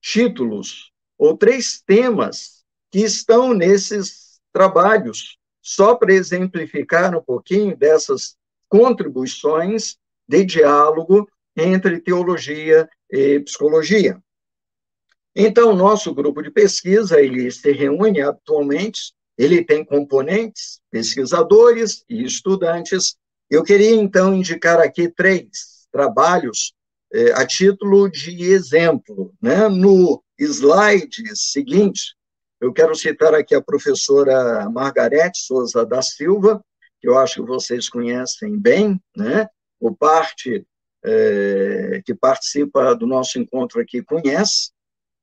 títulos 0.00 0.91
ou 1.22 1.36
três 1.36 1.80
temas 1.80 2.64
que 2.90 2.98
estão 2.98 3.54
nesses 3.54 4.40
trabalhos, 4.52 5.38
só 5.62 5.94
para 5.94 6.12
exemplificar 6.12 7.16
um 7.16 7.22
pouquinho 7.22 7.76
dessas 7.76 8.36
contribuições 8.68 9.96
de 10.26 10.44
diálogo 10.44 11.28
entre 11.56 12.00
teologia 12.00 12.90
e 13.08 13.38
psicologia. 13.38 14.20
Então, 15.32 15.76
nosso 15.76 16.12
grupo 16.12 16.42
de 16.42 16.50
pesquisa, 16.50 17.20
ele 17.20 17.48
se 17.52 17.70
reúne 17.70 18.20
atualmente, 18.20 19.12
ele 19.38 19.64
tem 19.64 19.84
componentes, 19.84 20.80
pesquisadores 20.90 22.04
e 22.10 22.24
estudantes. 22.24 23.14
Eu 23.48 23.62
queria, 23.62 23.94
então, 23.94 24.34
indicar 24.34 24.80
aqui 24.80 25.08
três 25.08 25.86
trabalhos 25.92 26.74
eh, 27.14 27.32
a 27.36 27.46
título 27.46 28.10
de 28.10 28.42
exemplo. 28.42 29.32
Né? 29.40 29.68
No 29.68 30.20
slide 30.44 31.24
seguinte, 31.34 32.14
eu 32.60 32.72
quero 32.72 32.94
citar 32.94 33.34
aqui 33.34 33.54
a 33.54 33.62
professora 33.62 34.68
Margarete 34.70 35.38
Souza 35.38 35.84
da 35.84 36.00
Silva, 36.00 36.64
que 37.00 37.08
eu 37.08 37.18
acho 37.18 37.42
que 37.42 37.48
vocês 37.48 37.88
conhecem 37.88 38.56
bem, 38.58 39.00
né? 39.16 39.48
O 39.80 39.94
parte 39.94 40.64
é, 41.04 42.00
que 42.04 42.14
participa 42.14 42.94
do 42.94 43.06
nosso 43.06 43.38
encontro 43.38 43.80
aqui 43.80 44.02
conhece. 44.02 44.70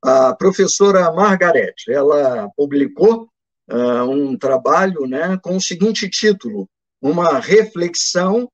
A 0.03 0.33
professora 0.33 1.11
Margarete, 1.11 1.91
ela 1.91 2.49
publicou 2.55 3.29
uh, 3.71 4.03
um 4.09 4.37
trabalho 4.37 5.05
né, 5.05 5.37
com 5.41 5.55
o 5.57 5.61
seguinte 5.61 6.09
título, 6.09 6.69
uma 7.01 7.39
reflexão 7.39 8.49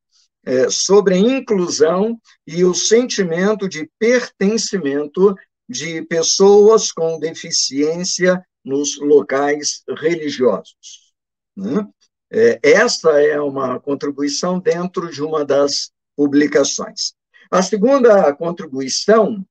é, 0.46 0.70
sobre 0.70 1.16
a 1.16 1.18
inclusão 1.18 2.20
e 2.46 2.64
o 2.64 2.74
sentimento 2.74 3.68
de 3.68 3.90
pertencimento 3.98 5.36
de 5.68 6.02
pessoas 6.04 6.92
com 6.92 7.20
deficiência 7.20 8.46
nos 8.64 9.00
locais 9.00 9.84
religiosos. 9.98 11.14
Né? 11.56 11.88
É, 12.32 12.60
essa 12.64 13.12
é 13.22 13.40
uma 13.40 13.80
contribuição 13.80 14.60
dentro 14.60 15.10
de 15.12 15.24
uma 15.24 15.46
das 15.46 15.92
publicações. 16.16 17.14
A 17.52 17.62
segunda 17.62 18.34
contribuição, 18.34 19.46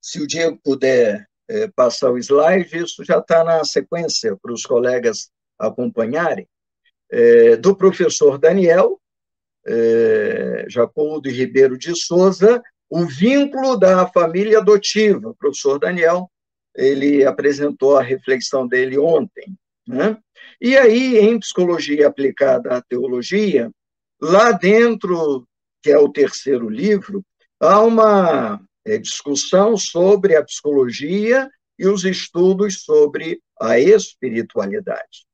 se 0.00 0.20
o 0.20 0.26
Diego 0.26 0.58
puder 0.62 1.28
é, 1.48 1.68
passar 1.68 2.10
o 2.10 2.18
slide, 2.18 2.76
isso 2.76 3.04
já 3.04 3.18
está 3.18 3.42
na 3.44 3.64
sequência 3.64 4.36
para 4.36 4.52
os 4.52 4.64
colegas 4.64 5.30
acompanharem, 5.58 6.48
é, 7.10 7.56
do 7.56 7.76
professor 7.76 8.38
Daniel 8.38 9.00
é, 9.66 10.66
Jacobo 10.68 11.20
de 11.20 11.30
Ribeiro 11.30 11.78
de 11.78 11.94
Souza, 11.96 12.62
o 12.94 13.06
vínculo 13.06 13.76
da 13.76 14.06
família 14.06 14.58
adotiva. 14.58 15.30
O 15.30 15.34
professor 15.34 15.80
Daniel 15.80 16.30
ele 16.76 17.24
apresentou 17.24 17.96
a 17.96 18.02
reflexão 18.02 18.68
dele 18.68 18.96
ontem. 18.96 19.52
Né? 19.84 20.16
E 20.60 20.76
aí, 20.76 21.18
em 21.18 21.40
Psicologia 21.40 22.06
Aplicada 22.06 22.76
à 22.76 22.80
Teologia, 22.80 23.68
lá 24.22 24.52
dentro, 24.52 25.44
que 25.82 25.90
é 25.90 25.98
o 25.98 26.08
terceiro 26.08 26.68
livro, 26.68 27.20
há 27.58 27.80
uma 27.80 28.60
é, 28.84 28.96
discussão 28.96 29.76
sobre 29.76 30.36
a 30.36 30.44
psicologia 30.44 31.50
e 31.76 31.88
os 31.88 32.04
estudos 32.04 32.84
sobre 32.84 33.40
a 33.60 33.76
espiritualidade. 33.76 35.26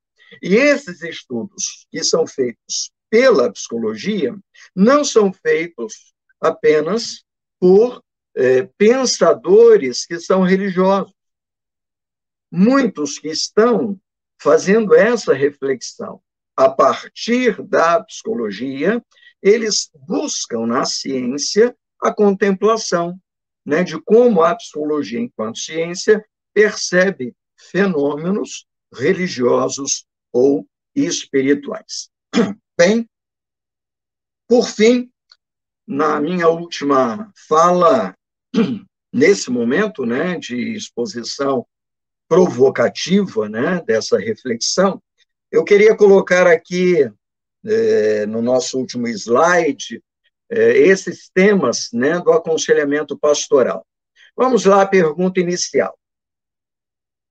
E 0.43 0.55
esses 0.57 1.03
estudos 1.03 1.87
que 1.91 2.03
são 2.03 2.27
feitos 2.27 2.91
pela 3.11 3.53
psicologia 3.53 4.35
não 4.75 5.05
são 5.05 5.31
feitos 5.31 6.15
apenas 6.41 7.23
por 7.61 8.03
é, 8.35 8.63
pensadores 8.77 10.05
que 10.05 10.19
são 10.19 10.43
religiosos 10.43 11.15
muitos 12.51 13.19
que 13.19 13.29
estão 13.29 14.01
fazendo 14.41 14.95
essa 14.95 15.33
reflexão 15.33 16.21
a 16.57 16.69
partir 16.69 17.63
da 17.63 18.03
psicologia, 18.03 19.03
eles 19.41 19.91
buscam 20.07 20.67
na 20.67 20.85
ciência 20.85 21.77
a 22.01 22.13
contemplação 22.13 23.19
né, 23.65 23.85
de 23.85 24.01
como 24.03 24.43
a 24.43 24.55
psicologia, 24.55 25.21
enquanto 25.21 25.59
ciência, 25.59 26.25
percebe 26.53 27.35
fenômenos 27.57 28.67
religiosos 28.93 30.07
ou 30.33 30.67
espirituais. 30.95 32.11
Bem, 32.77 33.09
por 34.49 34.67
fim, 34.67 35.11
na 35.91 36.21
minha 36.21 36.49
última 36.49 37.33
fala, 37.49 38.15
nesse 39.13 39.51
momento 39.51 40.07
né, 40.07 40.39
de 40.39 40.73
exposição 40.73 41.67
provocativa 42.29 43.49
né, 43.49 43.83
dessa 43.85 44.17
reflexão, 44.17 45.03
eu 45.51 45.65
queria 45.65 45.97
colocar 45.97 46.47
aqui, 46.47 47.11
é, 47.67 48.25
no 48.25 48.41
nosso 48.41 48.79
último 48.79 49.09
slide, 49.09 50.01
é, 50.49 50.79
esses 50.79 51.29
temas 51.35 51.89
né, 51.93 52.21
do 52.21 52.31
aconselhamento 52.31 53.19
pastoral. 53.19 53.85
Vamos 54.37 54.65
lá 54.65 54.83
à 54.83 54.87
pergunta 54.87 55.41
inicial, 55.41 55.99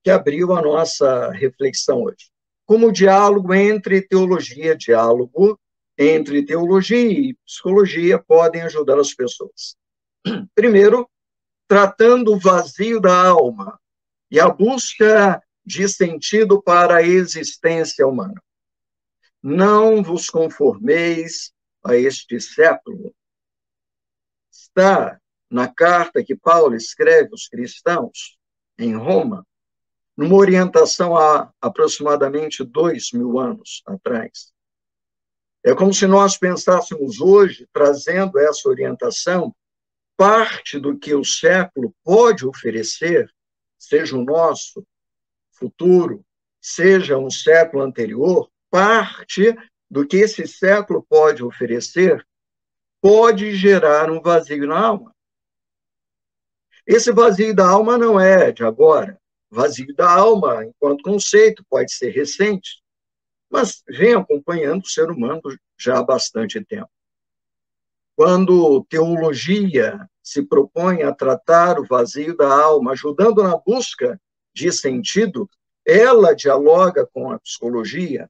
que 0.03 0.11
abriu 0.11 0.51
a 0.51 0.61
nossa 0.61 1.31
reflexão 1.31 2.03
hoje. 2.03 2.29
Como 2.65 2.89
o 2.89 2.91
diálogo 2.91 3.53
entre 3.53 4.01
teologia, 4.01 4.75
diálogo 4.75 5.57
entre 5.99 6.45
teologia 6.45 7.11
e 7.11 7.35
psicologia 7.45 8.17
podem 8.17 8.61
ajudar 8.61 8.97
as 8.97 9.13
pessoas? 9.13 9.75
Primeiro, 10.55 11.07
tratando 11.67 12.33
o 12.33 12.39
vazio 12.39 12.99
da 12.99 13.27
alma, 13.27 13.79
e 14.31 14.39
a 14.39 14.47
busca 14.49 15.41
de 15.65 15.87
sentido 15.87 16.61
para 16.61 16.97
a 16.97 17.03
existência 17.03 18.05
humana. 18.05 18.41
Não 19.41 20.03
vos 20.03 20.29
conformeis 20.29 21.51
a 21.83 21.95
este 21.95 22.39
século. 22.39 23.13
Está 24.51 25.19
na 25.49 25.67
carta 25.67 26.23
que 26.23 26.35
Paulo 26.35 26.75
escreve 26.75 27.29
aos 27.31 27.47
cristãos 27.47 28.37
em 28.77 28.95
Roma, 28.95 29.45
numa 30.15 30.35
orientação 30.35 31.17
há 31.17 31.51
aproximadamente 31.61 32.63
dois 32.63 33.11
mil 33.11 33.39
anos 33.39 33.81
atrás. 33.85 34.53
É 35.63 35.75
como 35.75 35.93
se 35.93 36.07
nós 36.07 36.37
pensássemos 36.37 37.19
hoje, 37.19 37.67
trazendo 37.73 38.39
essa 38.39 38.67
orientação, 38.69 39.53
parte 40.15 40.79
do 40.79 40.97
que 40.97 41.13
o 41.13 41.23
século 41.23 41.93
pode 42.03 42.45
oferecer 42.45 43.29
seja 43.77 44.17
o 44.17 44.23
nosso 44.23 44.85
futuro, 45.53 46.23
seja 46.61 47.17
um 47.17 47.29
século 47.29 47.81
anterior, 47.81 48.49
parte 48.69 49.55
do 49.89 50.05
que 50.05 50.17
esse 50.17 50.45
século 50.45 51.05
pode 51.09 51.43
oferecer 51.43 52.25
pode 53.01 53.55
gerar 53.55 54.11
um 54.11 54.21
vazio 54.21 54.67
na 54.67 54.77
alma. 54.77 55.15
Esse 56.85 57.11
vazio 57.13 57.55
da 57.55 57.69
alma 57.69 57.97
não 57.97 58.19
é 58.19 58.51
de 58.51 58.63
agora. 58.63 59.17
Vazio 59.49 59.95
da 59.95 60.11
alma, 60.11 60.65
enquanto 60.65 61.01
conceito, 61.01 61.63
pode 61.69 61.93
ser 61.93 62.09
recente, 62.09 62.83
mas 63.49 63.83
vem 63.87 64.13
acompanhando 64.13 64.83
o 64.83 64.89
ser 64.89 65.09
humano 65.09 65.41
já 65.77 65.99
há 65.99 66.03
bastante 66.03 66.63
tempo. 66.63 66.89
Quando 68.15 68.83
teologia 68.89 70.07
se 70.21 70.43
propõe 70.43 71.03
a 71.03 71.13
tratar 71.13 71.79
o 71.79 71.87
vazio 71.87 72.35
da 72.35 72.53
alma, 72.53 72.91
ajudando 72.91 73.41
na 73.41 73.57
busca 73.57 74.19
de 74.53 74.71
sentido, 74.71 75.49
ela 75.85 76.35
dialoga 76.35 77.07
com 77.11 77.31
a 77.31 77.39
psicologia, 77.39 78.29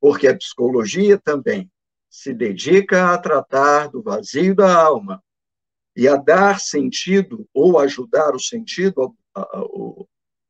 porque 0.00 0.26
a 0.26 0.36
psicologia 0.36 1.16
também 1.16 1.70
se 2.10 2.34
dedica 2.34 3.14
a 3.14 3.18
tratar 3.18 3.88
do 3.88 4.02
vazio 4.02 4.54
da 4.54 4.74
alma 4.74 5.22
e 5.96 6.08
a 6.08 6.16
dar 6.16 6.58
sentido 6.60 7.48
ou 7.54 7.78
ajudar 7.78 8.34
o 8.34 8.40
sentido, 8.40 9.14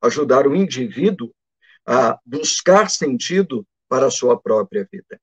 ajudar 0.00 0.46
o 0.46 0.56
indivíduo 0.56 1.30
a 1.86 2.18
buscar 2.24 2.88
sentido 2.88 3.66
para 3.90 4.06
a 4.06 4.10
sua 4.10 4.40
própria 4.40 4.88
vida. 4.90 5.20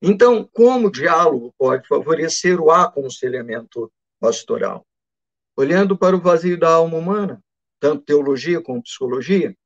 Então, 0.00 0.46
como 0.52 0.88
o 0.88 0.92
diálogo 0.92 1.54
pode 1.56 1.88
favorecer 1.88 2.60
o 2.60 2.70
aconselhamento 2.70 3.90
pastoral? 4.20 4.86
Olhando 5.56 5.96
para 5.96 6.14
o 6.14 6.20
vazio 6.20 6.60
da 6.60 6.74
alma 6.74 6.98
humana, 6.98 7.42
tanto 7.80 8.04
teologia 8.04 8.60
como 8.60 8.82
psicologia, 8.82 9.56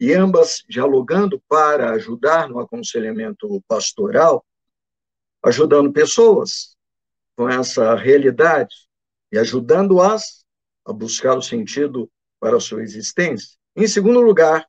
e 0.00 0.14
ambas 0.14 0.64
dialogando 0.66 1.38
para 1.46 1.90
ajudar 1.90 2.48
no 2.48 2.58
aconselhamento 2.58 3.62
pastoral, 3.68 4.42
ajudando 5.42 5.92
pessoas 5.92 6.74
com 7.36 7.46
essa 7.46 7.94
realidade 7.94 8.74
e 9.30 9.36
ajudando-as 9.38 10.46
a 10.86 10.92
buscar 10.94 11.36
o 11.36 11.42
sentido 11.42 12.10
para 12.38 12.56
a 12.56 12.60
sua 12.60 12.82
existência. 12.82 13.58
Em 13.76 13.86
segundo 13.86 14.20
lugar, 14.20 14.66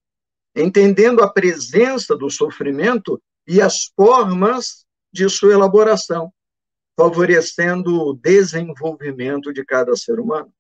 entendendo 0.55 1.21
a 1.21 1.31
presença 1.31 2.15
do 2.15 2.29
sofrimento 2.29 3.21
e 3.47 3.61
as 3.61 3.85
formas 3.95 4.85
de 5.11 5.29
sua 5.29 5.53
elaboração, 5.53 6.31
favorecendo 6.97 8.09
o 8.09 8.13
desenvolvimento 8.13 9.53
de 9.53 9.65
cada 9.65 9.95
ser 9.95 10.19
humano. 10.19 10.53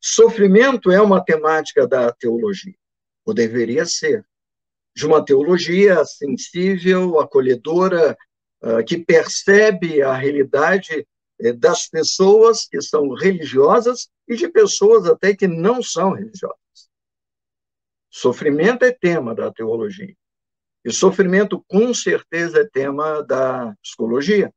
Sofrimento 0.00 0.90
é 0.90 1.00
uma 1.00 1.24
temática 1.24 1.86
da 1.86 2.12
teologia, 2.12 2.74
ou 3.24 3.34
deveria 3.34 3.84
ser, 3.84 4.24
de 4.94 5.06
uma 5.06 5.24
teologia 5.24 6.04
sensível, 6.04 7.18
acolhedora, 7.18 8.16
ah, 8.62 8.82
que 8.82 8.96
percebe 8.96 10.02
a 10.02 10.14
realidade 10.14 11.06
eh, 11.40 11.52
das 11.52 11.88
pessoas 11.88 12.64
que 12.64 12.80
são 12.80 13.12
religiosas 13.12 14.08
e 14.28 14.36
de 14.36 14.48
pessoas 14.48 15.04
até 15.06 15.34
que 15.34 15.48
não 15.48 15.82
são 15.82 16.12
religiosas. 16.12 16.61
Sofrimento 18.14 18.84
é 18.84 18.92
tema 18.92 19.34
da 19.34 19.50
teologia. 19.50 20.14
E 20.84 20.92
sofrimento, 20.92 21.64
com 21.66 21.94
certeza, 21.94 22.60
é 22.60 22.68
tema 22.68 23.22
da 23.22 23.74
psicologia. 23.82 24.52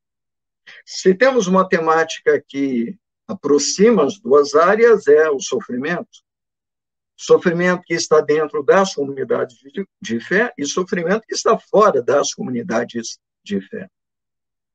Se 0.85 1.15
temos 1.15 1.47
uma 1.47 1.67
temática 1.67 2.43
que 2.45 2.97
aproxima 3.25 4.03
as 4.03 4.19
duas 4.19 4.55
áreas, 4.55 5.07
é 5.07 5.29
o 5.29 5.39
sofrimento. 5.39 6.21
Sofrimento 7.15 7.83
que 7.83 7.93
está 7.93 8.19
dentro 8.19 8.61
das 8.61 8.93
comunidades 8.93 9.55
de, 10.01 10.19
fé 10.19 10.51
e 10.57 10.65
sofrimento 10.65 11.25
que 11.25 11.33
está 11.33 11.57
fora 11.57 12.03
das 12.03 12.33
comunidades 12.33 13.19
de 13.41 13.61
fé. 13.61 13.87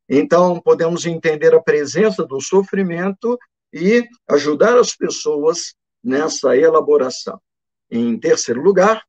Então, 0.08 0.58
podemos 0.58 1.04
entender 1.04 1.54
a 1.54 1.62
presença 1.62 2.24
do 2.24 2.40
sofrimento 2.40 3.38
e 3.74 4.08
ajudar 4.26 4.78
as 4.78 4.96
pessoas 4.96 5.74
nessa 6.02 6.56
elaboração. 6.56 7.38
Em 7.90 8.18
terceiro 8.18 8.62
lugar, 8.62 9.04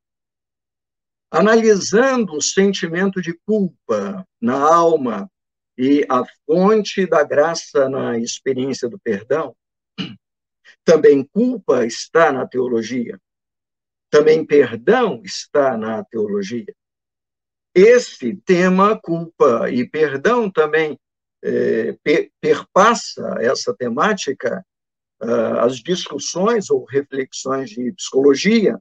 analisando 1.30 2.34
o 2.34 2.42
sentimento 2.42 3.22
de 3.22 3.32
culpa 3.46 4.26
na 4.40 4.60
alma 4.60 5.30
e 5.78 6.04
a 6.08 6.22
fonte 6.46 7.06
da 7.06 7.24
graça 7.24 7.88
na 7.88 8.18
experiência 8.18 8.88
do 8.88 8.98
perdão. 8.98 9.56
Também 10.84 11.24
culpa 11.24 11.86
está 11.86 12.30
na 12.32 12.46
teologia. 12.46 13.18
Também 14.10 14.44
perdão 14.44 15.22
está 15.24 15.76
na 15.76 16.04
teologia. 16.04 16.74
Esse 17.74 18.36
tema, 18.36 19.00
culpa 19.00 19.70
e 19.70 19.88
perdão, 19.88 20.50
também 20.50 20.98
é, 21.42 21.96
perpassa 22.40 23.36
essa 23.40 23.74
temática, 23.74 24.62
uh, 25.22 25.60
as 25.60 25.76
discussões 25.76 26.70
ou 26.70 26.84
reflexões 26.84 27.70
de 27.70 27.92
psicologia, 27.92 28.78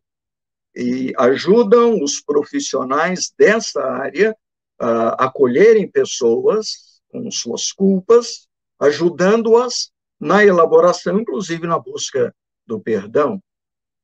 e 0.76 1.14
ajudam 1.18 2.02
os 2.02 2.22
profissionais 2.22 3.34
dessa 3.38 3.84
área 3.84 4.36
a 4.80 5.26
acolherem 5.26 5.90
pessoas 5.90 7.02
com 7.10 7.30
suas 7.30 7.72
culpas, 7.72 8.48
ajudando-as 8.80 9.92
na 10.20 10.44
elaboração, 10.44 11.20
inclusive 11.20 11.68
na 11.68 11.78
busca 11.78 12.34
do 12.66 12.80
perdão. 12.80 13.42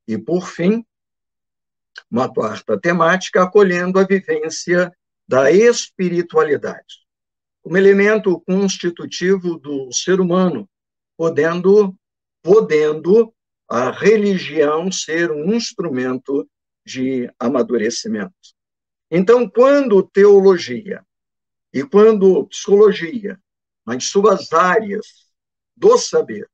E, 0.06 0.16
por 0.16 0.46
fim, 0.46 0.84
uma 2.10 2.32
quarta 2.32 2.78
temática, 2.78 3.42
acolhendo 3.42 3.98
a 3.98 4.04
vivência 4.04 4.92
da 5.26 5.50
espiritualidade, 5.50 7.06
como 7.62 7.76
elemento 7.76 8.40
constitutivo 8.40 9.58
do 9.58 9.92
ser 9.92 10.20
humano, 10.20 10.68
podendo, 11.16 11.94
podendo 12.48 13.30
a 13.68 13.90
religião 13.90 14.90
ser 14.90 15.30
um 15.30 15.52
instrumento 15.52 16.48
de 16.82 17.30
amadurecimento. 17.38 18.32
Então, 19.10 19.46
quando 19.46 20.02
teologia 20.02 21.04
e 21.70 21.84
quando 21.84 22.46
psicologia, 22.46 23.38
nas 23.86 24.04
suas 24.04 24.50
áreas 24.50 25.28
do 25.76 25.98
saber, 25.98 26.48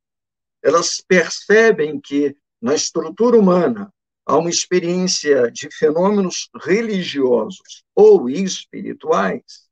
elas 0.64 1.00
percebem 1.06 2.00
que 2.00 2.36
na 2.60 2.74
estrutura 2.74 3.38
humana 3.38 3.88
há 4.26 4.36
uma 4.36 4.50
experiência 4.50 5.48
de 5.48 5.70
fenômenos 5.70 6.50
religiosos 6.60 7.84
ou 7.94 8.28
espirituais, 8.28 9.68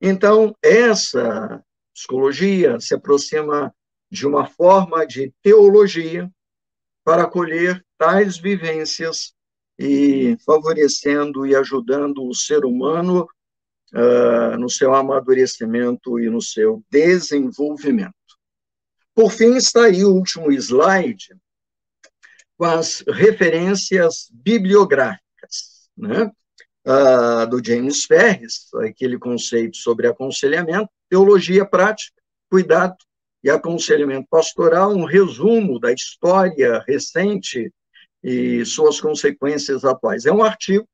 então 0.00 0.54
essa 0.62 1.60
psicologia 1.92 2.78
se 2.78 2.94
aproxima 2.94 3.74
de 4.10 4.26
uma 4.26 4.46
forma 4.46 5.06
de 5.06 5.32
teologia 5.42 6.30
para 7.04 7.22
acolher 7.22 7.84
tais 7.96 8.36
vivências 8.38 9.32
e 9.78 10.36
favorecendo 10.44 11.46
e 11.46 11.54
ajudando 11.54 12.26
o 12.26 12.34
ser 12.34 12.64
humano 12.64 13.26
uh, 13.94 14.58
no 14.58 14.68
seu 14.68 14.94
amadurecimento 14.94 16.18
e 16.18 16.28
no 16.28 16.42
seu 16.42 16.82
desenvolvimento. 16.90 18.14
Por 19.14 19.30
fim, 19.32 19.56
está 19.56 19.84
aí 19.84 20.04
o 20.04 20.12
último 20.12 20.50
slide 20.52 21.34
com 22.56 22.64
as 22.64 23.02
referências 23.08 24.28
bibliográficas, 24.32 25.88
né? 25.96 26.30
Uh, 26.86 27.46
do 27.46 27.62
James 27.62 28.04
Ferris, 28.04 28.72
aquele 28.74 29.18
conceito 29.18 29.76
sobre 29.76 30.06
aconselhamento, 30.06 30.88
teologia 31.10 31.64
prática, 31.64 32.20
cuidado 32.50 32.96
e 33.42 33.50
aconselhamento 33.50 34.26
pastoral, 34.30 34.92
um 34.92 35.04
resumo 35.04 35.78
da 35.78 35.92
história 35.92 36.84
recente 36.86 37.72
e 38.22 38.64
suas 38.64 39.00
consequências 39.00 39.84
atuais. 39.84 40.26
É 40.26 40.32
um 40.32 40.42
artigo 40.42 40.86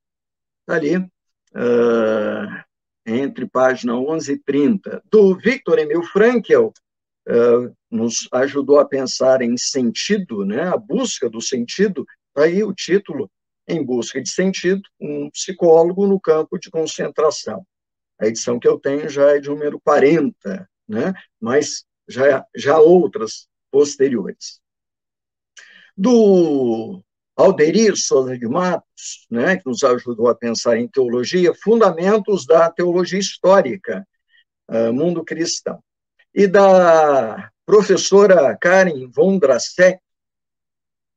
tá 0.67 0.75
ali, 0.75 0.97
uh, 0.97 2.65
entre 3.07 3.47
página 3.47 3.97
11 3.97 4.33
e 4.33 4.39
30, 4.39 5.03
do 5.11 5.37
Victor 5.37 5.79
Emil 5.79 6.03
Frankel, 6.03 6.73
uh, 7.29 7.75
nos 7.91 8.29
ajudou 8.33 8.81
a 8.81 8.85
pensar 8.85 9.41
em 9.41 9.57
sentido, 9.57 10.45
né, 10.45 10.63
a 10.63 10.77
busca 10.77 11.31
do 11.31 11.41
sentido, 11.41 12.05
tá 12.35 12.43
aí 12.43 12.65
o 12.65 12.75
título, 12.75 13.31
Em 13.69 13.83
Busca 13.83 14.21
de 14.21 14.29
Sentido, 14.29 14.83
um 15.01 15.31
psicólogo 15.31 16.07
no 16.07 16.21
campo 16.21 16.59
de 16.59 16.69
concentração. 16.69 17.65
A 18.21 18.27
edição 18.27 18.59
que 18.59 18.67
eu 18.67 18.79
tenho 18.79 19.09
já 19.09 19.37
é 19.37 19.39
de 19.39 19.49
número 19.49 19.81
40, 19.81 20.69
né, 20.89 21.15
mas 21.41 21.86
já, 22.09 22.45
já 22.55 22.79
outras 22.79 23.49
posteriores. 23.71 24.61
Do 25.97 27.03
Alderir 27.37 27.97
Souza 27.97 28.39
de 28.39 28.47
Matos, 28.47 29.27
né, 29.31 29.57
que 29.57 29.67
nos 29.67 29.83
ajudou 29.83 30.29
a 30.29 30.35
pensar 30.35 30.79
em 30.79 30.89
teologia, 30.89 31.55
fundamentos 31.55 32.47
da 32.47 32.71
teologia 32.71 33.19
histórica, 33.19 34.07
uh, 34.71 34.93
mundo 34.93 35.25
cristão. 35.25 35.83
E 36.35 36.47
da 36.47 37.51
professora 37.65 38.57
Karen 38.57 39.09
Vondrasek, 39.09 40.01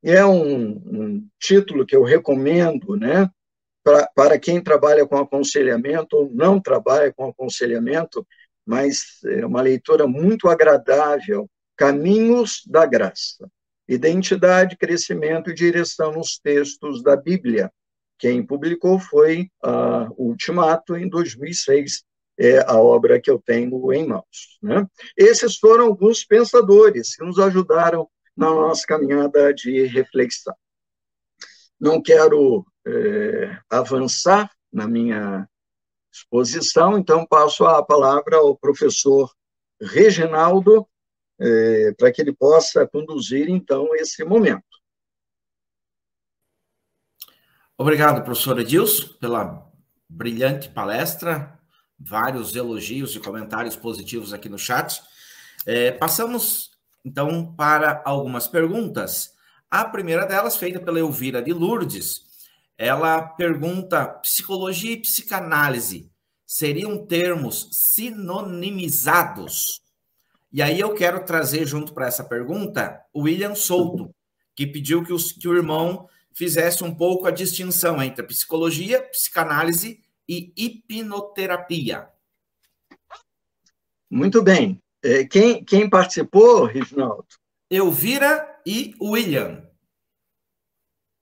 é 0.04 0.26
um, 0.26 0.72
um 0.72 1.28
título 1.40 1.86
que 1.86 1.96
eu 1.96 2.04
recomendo, 2.04 2.96
né, 2.96 3.30
pra, 3.84 4.10
para 4.16 4.40
quem 4.40 4.62
trabalha 4.62 5.06
com 5.06 5.18
aconselhamento 5.18 6.16
ou 6.16 6.32
não 6.32 6.60
trabalha 6.60 7.14
com 7.14 7.28
aconselhamento, 7.28 8.26
mas 8.70 9.24
é 9.26 9.46
uma 9.46 9.62
leitura 9.62 10.08
muito 10.08 10.48
agradável, 10.48 11.50
Caminhos 11.76 12.62
da 12.68 12.86
Graça 12.86 13.50
identidade, 13.90 14.78
crescimento 14.78 15.50
e 15.50 15.54
direção 15.54 16.14
nos 16.14 16.38
textos 16.38 17.02
da 17.02 17.16
Bíblia. 17.16 17.72
Quem 18.20 18.46
publicou 18.46 19.00
foi 19.00 19.50
a 19.64 20.08
Ultimato, 20.16 20.96
em 20.96 21.10
2006, 21.10 22.04
é 22.38 22.60
a 22.60 22.78
obra 22.78 23.20
que 23.20 23.32
eu 23.32 23.42
tenho 23.44 23.92
em 23.92 24.08
mãos. 24.08 24.60
Né? 24.62 24.86
Esses 25.18 25.58
foram 25.58 25.88
alguns 25.88 26.24
pensadores 26.24 27.16
que 27.16 27.26
nos 27.26 27.40
ajudaram 27.40 28.08
na 28.38 28.50
nossa 28.50 28.86
caminhada 28.86 29.54
de 29.54 29.86
reflexão. 29.88 30.54
Não 31.80 32.02
quero 32.02 32.66
é, 32.86 33.58
avançar 33.70 34.52
na 34.72 34.88
minha 34.88 35.50
exposição, 36.12 36.98
então 36.98 37.26
passo 37.26 37.66
a 37.66 37.84
palavra 37.84 38.38
ao 38.38 38.56
professor 38.56 39.32
Reginaldo 39.82 40.88
é, 41.40 41.94
para 41.98 42.12
que 42.12 42.22
ele 42.22 42.34
possa 42.34 42.86
conduzir, 42.86 43.50
então, 43.50 43.96
esse 43.96 44.24
momento. 44.24 44.64
Obrigado, 47.78 48.24
professor 48.24 48.60
Edilson, 48.60 49.14
pela 49.20 49.66
brilhante 50.10 50.68
palestra, 50.70 51.58
vários 51.98 52.56
elogios 52.56 53.16
e 53.16 53.20
comentários 53.20 53.76
positivos 53.76 54.34
aqui 54.34 54.50
no 54.50 54.60
chat. 54.60 55.02
É, 55.66 55.92
passamos, 55.92 56.72
então, 57.06 57.54
para 57.56 58.02
algumas 58.04 58.48
perguntas. 58.48 59.34
A 59.72 59.86
primeira 59.86 60.26
delas, 60.26 60.58
feita 60.58 60.80
pela 60.80 61.00
Elvira 61.00 61.42
de 61.42 61.54
Lourdes, 61.54 62.29
ela 62.80 63.22
pergunta: 63.22 64.08
psicologia 64.08 64.94
e 64.94 65.02
psicanálise 65.02 66.10
seriam 66.48 67.06
termos 67.06 67.70
sinonimizados? 67.74 69.82
E 70.52 70.64
aí 70.64 70.80
eu 70.80 70.96
quero 70.96 71.24
trazer 71.26 71.68
junto 71.68 71.94
para 71.94 72.08
essa 72.08 72.24
pergunta 72.24 73.00
o 73.14 73.24
William 73.24 73.54
Souto, 73.54 74.16
que 74.56 74.66
pediu 74.66 75.04
que, 75.04 75.12
os, 75.12 75.34
que 75.34 75.48
o 75.48 75.56
irmão 75.56 76.08
fizesse 76.34 76.84
um 76.84 76.96
pouco 76.96 77.28
a 77.28 77.32
distinção 77.32 78.02
entre 78.02 78.26
psicologia, 78.26 79.04
psicanálise 79.10 80.02
e 80.28 80.52
hipnoterapia. 80.56 82.08
Muito 84.10 84.42
bem. 84.42 84.82
É, 85.04 85.26
quem, 85.26 85.64
quem 85.64 85.90
participou, 85.90 86.64
Reginaldo? 86.64 87.28
Elvira 87.70 88.60
e 88.66 88.96
William. 89.00 89.70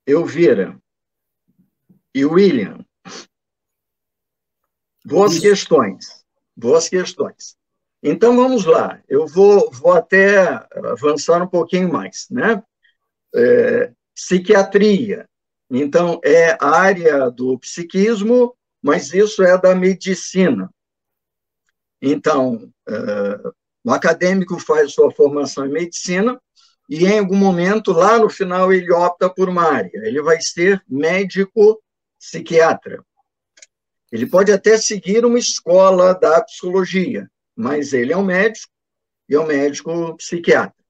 Elvira 0.05 0.79
e 2.17 2.25
William. 2.25 2.79
Boas 5.05 5.33
Isso. 5.33 5.41
questões. 5.41 6.25
Boas 6.55 6.89
questões. 6.89 7.55
Então 8.03 8.35
vamos 8.35 8.65
lá. 8.65 9.01
Eu 9.07 9.27
vou, 9.27 9.71
vou 9.71 9.91
até 9.91 10.47
avançar 10.91 11.41
um 11.41 11.47
pouquinho 11.47 11.91
mais, 11.91 12.27
né? 12.29 12.63
É, 13.35 13.91
psiquiatria. 14.13 15.27
Então 15.69 16.19
é 16.23 16.57
a 16.59 16.69
área 16.69 17.29
do 17.29 17.57
psiquismo 17.59 18.57
mas 18.81 19.13
isso 19.13 19.43
é 19.43 19.57
da 19.57 19.75
medicina. 19.75 20.69
Então, 22.01 22.71
uh, 22.87 23.53
o 23.83 23.91
acadêmico 23.91 24.59
faz 24.59 24.93
sua 24.93 25.11
formação 25.11 25.65
em 25.65 25.71
medicina 25.71 26.39
e, 26.89 27.05
em 27.05 27.19
algum 27.19 27.35
momento, 27.35 27.91
lá 27.91 28.17
no 28.17 28.29
final, 28.29 28.71
ele 28.71 28.91
opta 28.93 29.29
por 29.29 29.49
uma 29.49 29.63
área. 29.63 29.91
Ele 30.05 30.21
vai 30.21 30.39
ser 30.39 30.81
médico 30.87 31.81
psiquiatra. 32.19 33.03
Ele 34.11 34.25
pode 34.25 34.51
até 34.51 34.77
seguir 34.77 35.25
uma 35.25 35.37
escola 35.37 36.13
da 36.13 36.41
psicologia, 36.43 37.29
mas 37.55 37.93
ele 37.93 38.13
é 38.13 38.17
um 38.17 38.23
médico 38.23 38.71
e 39.29 39.35
é 39.35 39.39
um 39.39 39.45
médico 39.45 40.15
psiquiatra. 40.15 40.83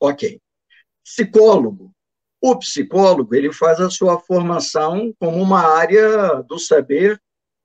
Ok. 0.00 0.40
Psicólogo. 1.02 1.92
O 2.40 2.58
psicólogo 2.58 3.34
ele 3.34 3.52
faz 3.52 3.80
a 3.80 3.88
sua 3.88 4.18
formação 4.18 5.14
como 5.18 5.40
uma 5.40 5.60
área 5.60 6.42
do 6.42 6.58
saber, 6.58 7.20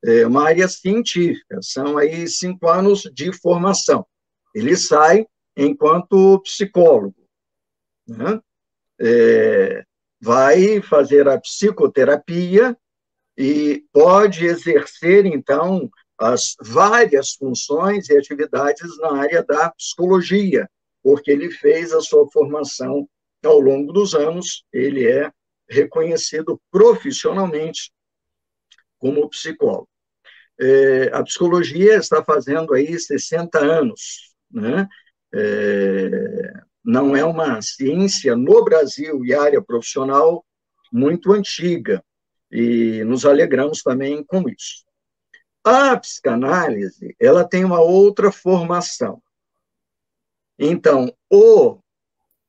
é, 0.05 0.25
uma 0.25 0.43
área 0.43 0.67
científica. 0.67 1.59
São 1.61 1.97
aí 1.97 2.27
cinco 2.27 2.67
anos 2.67 3.01
de 3.13 3.33
formação. 3.33 4.05
Ele 4.53 4.77
sai 4.77 5.25
enquanto 5.57 6.39
psicólogo. 6.41 7.27
Né? 8.07 8.39
É, 9.01 9.83
vai 10.19 10.81
fazer 10.81 11.27
a 11.27 11.39
psicoterapia 11.39 12.77
e 13.37 13.83
pode 13.93 14.45
exercer, 14.45 15.25
então, 15.25 15.89
as 16.17 16.55
várias 16.59 17.33
funções 17.33 18.09
e 18.09 18.17
atividades 18.17 18.97
na 18.97 19.17
área 19.21 19.43
da 19.43 19.69
psicologia, 19.71 20.67
porque 21.03 21.31
ele 21.31 21.51
fez 21.51 21.93
a 21.93 22.01
sua 22.01 22.27
formação 22.31 23.07
ao 23.45 23.59
longo 23.59 23.93
dos 23.93 24.15
anos, 24.15 24.65
ele 24.73 25.07
é 25.07 25.31
reconhecido 25.69 26.59
profissionalmente 26.71 27.91
como 28.97 29.29
psicólogo. 29.29 29.87
É, 30.59 31.11
a 31.13 31.23
psicologia 31.23 31.97
está 31.97 32.23
fazendo 32.23 32.73
aí 32.73 32.99
60 32.99 33.59
anos, 33.59 34.33
né? 34.49 34.87
É, 35.33 36.66
não 36.87 37.13
é 37.17 37.25
uma 37.25 37.61
ciência 37.61 38.33
no 38.33 38.63
Brasil 38.63 39.25
e 39.25 39.33
área 39.33 39.61
profissional 39.61 40.45
muito 40.89 41.33
antiga, 41.33 42.01
e 42.49 43.03
nos 43.03 43.25
alegramos 43.25 43.83
também 43.83 44.23
com 44.23 44.47
isso. 44.47 44.85
A 45.61 45.97
psicanálise, 45.97 47.13
ela 47.19 47.43
tem 47.43 47.65
uma 47.65 47.81
outra 47.81 48.31
formação. 48.31 49.21
Então, 50.57 51.13
o 51.29 51.77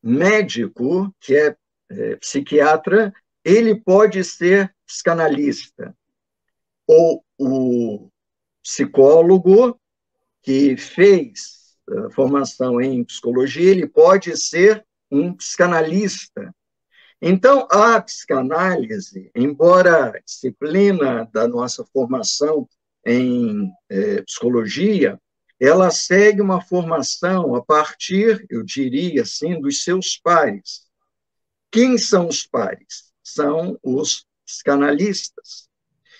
médico, 0.00 1.12
que 1.20 1.34
é, 1.34 1.56
é 1.90 2.14
psiquiatra, 2.14 3.12
ele 3.44 3.74
pode 3.74 4.22
ser 4.22 4.72
psicanalista. 4.86 5.92
Ou 6.86 7.24
o 7.36 8.08
psicólogo, 8.62 9.80
que 10.42 10.76
fez 10.76 11.57
formação 12.12 12.80
em 12.80 13.04
psicologia, 13.04 13.70
ele 13.70 13.86
pode 13.86 14.36
ser 14.36 14.84
um 15.10 15.32
psicanalista. 15.32 16.54
Então, 17.20 17.66
a 17.70 18.00
psicanálise, 18.00 19.30
embora 19.34 20.20
disciplina 20.24 21.28
da 21.32 21.48
nossa 21.48 21.84
formação 21.84 22.68
em 23.04 23.70
eh, 23.90 24.22
psicologia, 24.22 25.18
ela 25.60 25.90
segue 25.90 26.40
uma 26.40 26.60
formação 26.60 27.56
a 27.56 27.64
partir, 27.64 28.46
eu 28.48 28.62
diria 28.62 29.22
assim, 29.22 29.60
dos 29.60 29.82
seus 29.82 30.16
pares. 30.16 30.86
Quem 31.70 31.98
são 31.98 32.28
os 32.28 32.46
pares? 32.46 33.12
São 33.22 33.78
os 33.82 34.24
psicanalistas. 34.46 35.68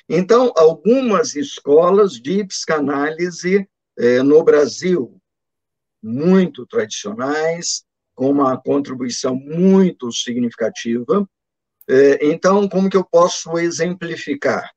Então, 0.09 0.53
algumas 0.57 1.37
escolas 1.37 2.15
de 2.15 2.45
psicanálise 2.45 3.69
eh, 3.97 4.23
no 4.23 4.43
Brasil, 4.43 5.18
muito 6.03 6.67
tradicionais, 6.67 7.85
com 8.15 8.31
uma 8.31 8.61
contribuição 8.61 9.35
muito 9.35 10.11
significativa. 10.13 11.29
Eh, 11.89 12.19
então, 12.23 12.69
como 12.69 12.91
que 12.91 12.97
eu 12.97 13.05
posso 13.05 13.59
exemplificar? 13.59 14.71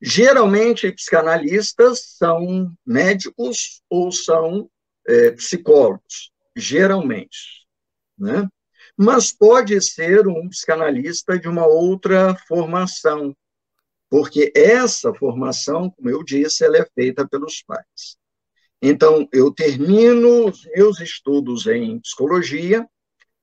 Geralmente, 0.00 0.92
psicanalistas 0.92 2.14
são 2.16 2.72
médicos 2.86 3.82
ou 3.88 4.12
são 4.12 4.70
é, 5.06 5.30
psicólogos, 5.32 6.30
geralmente, 6.54 7.66
né? 8.16 8.48
Mas 8.96 9.32
pode 9.32 9.80
ser 9.80 10.26
um 10.26 10.48
psicanalista 10.48 11.38
de 11.38 11.48
uma 11.48 11.66
outra 11.66 12.34
formação, 12.46 13.36
porque 14.10 14.52
essa 14.54 15.14
formação, 15.14 15.90
como 15.90 16.10
eu 16.10 16.22
disse, 16.24 16.64
ela 16.64 16.78
é 16.78 16.86
feita 16.94 17.26
pelos 17.26 17.62
pais. 17.62 18.18
Então, 18.80 19.28
eu 19.32 19.52
termino 19.52 20.48
os 20.48 20.64
meus 20.66 21.00
estudos 21.00 21.66
em 21.66 21.98
psicologia, 22.00 22.88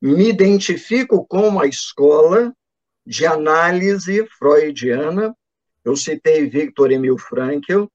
me 0.01 0.29
identifico 0.29 1.25
com 1.25 1.59
a 1.59 1.65
escola 1.65 2.53
de 3.05 3.25
análise 3.25 4.25
freudiana, 4.37 5.35
eu 5.83 5.95
citei 5.95 6.49
Victor 6.49 6.91
Emil 6.91 7.17
Frankl. 7.17 7.85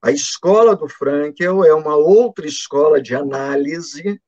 A 0.00 0.10
escola 0.10 0.74
do 0.76 0.88
Frankl 0.88 1.64
é 1.64 1.74
uma 1.74 1.96
outra 1.96 2.46
escola 2.46 3.00
de 3.00 3.14
análise, 3.14 4.20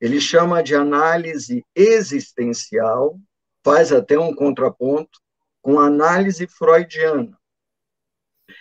ele 0.00 0.20
chama 0.20 0.62
de 0.62 0.74
análise 0.74 1.64
existencial, 1.74 3.18
faz 3.64 3.90
até 3.90 4.18
um 4.18 4.34
contraponto 4.34 5.18
com 5.62 5.80
a 5.80 5.86
análise 5.86 6.46
freudiana. 6.46 7.36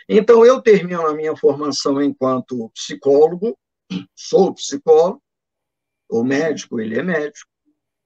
Então, 0.08 0.46
eu 0.46 0.62
termino 0.62 1.06
a 1.06 1.14
minha 1.14 1.36
formação 1.36 2.02
enquanto 2.02 2.70
psicólogo, 2.70 3.58
sou 4.16 4.54
psicólogo, 4.54 5.22
o 6.10 6.24
médico, 6.24 6.80
ele 6.80 7.00
é 7.00 7.04
médico, 7.04 7.50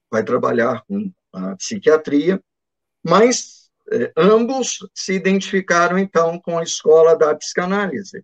vai 0.10 0.24
trabalhar 0.24 0.84
com 0.86 1.12
a 1.34 1.56
psiquiatria, 1.56 2.41
mas 3.04 3.70
é, 3.91 4.12
ambos 4.18 4.80
se 4.93 5.14
identificaram, 5.14 5.98
então, 5.98 6.39
com 6.39 6.58
a 6.58 6.64
escola 6.64 7.18
da 7.18 7.36
psicanálise. 7.36 8.24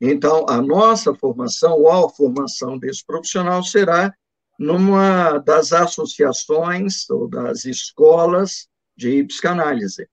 Então, 0.00 0.46
a 0.48 0.62
nossa 0.62 1.14
formação, 1.14 1.72
ou 1.72 2.06
a 2.06 2.10
formação 2.10 2.78
desse 2.78 3.04
profissional, 3.04 3.62
será 3.62 4.14
numa 4.58 5.38
das 5.38 5.72
associações 5.72 7.08
ou 7.10 7.28
das 7.28 7.64
escolas 7.64 8.68
de 8.96 9.24
psicanálise. 9.24 10.08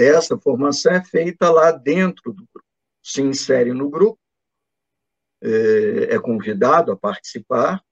Essa 0.00 0.38
formação 0.38 0.92
é 0.92 1.04
feita 1.04 1.50
lá 1.50 1.70
dentro 1.70 2.32
do 2.32 2.46
grupo. 2.46 2.66
Se 3.02 3.20
insere 3.20 3.74
no 3.74 3.90
grupo, 3.90 4.18
é, 5.42 6.14
é 6.14 6.18
convidado 6.18 6.90
a 6.90 6.96
participar, 6.96 7.82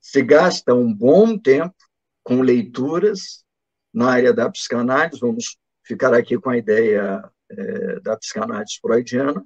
se 0.00 0.22
gasta 0.22 0.74
um 0.74 0.92
bom 0.94 1.36
tempo 1.36 1.74
com 2.22 2.40
leituras, 2.40 3.44
na 3.92 4.12
área 4.12 4.32
da 4.32 4.48
psicanálise, 4.48 5.20
vamos 5.20 5.58
ficar 5.82 6.14
aqui 6.14 6.38
com 6.38 6.50
a 6.50 6.56
ideia 6.56 7.28
é, 7.48 8.00
da 8.00 8.16
psicanálise 8.16 8.78
freudiana, 8.80 9.44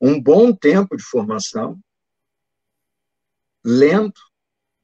um 0.00 0.20
bom 0.20 0.52
tempo 0.52 0.96
de 0.96 1.02
formação, 1.04 1.78
lendo, 3.64 4.20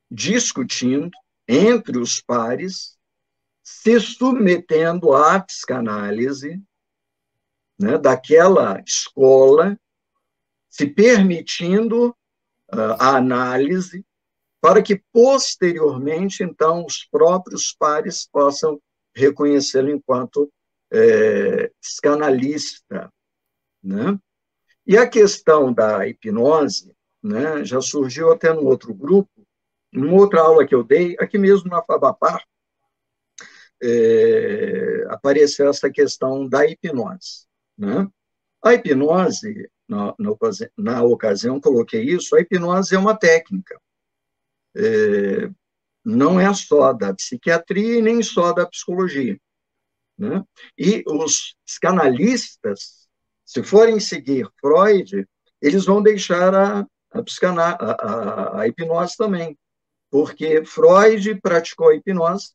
discutindo 0.08 1.10
entre 1.48 1.98
os 1.98 2.20
pares, 2.20 2.96
se 3.62 4.00
submetendo 4.00 5.12
à 5.12 5.40
psicanálise 5.40 6.60
né, 7.78 7.98
daquela 7.98 8.82
escola 8.86 9.78
se 10.68 10.86
permitindo 10.86 12.08
uh, 12.72 12.96
a 12.98 13.16
análise 13.16 14.04
para 14.60 14.80
que 14.80 15.02
posteriormente, 15.12 16.44
então, 16.44 16.86
os 16.86 17.04
próprios 17.10 17.74
pares 17.76 18.28
possam 18.30 18.80
reconhecê-lo 19.14 19.90
enquanto 19.90 20.50
é, 20.90 21.70
psicanalista, 21.80 23.12
né? 23.82 24.16
E 24.86 24.96
a 24.96 25.08
questão 25.08 25.72
da 25.72 26.06
hipnose, 26.06 26.94
né, 27.20 27.64
já 27.64 27.80
surgiu 27.80 28.32
até 28.32 28.52
no 28.52 28.64
outro 28.64 28.94
grupo, 28.94 29.30
numa 29.92 30.14
outra 30.14 30.40
aula 30.40 30.66
que 30.66 30.74
eu 30.74 30.84
dei, 30.84 31.16
aqui 31.18 31.38
mesmo 31.38 31.68
na 31.68 31.82
Fabapar, 31.82 32.44
é, 33.82 35.04
apareceu 35.08 35.68
essa 35.68 35.90
questão 35.90 36.48
da 36.48 36.64
hipnose. 36.64 37.46
Né? 37.76 38.06
A 38.62 38.74
hipnose, 38.74 39.68
na, 39.88 40.14
na, 40.18 40.30
na, 40.78 41.02
ocasião 41.02 41.60
coloquei 41.60 42.02
isso, 42.02 42.36
a 42.36 42.40
hipnose 42.40 42.94
é 42.94 42.98
uma 42.98 43.16
técnica. 43.16 43.80
É, 44.76 45.50
não 46.04 46.40
é 46.40 46.52
só 46.54 46.92
da 46.92 47.12
psiquiatria 47.12 47.98
e 47.98 48.02
nem 48.02 48.22
só 48.22 48.52
da 48.52 48.66
psicologia. 48.66 49.38
Né? 50.16 50.44
E 50.78 51.02
os 51.06 51.56
psicanalistas, 51.66 53.08
se 53.44 53.62
forem 53.62 53.98
seguir 53.98 54.48
Freud, 54.60 55.26
eles 55.60 55.84
vão 55.84 56.02
deixar 56.02 56.54
a, 56.54 56.86
a, 57.10 57.86
a, 57.90 58.60
a 58.60 58.68
hipnose 58.68 59.16
também, 59.16 59.58
porque 60.10 60.64
Freud 60.64 61.40
praticou 61.40 61.88
a 61.88 61.96
hipnose, 61.96 62.52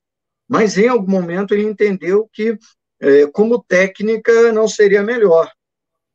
mas 0.48 0.78
em 0.78 0.88
algum 0.88 1.12
momento 1.12 1.54
ele 1.54 1.64
entendeu 1.64 2.30
que, 2.32 2.58
é, 3.00 3.28
como 3.28 3.64
técnica, 3.64 4.52
não 4.52 4.68
seria 4.68 5.04
melhor. 5.04 5.52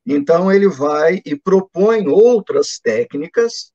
Então, 0.06 0.50
ele 0.50 0.68
vai 0.68 1.20
e 1.24 1.36
propõe 1.36 2.08
outras 2.08 2.80
técnicas, 2.82 3.72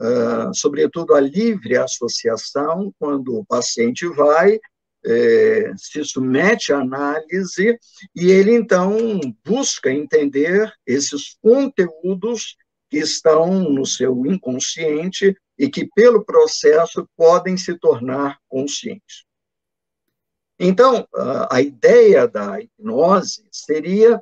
uh, 0.00 0.52
sobretudo 0.52 1.14
a 1.14 1.20
livre 1.20 1.76
associação, 1.76 2.92
quando 2.98 3.38
o 3.38 3.46
paciente 3.46 4.06
vai, 4.08 4.58
é, 5.06 5.72
se 5.76 6.04
submete 6.04 6.72
à 6.72 6.80
análise, 6.80 7.78
e 8.14 8.30
ele, 8.30 8.52
então, 8.52 9.20
busca 9.44 9.92
entender 9.92 10.72
esses 10.84 11.36
conteúdos 11.40 12.56
que 12.90 12.98
estão 12.98 13.60
no 13.70 13.86
seu 13.86 14.26
inconsciente 14.26 15.36
e 15.56 15.68
que, 15.68 15.88
pelo 15.94 16.24
processo, 16.24 17.08
podem 17.16 17.56
se 17.56 17.78
tornar 17.78 18.38
conscientes. 18.48 19.27
Então, 20.58 21.06
a 21.50 21.60
ideia 21.60 22.26
da 22.26 22.60
hipnose 22.60 23.44
seria 23.52 24.20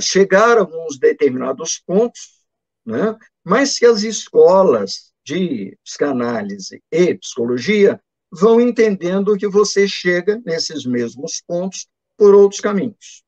chegar 0.00 0.56
a 0.56 0.60
alguns 0.60 0.98
determinados 0.98 1.80
pontos, 1.86 2.40
né? 2.84 3.16
mas 3.44 3.78
que 3.78 3.86
as 3.86 4.02
escolas 4.02 5.12
de 5.24 5.76
psicanálise 5.84 6.82
e 6.90 7.14
psicologia 7.14 8.00
vão 8.30 8.60
entendendo 8.60 9.36
que 9.36 9.46
você 9.46 9.86
chega 9.86 10.42
nesses 10.44 10.84
mesmos 10.84 11.40
pontos 11.46 11.86
por 12.16 12.34
outros 12.34 12.60
caminhos. 12.60 13.22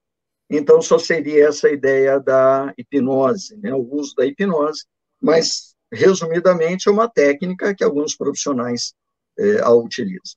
Então, 0.51 0.83
só 0.83 0.99
seria 0.99 1.49
essa 1.49 1.68
ideia 1.70 2.20
da 2.20 2.72
hipnose, 2.77 3.57
né? 3.57 3.72
o 3.72 3.95
uso 3.95 4.14
da 4.14 4.27
hipnose, 4.27 4.85
mas, 5.20 5.74
resumidamente, 5.93 6.89
é 6.89 6.93
uma 6.93 7.09
técnica 7.09 7.74
que 7.74 7.83
alguns 7.83 8.16
profissionais 8.16 8.95
é, 9.39 9.61
a 9.61 9.70
utilizam. 9.72 10.37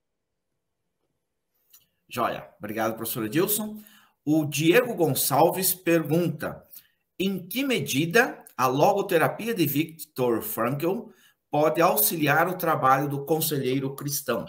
Joia. 2.10 2.49
Obrigado, 2.57 2.95
professor 2.95 3.26
Edilson. 3.26 3.78
O 4.26 4.45
Diego 4.45 4.95
Gonçalves 4.95 5.74
pergunta: 5.74 6.66
em 7.20 7.45
que 7.45 7.64
medida 7.64 8.43
a 8.57 8.66
logoterapia 8.66 9.53
de 9.53 9.66
Viktor 9.66 10.41
Frankl 10.41 11.12
pode 11.51 11.82
auxiliar 11.82 12.47
o 12.47 12.57
trabalho 12.57 13.07
do 13.07 13.26
conselheiro 13.26 13.95
cristão? 13.95 14.45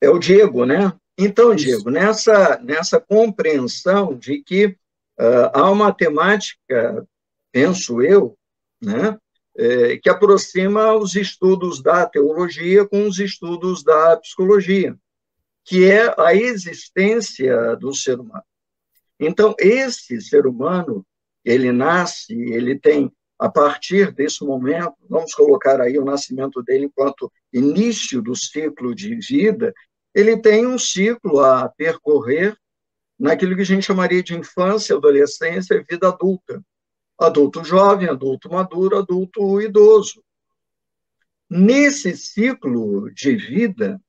É 0.00 0.10
o 0.10 0.18
Diego, 0.18 0.66
né? 0.66 0.92
Então, 1.16 1.54
Diego, 1.54 1.90
nessa, 1.90 2.58
nessa 2.58 3.00
compreensão 3.00 4.14
de 4.16 4.42
que 4.42 4.66
uh, 4.66 5.50
há 5.52 5.70
uma 5.70 5.92
temática, 5.92 7.06
penso 7.52 8.02
eu, 8.02 8.36
né, 8.80 9.16
é, 9.56 9.98
que 9.98 10.08
aproxima 10.08 10.94
os 10.94 11.14
estudos 11.14 11.82
da 11.82 12.06
teologia 12.06 12.88
com 12.88 13.06
os 13.06 13.18
estudos 13.18 13.84
da 13.84 14.16
psicologia 14.16 14.96
que 15.64 15.84
é 15.84 16.14
a 16.18 16.34
existência 16.34 17.76
do 17.76 17.94
ser 17.94 18.18
humano. 18.18 18.44
Então, 19.18 19.54
esse 19.58 20.20
ser 20.20 20.46
humano, 20.46 21.06
ele 21.44 21.70
nasce, 21.70 22.34
ele 22.34 22.78
tem, 22.78 23.12
a 23.38 23.48
partir 23.48 24.12
desse 24.12 24.44
momento, 24.44 24.94
vamos 25.08 25.34
colocar 25.34 25.80
aí 25.80 25.98
o 25.98 26.04
nascimento 26.04 26.62
dele 26.62 26.86
enquanto 26.86 27.30
início 27.52 28.20
do 28.20 28.34
ciclo 28.34 28.94
de 28.94 29.14
vida, 29.16 29.72
ele 30.14 30.36
tem 30.36 30.66
um 30.66 30.78
ciclo 30.78 31.40
a 31.40 31.68
percorrer 31.68 32.56
naquilo 33.18 33.54
que 33.54 33.62
a 33.62 33.66
gente 33.66 33.86
chamaria 33.86 34.22
de 34.22 34.34
infância, 34.34 34.96
adolescência 34.96 35.74
e 35.74 35.84
vida 35.88 36.08
adulta. 36.08 36.62
Adulto 37.18 37.62
jovem, 37.64 38.08
adulto 38.08 38.50
maduro, 38.50 38.98
adulto 38.98 39.60
idoso. 39.60 40.22
Nesse 41.48 42.16
ciclo 42.16 43.08
de 43.12 43.36
vida, 43.36 44.00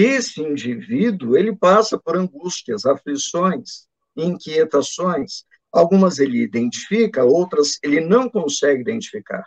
esse 0.00 0.40
indivíduo, 0.40 1.36
ele 1.36 1.54
passa 1.54 1.98
por 1.98 2.16
angústias, 2.16 2.86
aflições, 2.86 3.88
inquietações. 4.16 5.44
Algumas 5.72 6.18
ele 6.18 6.38
identifica, 6.38 7.24
outras 7.24 7.78
ele 7.82 8.00
não 8.00 8.28
consegue 8.28 8.80
identificar. 8.80 9.44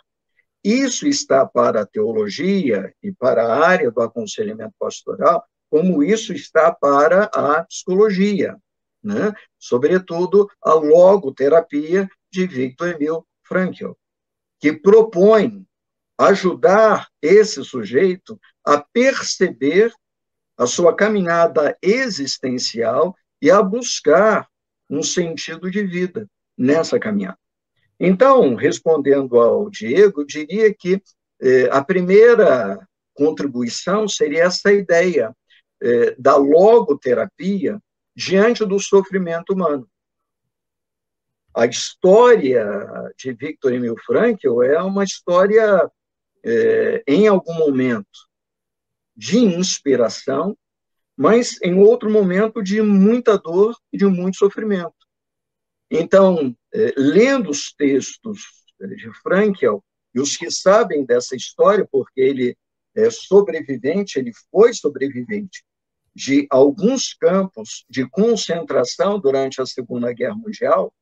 Isso 0.63 1.07
está 1.07 1.45
para 1.45 1.81
a 1.81 1.85
teologia 1.85 2.93
e 3.01 3.11
para 3.11 3.45
a 3.45 3.65
área 3.65 3.89
do 3.89 4.01
aconselhamento 4.01 4.73
pastoral, 4.77 5.43
como 5.69 6.03
isso 6.03 6.33
está 6.33 6.71
para 6.71 7.23
a 7.33 7.63
psicologia, 7.63 8.55
né? 9.01 9.33
sobretudo 9.57 10.49
a 10.61 10.73
logoterapia 10.73 12.09
de 12.29 12.45
Victor 12.45 12.89
Emil 12.89 13.25
Frankl, 13.43 13.93
que 14.59 14.73
propõe 14.73 15.65
ajudar 16.17 17.07
esse 17.21 17.63
sujeito 17.63 18.39
a 18.63 18.79
perceber 18.93 19.91
a 20.61 20.67
sua 20.67 20.95
caminhada 20.95 21.75
existencial 21.81 23.15
e 23.41 23.49
a 23.49 23.63
buscar 23.63 24.47
um 24.87 25.01
sentido 25.01 25.71
de 25.71 25.83
vida 25.83 26.29
nessa 26.55 26.99
caminhada. 26.99 27.39
Então, 27.99 28.53
respondendo 28.53 29.39
ao 29.39 29.71
Diego, 29.71 30.23
diria 30.23 30.71
que 30.71 31.01
eh, 31.41 31.67
a 31.71 31.83
primeira 31.83 32.87
contribuição 33.11 34.07
seria 34.07 34.43
essa 34.43 34.71
ideia 34.71 35.35
eh, 35.81 36.15
da 36.19 36.35
logoterapia 36.35 37.81
diante 38.15 38.63
do 38.63 38.79
sofrimento 38.79 39.53
humano. 39.53 39.89
A 41.55 41.65
história 41.65 42.63
de 43.17 43.33
Victor 43.33 43.73
Emil 43.73 43.95
Frankl 44.05 44.61
é 44.61 44.79
uma 44.79 45.03
história, 45.03 45.89
eh, 46.45 47.03
em 47.07 47.27
algum 47.27 47.55
momento, 47.55 48.29
de 49.15 49.37
inspiração, 49.39 50.57
mas 51.15 51.61
em 51.61 51.79
outro 51.79 52.09
momento 52.09 52.63
de 52.63 52.81
muita 52.81 53.37
dor 53.37 53.75
e 53.91 53.97
de 53.97 54.05
muito 54.05 54.37
sofrimento. 54.37 54.93
Então, 55.89 56.55
é, 56.73 56.93
lendo 56.97 57.49
os 57.49 57.73
textos 57.73 58.39
de 58.79 59.11
Frankel, 59.21 59.83
e 60.13 60.19
os 60.19 60.35
que 60.35 60.51
sabem 60.51 61.05
dessa 61.05 61.35
história, 61.35 61.87
porque 61.89 62.19
ele 62.19 62.57
é 62.95 63.09
sobrevivente, 63.09 64.19
ele 64.19 64.31
foi 64.51 64.73
sobrevivente 64.73 65.63
de 66.13 66.45
alguns 66.49 67.13
campos 67.13 67.85
de 67.89 68.07
concentração 68.09 69.19
durante 69.19 69.61
a 69.61 69.65
Segunda 69.65 70.11
Guerra 70.11 70.35
Mundial. 70.35 70.93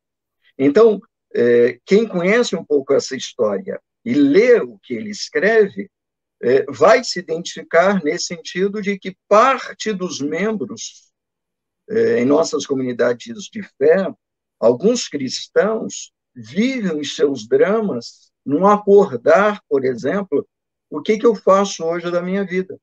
Então, 0.58 1.02
é, 1.34 1.80
quem 1.86 2.08
conhece 2.08 2.56
um 2.56 2.64
pouco 2.64 2.94
essa 2.94 3.16
história 3.16 3.82
e 4.06 4.14
lê 4.14 4.60
o 4.60 4.78
que 4.80 4.94
ele 4.94 5.10
escreve, 5.10 5.90
é, 6.42 6.66
vai 6.72 7.04
se 7.04 7.20
identificar 7.20 8.04
nesse 8.04 8.28
sentido 8.28 8.82
de 8.82 8.98
que 8.98 9.18
parte 9.28 9.92
dos 9.92 10.22
membros 10.22 11.12
é, 11.90 12.20
em 12.20 12.26
nossas 12.26 12.66
comunidades 12.66 13.46
de 13.46 13.62
fé, 13.78 14.14
alguns 14.60 15.08
cristãos 15.08 16.12
vivem 16.36 17.00
os 17.00 17.16
seus 17.16 17.48
dramas 17.48 18.32
num 18.46 18.66
acordar, 18.68 19.62
por 19.68 19.84
exemplo, 19.84 20.48
o 20.90 21.02
que, 21.02 21.18
que 21.18 21.26
eu 21.26 21.36
faço 21.36 21.84
hoje 21.84 22.10
da 22.10 22.22
minha 22.22 22.46
vida. 22.46 22.80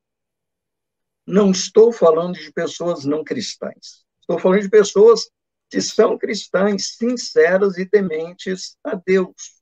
Não 1.27 1.51
estou 1.51 1.93
falando 1.93 2.35
de 2.35 2.53
pessoas 2.53 3.05
não 3.05 3.25
cristãs. 3.25 4.05
Estou 4.21 4.39
falando 4.39 4.63
de 4.63 4.69
pessoas 4.69 5.29
que 5.69 5.81
são 5.81 6.17
cristãs, 6.17 6.97
sinceras 6.97 7.79
e 7.79 7.87
tementes 7.87 8.77
a 8.85 8.95
Deus 8.95 9.56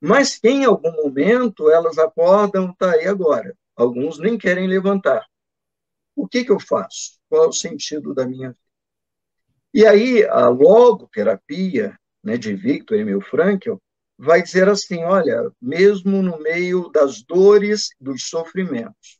mas 0.00 0.38
que 0.38 0.48
em 0.48 0.64
algum 0.64 0.92
momento 0.92 1.70
elas 1.70 1.98
acordam, 1.98 2.72
tá 2.74 2.92
aí 2.92 3.06
agora. 3.06 3.56
Alguns 3.76 4.18
nem 4.18 4.36
querem 4.38 4.66
levantar. 4.66 5.26
O 6.14 6.26
que, 6.26 6.44
que 6.44 6.52
eu 6.52 6.60
faço? 6.60 7.18
Qual 7.28 7.44
é 7.44 7.48
o 7.48 7.52
sentido 7.52 8.14
da 8.14 8.26
minha 8.26 8.48
vida? 8.48 8.60
E 9.72 9.86
aí 9.86 10.24
a 10.24 10.48
logoterapia 10.48 11.96
né, 12.22 12.36
de 12.36 12.54
Victor 12.54 12.98
Emil 12.98 13.20
Frankl, 13.20 13.76
vai 14.18 14.42
dizer 14.42 14.68
assim: 14.68 15.02
olha, 15.04 15.50
mesmo 15.60 16.22
no 16.22 16.38
meio 16.40 16.88
das 16.90 17.22
dores, 17.22 17.90
dos 18.00 18.28
sofrimentos, 18.28 19.18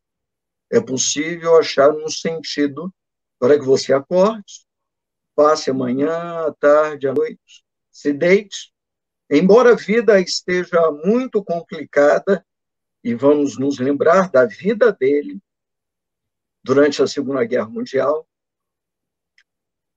é 0.70 0.80
possível 0.80 1.56
achar 1.56 1.90
um 1.90 2.08
sentido 2.08 2.92
para 3.38 3.58
que 3.58 3.64
você 3.64 3.92
acorde, 3.92 4.66
passe 5.34 5.70
a 5.70 5.74
manhã, 5.74 6.46
a 6.46 6.52
tarde, 6.52 7.08
a 7.08 7.14
noite, 7.14 7.64
se 7.90 8.12
deite. 8.12 8.72
Embora 9.30 9.72
a 9.72 9.76
vida 9.76 10.20
esteja 10.20 10.90
muito 10.90 11.44
complicada, 11.44 12.44
e 13.04 13.14
vamos 13.14 13.58
nos 13.58 13.78
lembrar 13.78 14.30
da 14.30 14.44
vida 14.44 14.92
dele 14.92 15.40
durante 16.64 17.02
a 17.02 17.06
Segunda 17.06 17.44
Guerra 17.44 17.68
Mundial, 17.68 18.26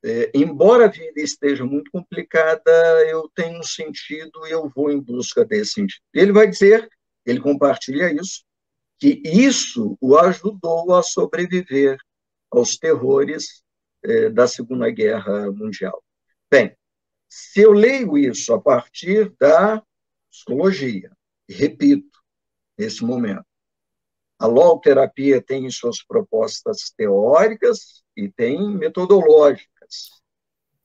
é, 0.03 0.31
embora 0.33 0.85
a 0.85 0.89
vida 0.89 1.21
esteja 1.21 1.63
muito 1.63 1.91
complicada, 1.91 2.71
eu 3.07 3.29
tenho 3.35 3.59
um 3.59 3.63
sentido 3.63 4.47
e 4.47 4.51
eu 4.51 4.67
vou 4.69 4.91
em 4.91 4.99
busca 4.99 5.45
desse 5.45 5.73
sentido. 5.73 6.01
Ele 6.13 6.31
vai 6.31 6.47
dizer, 6.47 6.89
ele 7.25 7.39
compartilha 7.39 8.11
isso, 8.11 8.43
que 8.99 9.21
isso 9.25 9.97
o 10.01 10.17
ajudou 10.17 10.95
a 10.95 11.03
sobreviver 11.03 11.97
aos 12.49 12.77
terrores 12.77 13.63
é, 14.03 14.29
da 14.29 14.47
Segunda 14.47 14.89
Guerra 14.89 15.51
Mundial. 15.51 16.03
Bem, 16.49 16.75
se 17.31 17.61
eu 17.61 17.71
leio 17.71 18.17
isso 18.17 18.53
a 18.53 18.61
partir 18.61 19.33
da 19.39 19.81
psicologia, 20.29 21.11
e 21.47 21.53
repito, 21.53 22.19
nesse 22.77 23.03
momento, 23.03 23.45
a 24.39 24.47
logoterapia 24.47 25.41
tem 25.41 25.69
suas 25.69 26.03
propostas 26.03 26.91
teóricas 26.97 28.03
e 28.17 28.29
tem 28.29 28.75
metodológicas 28.75 29.69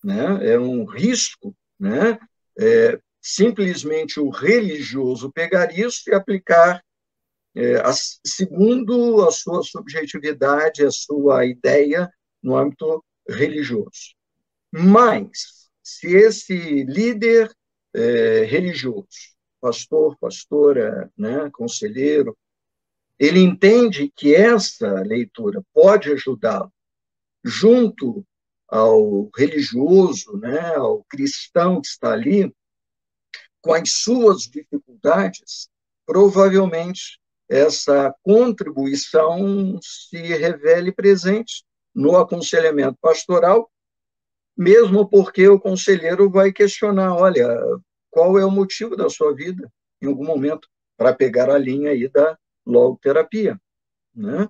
né? 0.06 0.52
É 0.52 0.58
um 0.58 0.84
risco, 0.84 1.52
né? 1.78 2.18
É, 2.58 3.00
simplesmente 3.20 4.20
o 4.20 4.30
religioso 4.30 5.32
pegar 5.32 5.76
isso 5.76 6.08
e 6.08 6.14
aplicar 6.14 6.80
é, 7.56 7.82
segundo 8.24 9.26
a 9.26 9.32
sua 9.32 9.62
subjetividade, 9.62 10.84
a 10.84 10.90
sua 10.90 11.44
ideia 11.44 12.08
no 12.40 12.56
âmbito 12.56 13.04
religioso. 13.28 14.14
Mas, 14.70 15.55
se 15.86 16.08
esse 16.16 16.82
líder 16.82 17.48
é, 17.94 18.42
religioso, 18.42 19.06
pastor, 19.60 20.16
pastora, 20.18 21.08
né, 21.16 21.48
conselheiro, 21.52 22.36
ele 23.16 23.38
entende 23.38 24.12
que 24.16 24.34
essa 24.34 24.92
leitura 25.02 25.62
pode 25.72 26.10
ajudá-lo, 26.10 26.72
junto 27.44 28.26
ao 28.66 29.30
religioso, 29.36 30.36
né, 30.38 30.74
ao 30.74 31.04
cristão 31.04 31.80
que 31.80 31.86
está 31.86 32.12
ali, 32.12 32.52
com 33.60 33.72
as 33.72 33.92
suas 33.92 34.42
dificuldades, 34.42 35.68
provavelmente 36.04 37.20
essa 37.48 38.12
contribuição 38.24 39.78
se 39.80 40.16
revele 40.16 40.90
presente 40.90 41.64
no 41.94 42.16
aconselhamento 42.16 42.98
pastoral, 43.00 43.70
mesmo 44.56 45.08
porque 45.08 45.46
o 45.48 45.60
conselheiro 45.60 46.30
vai 46.30 46.52
questionar, 46.52 47.14
olha, 47.14 47.48
qual 48.10 48.38
é 48.38 48.44
o 48.44 48.50
motivo 48.50 48.96
da 48.96 49.10
sua 49.10 49.34
vida, 49.34 49.70
em 50.00 50.06
algum 50.06 50.24
momento, 50.24 50.68
para 50.96 51.12
pegar 51.12 51.50
a 51.50 51.58
linha 51.58 51.90
aí 51.90 52.08
da 52.08 52.38
logoterapia, 52.64 53.60
né? 54.14 54.48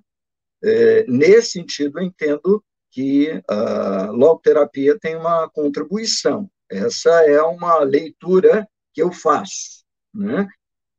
É, 0.62 1.04
nesse 1.06 1.52
sentido, 1.52 1.98
eu 1.98 2.04
entendo 2.04 2.64
que 2.90 3.42
a 3.48 4.10
logoterapia 4.10 4.98
tem 4.98 5.16
uma 5.16 5.50
contribuição. 5.50 6.48
Essa 6.70 7.10
é 7.26 7.42
uma 7.42 7.80
leitura 7.80 8.66
que 8.94 9.02
eu 9.02 9.12
faço, 9.12 9.84
né? 10.14 10.48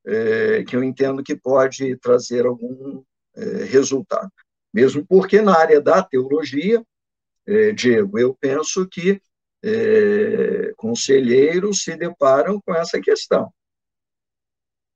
É, 0.06 0.64
que 0.64 0.76
eu 0.76 0.84
entendo 0.84 1.24
que 1.24 1.36
pode 1.36 1.98
trazer 1.98 2.46
algum 2.46 3.04
é, 3.36 3.64
resultado. 3.66 4.32
Mesmo 4.74 5.06
porque 5.08 5.42
na 5.42 5.58
área 5.58 5.82
da 5.82 6.04
teologia, 6.04 6.84
é, 7.48 7.72
Diego, 7.72 8.20
eu 8.20 8.36
penso 8.36 8.88
que 8.88 9.22
é, 9.64 10.74
conselheiros 10.76 11.82
se 11.84 11.96
deparam 11.96 12.62
com 12.62 12.76
essa 12.76 13.00
questão 13.00 13.52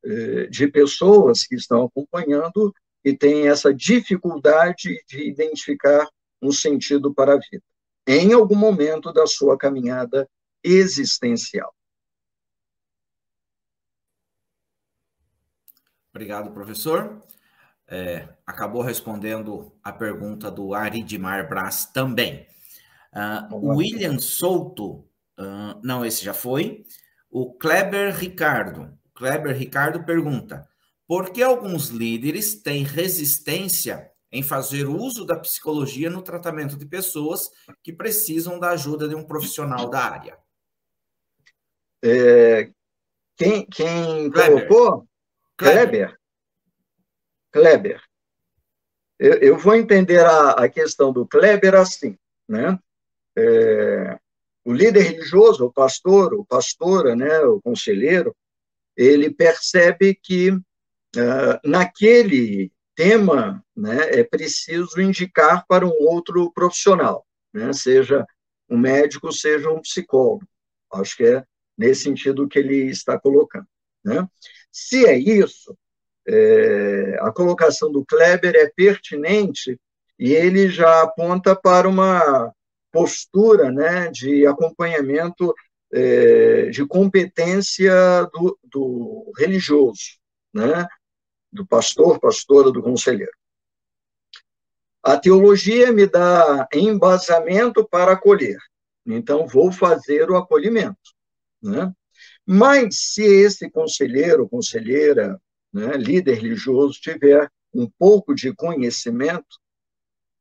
é, 0.03 0.47
de 0.47 0.67
pessoas 0.67 1.43
que 1.43 1.55
estão 1.55 1.85
acompanhando 1.85 2.73
e 3.03 3.17
têm 3.17 3.47
essa 3.47 3.73
dificuldade 3.73 5.03
de 5.07 5.27
identificar 5.27 6.07
um 6.41 6.51
sentido 6.51 7.13
para 7.13 7.33
a 7.33 7.39
vida, 7.39 7.63
em 8.07 8.33
algum 8.33 8.55
momento 8.55 9.13
da 9.13 9.25
sua 9.25 9.57
caminhada 9.57 10.29
existencial. 10.63 11.73
Obrigado, 16.13 16.51
professor. 16.51 17.23
É, 17.93 18.29
acabou 18.47 18.81
respondendo 18.81 19.73
a 19.83 19.91
pergunta 19.91 20.49
do 20.49 20.73
Aridmar 20.73 21.49
Brás 21.49 21.85
também. 21.85 22.47
Uh, 23.13 23.53
o 23.55 23.75
William 23.75 24.17
Souto, 24.17 24.99
uh, 25.37 25.77
não, 25.83 26.05
esse 26.05 26.23
já 26.23 26.33
foi. 26.33 26.85
O 27.29 27.53
Kleber 27.53 28.15
Ricardo. 28.15 28.97
Kleber 29.13 29.53
Ricardo 29.53 30.05
pergunta: 30.05 30.65
por 31.05 31.31
que 31.31 31.43
alguns 31.43 31.89
líderes 31.89 32.61
têm 32.61 32.83
resistência 32.83 34.09
em 34.31 34.41
fazer 34.41 34.87
uso 34.87 35.25
da 35.25 35.37
psicologia 35.37 36.09
no 36.09 36.21
tratamento 36.21 36.77
de 36.77 36.85
pessoas 36.85 37.49
que 37.83 37.91
precisam 37.91 38.57
da 38.57 38.69
ajuda 38.69 39.07
de 39.07 39.15
um 39.15 39.25
profissional 39.25 39.89
da 39.89 39.99
área. 39.99 40.37
É, 42.01 42.71
quem 43.35 43.65
quem 43.65 44.31
Kleber. 44.31 44.67
colocou? 44.67 45.07
Kleber. 45.57 45.89
Kleber. 45.89 46.20
Eu, 49.19 49.33
eu, 49.35 49.57
vou 49.57 49.75
entender 49.75 50.25
a, 50.25 50.51
a, 50.51 50.69
questão 50.69 51.13
do 51.13 51.27
Kleber 51.27 51.75
assim, 51.75 52.17
né? 52.47 52.79
É, 53.37 54.19
o 54.63 54.73
líder 54.73 55.01
religioso, 55.01 55.65
o 55.65 55.73
pastor, 55.73 56.33
o 56.33 56.45
pastora, 56.45 57.15
né, 57.15 57.39
o 57.41 57.61
conselheiro, 57.61 58.35
ele 58.95 59.29
percebe 59.31 60.13
que 60.15 60.51
uh, 60.51 61.59
naquele 61.63 62.71
tema, 62.95 63.63
né, 63.75 64.19
é 64.19 64.23
preciso 64.23 65.01
indicar 65.01 65.65
para 65.67 65.85
um 65.85 65.95
outro 66.01 66.51
profissional, 66.51 67.25
né, 67.53 67.73
seja 67.73 68.25
um 68.69 68.77
médico, 68.77 69.31
seja 69.31 69.69
um 69.69 69.81
psicólogo. 69.81 70.47
Acho 70.93 71.17
que 71.17 71.23
é 71.23 71.43
nesse 71.77 72.03
sentido 72.03 72.47
que 72.47 72.59
ele 72.59 72.89
está 72.89 73.19
colocando. 73.19 73.67
Né? 74.03 74.27
Se 74.71 75.05
é 75.05 75.17
isso, 75.17 75.75
é, 76.27 77.17
a 77.21 77.31
colocação 77.31 77.91
do 77.91 78.05
Kleber 78.05 78.55
é 78.55 78.67
pertinente 78.67 79.79
e 80.19 80.33
ele 80.33 80.69
já 80.69 81.01
aponta 81.01 81.55
para 81.55 81.87
uma 81.87 82.53
postura 82.91 83.71
né, 83.71 84.09
de 84.11 84.45
acompanhamento 84.45 85.53
é, 85.91 86.69
de 86.69 86.85
competência 86.85 87.93
do, 88.33 88.57
do 88.63 89.31
religioso, 89.37 90.17
né? 90.53 90.87
do 91.51 91.65
pastor, 91.65 92.19
pastora, 92.19 92.71
do 92.71 92.81
conselheiro. 92.81 93.31
A 95.03 95.17
teologia 95.17 95.91
me 95.91 96.05
dá 96.05 96.67
embasamento 96.73 97.87
para 97.87 98.13
acolher, 98.13 98.59
então 99.05 99.47
vou 99.47 99.71
fazer 99.71 100.29
o 100.29 100.37
acolhimento. 100.37 100.95
Né? 101.61 101.91
Mas 102.45 102.97
se 103.13 103.23
esse 103.23 103.69
conselheiro, 103.69 104.47
conselheira, 104.47 105.39
né, 105.73 105.93
líder 105.97 106.35
religioso 106.35 106.99
tiver 106.99 107.49
um 107.73 107.89
pouco 107.89 108.33
de 108.35 108.53
conhecimento, 108.53 109.59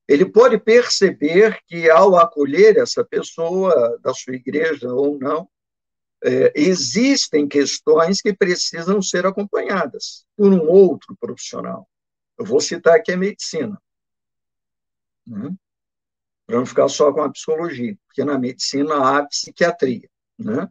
ele 0.09 0.25
pode 0.25 0.59
perceber 0.59 1.61
que 1.67 1.89
ao 1.89 2.17
acolher 2.17 2.77
essa 2.77 3.05
pessoa 3.05 3.99
da 4.03 4.13
sua 4.13 4.35
igreja 4.35 4.93
ou 4.93 5.19
não, 5.19 5.49
é, 6.23 6.53
existem 6.55 7.49
questões 7.49 8.21
que 8.21 8.35
precisam 8.35 9.01
ser 9.01 9.25
acompanhadas 9.25 10.27
por 10.37 10.53
um 10.53 10.69
outro 10.69 11.17
profissional. 11.19 11.89
Eu 12.37 12.45
vou 12.45 12.61
citar 12.61 12.97
aqui 12.97 13.13
a 13.13 13.17
medicina, 13.17 13.81
né? 15.27 15.55
para 16.47 16.59
não 16.59 16.67
ficar 16.67 16.89
só 16.89 17.13
com 17.13 17.23
a 17.23 17.31
psicologia, 17.31 17.97
porque 18.07 18.25
na 18.25 18.37
medicina 18.37 18.97
há 18.97 19.25
psiquiatria. 19.25 20.11
Né? 20.37 20.69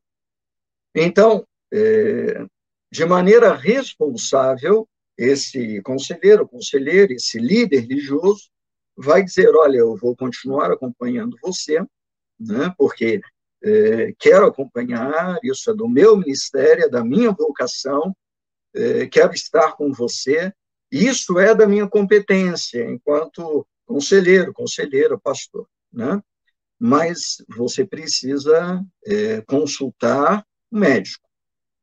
Então, 0.94 1.48
é, 1.72 2.45
de 2.91 3.06
maneira 3.06 3.53
responsável, 3.53 4.88
esse 5.18 5.82
conselheiro, 5.82 6.48
conselheira, 6.48 7.14
esse 7.14 7.40
líder 7.40 7.82
religioso, 7.82 8.49
vai 8.95 9.24
dizer: 9.24 9.56
olha, 9.56 9.78
eu 9.78 9.95
vou 9.95 10.16
continuar 10.16 10.72
acompanhando 10.72 11.38
você, 11.41 11.80
né, 12.40 12.74
porque 12.78 13.22
é, 13.61 14.14
quero 14.18 14.45
acompanhar, 14.45 15.38
isso 15.44 15.70
é 15.70 15.74
do 15.74 15.88
meu 15.88 16.18
ministério, 16.18 16.86
é 16.86 16.90
da 16.90 17.03
minha 17.03 17.32
vocação, 17.32 18.16
é, 18.74 19.06
quero 19.07 19.34
estar 19.34 19.74
com 19.74 19.91
você, 19.91 20.53
isso 20.91 21.38
é 21.38 21.53
da 21.53 21.68
minha 21.68 21.88
competência 21.88 22.84
enquanto 22.90 23.68
conselheiro, 23.86 24.53
conselheira, 24.53 25.20
pastor, 25.20 25.68
né? 25.91 26.22
Mas 26.80 27.44
você 27.49 27.86
precisa 27.86 28.82
é, 29.06 29.41
consultar 29.41 30.45
o 30.72 30.78
médico, 30.78 31.29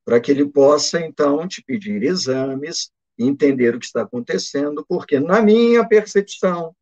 para 0.06 0.20
que 0.20 0.30
ele 0.30 0.46
possa, 0.48 1.00
então, 1.00 1.48
te 1.48 1.60
pedir 1.60 2.04
exames, 2.04 2.92
entender 3.18 3.74
o 3.74 3.80
que 3.80 3.86
está 3.86 4.02
acontecendo, 4.02 4.86
porque, 4.88 5.18
na 5.18 5.42
minha 5.42 5.86
percepção, 5.86 6.74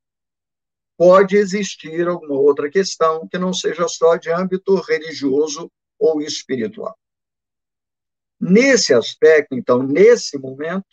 pode 0.94 1.34
existir 1.34 2.06
alguma 2.06 2.34
outra 2.34 2.68
questão 2.68 3.26
que 3.26 3.38
não 3.38 3.54
seja 3.54 3.88
só 3.88 4.16
de 4.16 4.30
âmbito 4.30 4.74
religioso 4.74 5.72
ou 5.98 6.20
espiritual. 6.20 6.94
Nesse 8.38 8.92
aspecto, 8.92 9.54
então, 9.54 9.82
nesse 9.82 10.36
momento, 10.38 10.84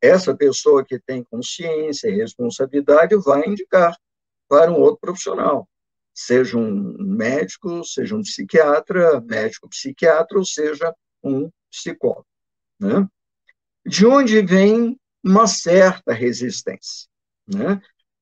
essa 0.00 0.36
pessoa 0.36 0.84
que 0.84 0.98
tem 0.98 1.22
consciência 1.22 2.08
e 2.08 2.16
responsabilidade 2.16 3.14
vai 3.14 3.46
indicar 3.46 3.96
para 4.48 4.72
um 4.72 4.80
outro 4.80 4.98
profissional, 5.00 5.68
seja 6.12 6.58
um 6.58 6.96
médico, 6.98 7.84
seja 7.84 8.16
um 8.16 8.22
psiquiatra, 8.22 9.20
médico 9.20 9.68
psiquiatra, 9.68 10.36
ou 10.36 10.44
seja 10.44 10.92
um 11.22 11.50
psicólogo. 11.70 12.26
Né? 12.80 13.08
De 13.86 14.06
onde 14.06 14.42
vem 14.42 14.98
uma 15.24 15.46
certa 15.46 16.12
resistência? 16.12 17.08
Né? 17.46 17.80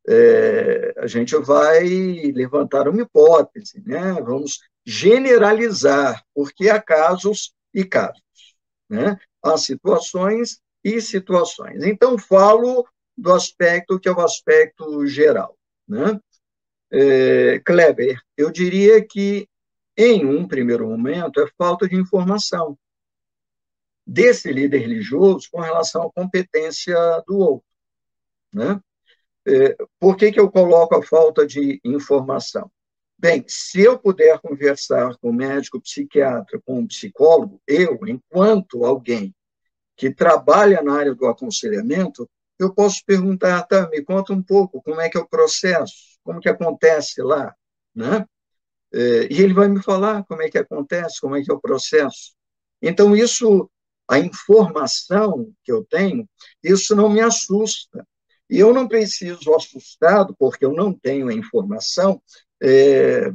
É, 0.08 0.94
a 0.98 1.06
gente 1.06 1.36
vai 1.36 1.84
levantar 2.32 2.88
uma 2.88 3.02
hipótese, 3.02 3.82
né? 3.84 4.14
vamos 4.14 4.60
generalizar, 4.84 6.24
porque 6.34 6.68
há 6.68 6.80
casos 6.80 7.52
e 7.72 7.84
casos. 7.84 8.22
Né? 8.88 9.18
Há 9.42 9.56
situações 9.56 10.60
e 10.82 11.00
situações. 11.00 11.84
Então, 11.84 12.18
falo 12.18 12.86
do 13.16 13.32
aspecto 13.32 14.00
que 14.00 14.08
é 14.08 14.12
o 14.12 14.20
aspecto 14.20 15.06
geral. 15.06 15.56
Né? 15.86 16.18
É, 16.90 17.60
Kleber, 17.60 18.20
eu 18.36 18.50
diria 18.50 19.04
que, 19.04 19.46
em 19.96 20.24
um 20.24 20.48
primeiro 20.48 20.88
momento, 20.88 21.40
é 21.40 21.46
falta 21.58 21.86
de 21.86 21.96
informação 21.96 22.76
desse 24.06 24.52
líder 24.52 24.78
religioso 24.78 25.48
com 25.50 25.60
relação 25.60 26.02
à 26.02 26.12
competência 26.12 26.96
do 27.26 27.38
outro. 27.38 27.66
Né? 28.52 28.80
É, 29.46 29.76
por 29.98 30.16
que, 30.16 30.32
que 30.32 30.40
eu 30.40 30.50
coloco 30.50 30.94
a 30.94 31.02
falta 31.02 31.46
de 31.46 31.80
informação? 31.84 32.70
Bem, 33.18 33.44
se 33.46 33.82
eu 33.82 33.98
puder 33.98 34.38
conversar 34.40 35.16
com 35.18 35.30
um 35.30 35.34
médico 35.34 35.80
psiquiatra, 35.80 36.60
com 36.64 36.78
um 36.78 36.86
psicólogo, 36.86 37.60
eu, 37.66 37.98
enquanto 38.06 38.84
alguém 38.84 39.34
que 39.94 40.10
trabalha 40.10 40.82
na 40.82 40.94
área 40.94 41.14
do 41.14 41.26
aconselhamento, 41.26 42.28
eu 42.58 42.72
posso 42.72 43.04
perguntar, 43.04 43.62
tá, 43.64 43.88
me 43.90 44.02
conta 44.02 44.32
um 44.32 44.42
pouco 44.42 44.82
como 44.82 45.00
é 45.00 45.10
que 45.10 45.18
é 45.18 45.20
o 45.20 45.28
processo, 45.28 46.18
como 46.24 46.40
que 46.40 46.48
acontece 46.48 47.22
lá, 47.22 47.54
né? 47.94 48.24
É, 48.92 49.28
e 49.30 49.42
ele 49.42 49.52
vai 49.52 49.68
me 49.68 49.82
falar 49.82 50.24
como 50.24 50.42
é 50.42 50.50
que 50.50 50.58
acontece, 50.58 51.20
como 51.20 51.36
é 51.36 51.42
que 51.42 51.50
é 51.50 51.54
o 51.54 51.60
processo. 51.60 52.34
Então, 52.82 53.14
isso, 53.14 53.70
a 54.10 54.18
informação 54.18 55.52
que 55.62 55.70
eu 55.70 55.84
tenho, 55.84 56.28
isso 56.62 56.96
não 56.96 57.08
me 57.08 57.20
assusta. 57.20 58.04
E 58.50 58.58
eu 58.58 58.74
não 58.74 58.88
preciso, 58.88 59.54
assustado, 59.54 60.34
porque 60.36 60.64
eu 60.64 60.72
não 60.72 60.92
tenho 60.92 61.28
a 61.28 61.32
informação, 61.32 62.20
é, 62.60 63.32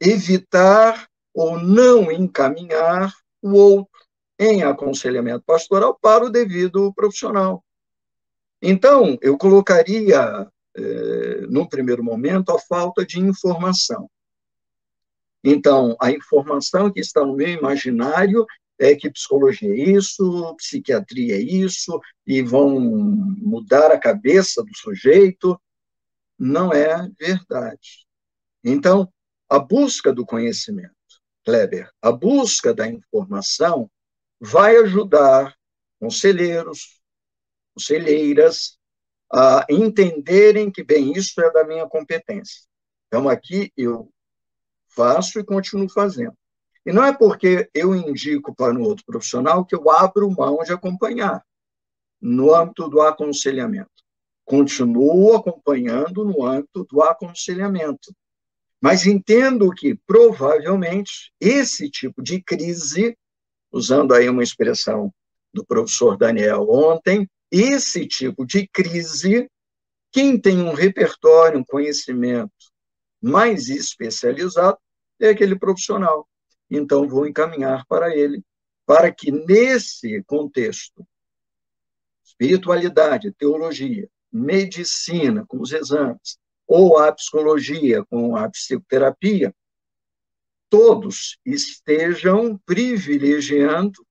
evitar 0.00 1.08
ou 1.32 1.60
não 1.60 2.10
encaminhar 2.10 3.14
o 3.40 3.52
outro 3.52 4.00
em 4.36 4.64
aconselhamento 4.64 5.44
pastoral 5.46 5.96
para 6.00 6.24
o 6.24 6.30
devido 6.30 6.92
profissional. 6.94 7.62
Então, 8.60 9.16
eu 9.22 9.38
colocaria, 9.38 10.48
é, 10.76 11.40
no 11.42 11.68
primeiro 11.68 12.02
momento, 12.02 12.50
a 12.50 12.58
falta 12.58 13.06
de 13.06 13.20
informação. 13.20 14.10
Então, 15.44 15.96
a 16.00 16.10
informação 16.10 16.90
que 16.90 16.98
está 16.98 17.24
no 17.24 17.36
meu 17.36 17.48
imaginário 17.48 18.44
é 18.80 18.96
que 18.96 19.10
psicologia 19.10 19.70
é 19.70 19.90
isso, 19.90 20.56
psiquiatria 20.56 21.36
é 21.36 21.40
isso, 21.40 22.00
e 22.26 22.40
vão 22.40 22.80
mudar 22.80 23.92
a 23.92 23.98
cabeça 23.98 24.64
do 24.64 24.74
sujeito. 24.74 25.60
Não 26.38 26.72
é 26.72 27.06
verdade. 27.18 28.06
Então, 28.64 29.12
a 29.48 29.58
busca 29.58 30.12
do 30.12 30.24
conhecimento, 30.24 30.94
Kleber, 31.44 31.90
a 32.00 32.10
busca 32.10 32.72
da 32.72 32.88
informação 32.88 33.90
vai 34.40 34.76
ajudar 34.76 35.54
conselheiros, 35.98 37.02
conselheiras 37.74 38.78
a 39.30 39.66
entenderem 39.68 40.70
que, 40.70 40.82
bem, 40.82 41.12
isso 41.12 41.38
é 41.40 41.52
da 41.52 41.64
minha 41.64 41.86
competência. 41.86 42.62
Então, 43.06 43.28
aqui 43.28 43.70
eu 43.76 44.10
faço 44.88 45.38
e 45.38 45.44
continuo 45.44 45.88
fazendo. 45.90 46.39
E 46.84 46.92
não 46.92 47.04
é 47.04 47.12
porque 47.12 47.68
eu 47.74 47.94
indico 47.94 48.54
para 48.54 48.74
um 48.74 48.82
outro 48.82 49.04
profissional 49.04 49.64
que 49.64 49.74
eu 49.74 49.90
abro 49.90 50.30
mão 50.30 50.58
de 50.64 50.72
acompanhar 50.72 51.44
no 52.20 52.54
âmbito 52.54 52.88
do 52.88 53.00
aconselhamento. 53.00 53.90
Continuo 54.44 55.36
acompanhando 55.36 56.24
no 56.24 56.44
âmbito 56.44 56.84
do 56.84 57.02
aconselhamento. 57.02 58.14
Mas 58.80 59.06
entendo 59.06 59.70
que, 59.72 59.94
provavelmente, 60.06 61.32
esse 61.38 61.90
tipo 61.90 62.22
de 62.22 62.42
crise, 62.42 63.16
usando 63.70 64.14
aí 64.14 64.28
uma 64.28 64.42
expressão 64.42 65.12
do 65.52 65.64
professor 65.64 66.16
Daniel 66.16 66.66
ontem, 66.68 67.28
esse 67.50 68.06
tipo 68.06 68.46
de 68.46 68.66
crise, 68.68 69.50
quem 70.10 70.40
tem 70.40 70.62
um 70.62 70.72
repertório, 70.72 71.58
um 71.58 71.64
conhecimento 71.64 72.52
mais 73.20 73.68
especializado, 73.68 74.78
é 75.20 75.28
aquele 75.28 75.58
profissional. 75.58 76.26
Então, 76.70 77.08
vou 77.08 77.26
encaminhar 77.26 77.84
para 77.86 78.16
ele, 78.16 78.44
para 78.86 79.12
que 79.12 79.32
nesse 79.32 80.22
contexto, 80.24 81.06
espiritualidade, 82.24 83.32
teologia, 83.32 84.08
medicina, 84.32 85.44
com 85.46 85.60
os 85.60 85.72
exames, 85.72 86.38
ou 86.66 86.98
a 86.98 87.12
psicologia 87.12 88.04
com 88.04 88.36
a 88.36 88.48
psicoterapia, 88.48 89.52
todos 90.68 91.36
estejam 91.44 92.56
privilegiando 92.64 94.06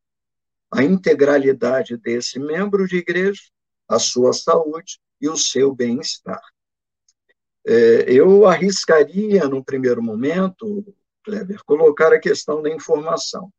a 0.69 0.83
integralidade 0.83 1.95
desse 1.95 2.37
membro 2.37 2.85
de 2.85 2.97
igreja, 2.97 3.41
a 3.87 3.97
sua 3.97 4.33
saúde 4.33 4.99
e 5.21 5.29
o 5.29 5.37
seu 5.37 5.73
bem-estar. 5.73 6.41
É, 7.65 8.11
eu 8.11 8.45
arriscaria, 8.45 9.47
no 9.47 9.63
primeiro 9.63 10.03
momento, 10.03 10.85
Kleber, 11.29 11.63
colocar 11.63 12.11
a 12.11 12.19
questão 12.19 12.61
da 12.61 12.71
informação. 12.71 13.51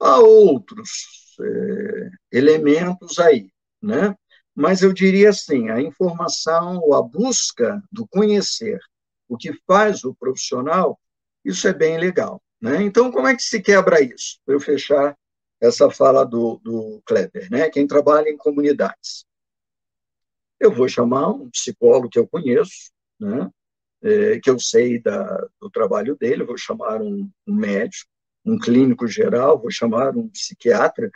Há 0.00 0.18
outros 0.18 1.36
é, 1.40 2.10
elementos 2.32 3.18
aí, 3.18 3.50
né? 3.82 4.16
Mas 4.54 4.82
eu 4.82 4.92
diria 4.92 5.30
assim, 5.30 5.68
a 5.68 5.80
informação 5.80 6.80
ou 6.80 6.94
a 6.94 7.02
busca 7.02 7.82
do 7.92 8.06
conhecer, 8.08 8.80
o 9.28 9.36
que 9.36 9.52
faz 9.66 10.02
o 10.04 10.14
profissional, 10.14 10.98
isso 11.44 11.68
é 11.68 11.72
bem 11.72 11.98
legal. 11.98 12.42
Né? 12.60 12.82
Então, 12.82 13.10
como 13.12 13.26
é 13.26 13.36
que 13.36 13.42
se 13.42 13.62
quebra 13.62 14.00
isso? 14.00 14.38
Para 14.44 14.54
eu 14.54 14.60
fechar 14.60 15.16
essa 15.60 15.90
fala 15.90 16.24
do, 16.24 16.58
do 16.62 17.00
Kleber, 17.06 17.48
né? 17.50 17.70
quem 17.70 17.86
trabalha 17.86 18.28
em 18.28 18.36
comunidades. 18.36 19.24
Eu 20.58 20.72
vou 20.72 20.88
chamar 20.88 21.28
um 21.28 21.48
psicólogo 21.50 22.08
que 22.10 22.18
eu 22.18 22.26
conheço, 22.26 22.90
né? 23.18 23.50
É, 24.02 24.40
que 24.40 24.48
eu 24.48 24.58
sei 24.58 24.98
da, 24.98 25.46
do 25.60 25.68
trabalho 25.68 26.16
dele, 26.16 26.44
vou 26.44 26.56
chamar 26.56 27.02
um, 27.02 27.28
um 27.46 27.54
médico, 27.54 28.10
um 28.44 28.58
clínico 28.58 29.06
geral, 29.06 29.60
vou 29.60 29.70
chamar 29.70 30.16
um 30.16 30.28
psiquiatra 30.28 31.10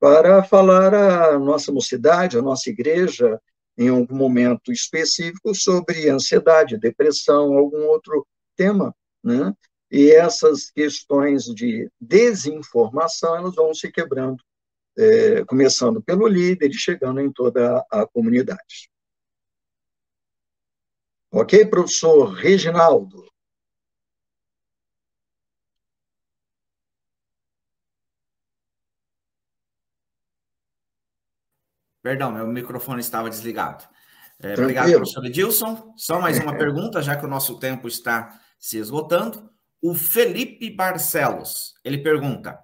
para 0.00 0.42
falar 0.42 0.94
à 0.94 1.38
nossa 1.38 1.70
mocidade, 1.70 2.38
à 2.38 2.42
nossa 2.42 2.70
igreja, 2.70 3.40
em 3.76 3.88
algum 3.88 4.16
momento 4.16 4.72
específico, 4.72 5.54
sobre 5.54 6.08
ansiedade, 6.08 6.78
depressão, 6.78 7.56
algum 7.56 7.86
outro 7.86 8.26
tema, 8.56 8.94
né? 9.22 9.54
E 9.90 10.10
essas 10.10 10.70
questões 10.70 11.44
de 11.44 11.90
desinformação, 12.00 13.36
elas 13.36 13.54
vão 13.54 13.74
se 13.74 13.92
quebrando, 13.92 14.42
é, 14.96 15.44
começando 15.44 16.02
pelo 16.02 16.26
líder 16.26 16.70
e 16.70 16.74
chegando 16.74 17.20
em 17.20 17.30
toda 17.30 17.84
a 17.90 18.06
comunidade. 18.06 18.90
Ok, 21.34 21.64
professor 21.70 22.30
Reginaldo? 22.34 23.24
Perdão, 32.02 32.30
meu 32.30 32.46
microfone 32.46 33.00
estava 33.00 33.30
desligado. 33.30 33.82
É, 34.42 34.52
obrigado, 34.52 34.92
professor 34.92 35.24
Edilson. 35.24 35.94
Só 35.96 36.20
mais 36.20 36.38
uma 36.38 36.52
pergunta, 36.58 37.00
já 37.00 37.16
que 37.16 37.24
o 37.24 37.28
nosso 37.28 37.58
tempo 37.58 37.88
está 37.88 38.38
se 38.58 38.76
esgotando. 38.76 39.50
O 39.80 39.94
Felipe 39.94 40.68
Barcelos, 40.68 41.72
ele 41.82 42.02
pergunta: 42.02 42.58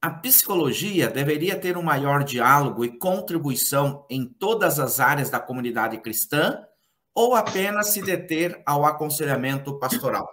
a 0.00 0.10
psicologia 0.10 1.08
deveria 1.08 1.56
ter 1.56 1.76
um 1.76 1.82
maior 1.84 2.24
diálogo 2.24 2.84
e 2.84 2.98
contribuição 2.98 4.04
em 4.10 4.26
todas 4.26 4.80
as 4.80 4.98
áreas 4.98 5.30
da 5.30 5.38
comunidade 5.38 5.98
cristã 5.98 6.66
ou 7.14 7.34
apenas 7.34 7.88
se 7.88 8.02
deter 8.02 8.60
ao 8.64 8.84
aconselhamento 8.84 9.78
pastoral? 9.78 10.28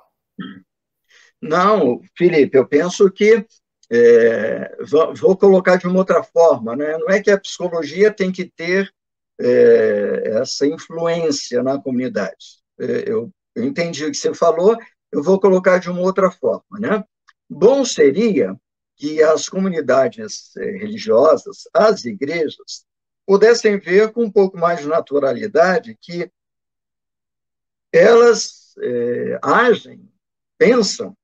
Não, 1.41 2.01
Felipe, 2.17 2.57
eu 2.57 2.67
penso 2.67 3.09
que 3.11 3.45
é, 3.91 4.77
vou 5.15 5.35
colocar 5.37 5.77
de 5.77 5.87
uma 5.87 5.97
outra 5.97 6.21
forma, 6.21 6.75
né? 6.75 6.97
não 6.97 7.09
é 7.09 7.21
que 7.21 7.31
a 7.31 7.39
psicologia 7.39 8.13
tem 8.13 8.31
que 8.31 8.45
ter 8.45 8.91
é, 9.39 10.39
essa 10.41 10.67
influência 10.67 11.63
na 11.63 11.81
comunidade. 11.81 12.59
É, 12.79 13.09
eu, 13.09 13.31
eu 13.55 13.63
entendi 13.63 14.05
o 14.05 14.11
que 14.11 14.17
você 14.17 14.33
falou, 14.33 14.77
eu 15.11 15.23
vou 15.23 15.39
colocar 15.39 15.79
de 15.79 15.89
uma 15.89 16.01
outra 16.01 16.29
forma. 16.29 16.79
Né? 16.79 17.03
Bom 17.49 17.83
seria 17.83 18.55
que 18.95 19.23
as 19.23 19.47
comunidades 19.47 20.55
é, 20.57 20.65
religiosas, 20.71 21.63
as 21.73 22.05
igrejas, 22.05 22.85
pudessem 23.25 23.79
ver 23.79 24.11
com 24.11 24.23
um 24.23 24.31
pouco 24.31 24.57
mais 24.57 24.81
de 24.81 24.87
naturalidade 24.87 25.97
que 26.01 26.29
elas 27.91 28.73
é, 28.81 29.39
agem, 29.41 30.07
pensam 30.57 31.15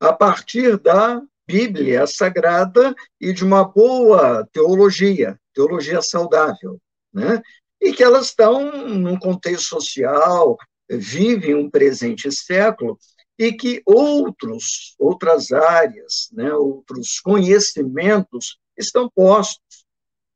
a 0.00 0.12
partir 0.12 0.78
da 0.78 1.22
Bíblia 1.46 2.06
Sagrada 2.06 2.94
e 3.20 3.32
de 3.32 3.44
uma 3.44 3.64
boa 3.64 4.46
teologia, 4.52 5.38
teologia 5.54 6.02
saudável, 6.02 6.78
né? 7.12 7.42
E 7.80 7.92
que 7.92 8.02
elas 8.02 8.26
estão 8.26 8.86
num 8.86 9.18
contexto 9.18 9.68
social, 9.68 10.56
vivem 10.88 11.54
um 11.54 11.70
presente 11.70 12.30
século 12.30 12.98
e 13.38 13.52
que 13.52 13.80
outros, 13.86 14.94
outras 14.98 15.52
áreas, 15.52 16.28
né, 16.32 16.52
outros 16.52 17.20
conhecimentos 17.20 18.58
estão 18.76 19.08
postos. 19.08 19.86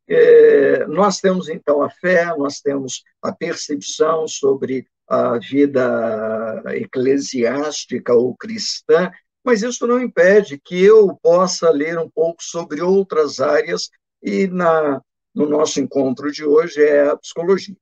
É, 0.09 0.87
nós 0.87 1.19
temos, 1.21 1.49
então, 1.49 1.83
a 1.83 1.91
fé, 1.91 2.27
nós 2.37 2.61
temos 2.61 3.03
a 3.21 3.33
percepção 3.33 4.29
sobre 4.29 4.87
a 5.09 5.39
vida 5.39 6.63
eclesiástica 6.69 8.15
ou 8.15 8.37
cristã, 8.37 9.11
mas 9.45 9.63
isso 9.63 9.87
não 9.87 10.01
impede 10.01 10.59
que 10.59 10.83
eu 10.83 11.17
possa 11.23 11.71
ler 11.71 11.99
um 11.99 12.09
pouco 12.09 12.43
sobre 12.43 12.81
outras 12.81 13.41
áreas, 13.41 13.91
e 14.23 14.47
na, 14.47 15.03
no 15.35 15.49
nosso 15.49 15.81
encontro 15.81 16.31
de 16.31 16.45
hoje 16.45 16.83
é 16.83 17.09
a 17.09 17.17
psicologia. 17.17 17.77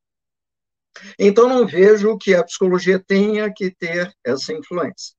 Então, 1.19 1.49
não 1.49 1.67
vejo 1.67 2.17
que 2.19 2.35
a 2.35 2.43
psicologia 2.43 2.99
tenha 2.99 3.53
que 3.53 3.71
ter 3.71 4.13
essa 4.25 4.53
influência. 4.53 5.15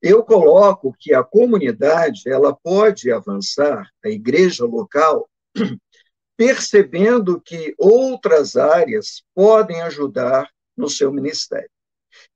Eu 0.00 0.22
coloco 0.22 0.94
que 0.98 1.12
a 1.12 1.22
comunidade 1.22 2.22
ela 2.26 2.56
pode 2.56 3.12
avançar, 3.12 3.86
a 4.02 4.08
igreja 4.08 4.64
local, 4.64 5.28
percebendo 6.38 7.38
que 7.38 7.74
outras 7.76 8.56
áreas 8.56 9.22
podem 9.34 9.82
ajudar 9.82 10.48
no 10.80 10.88
seu 10.88 11.12
ministério. 11.12 11.70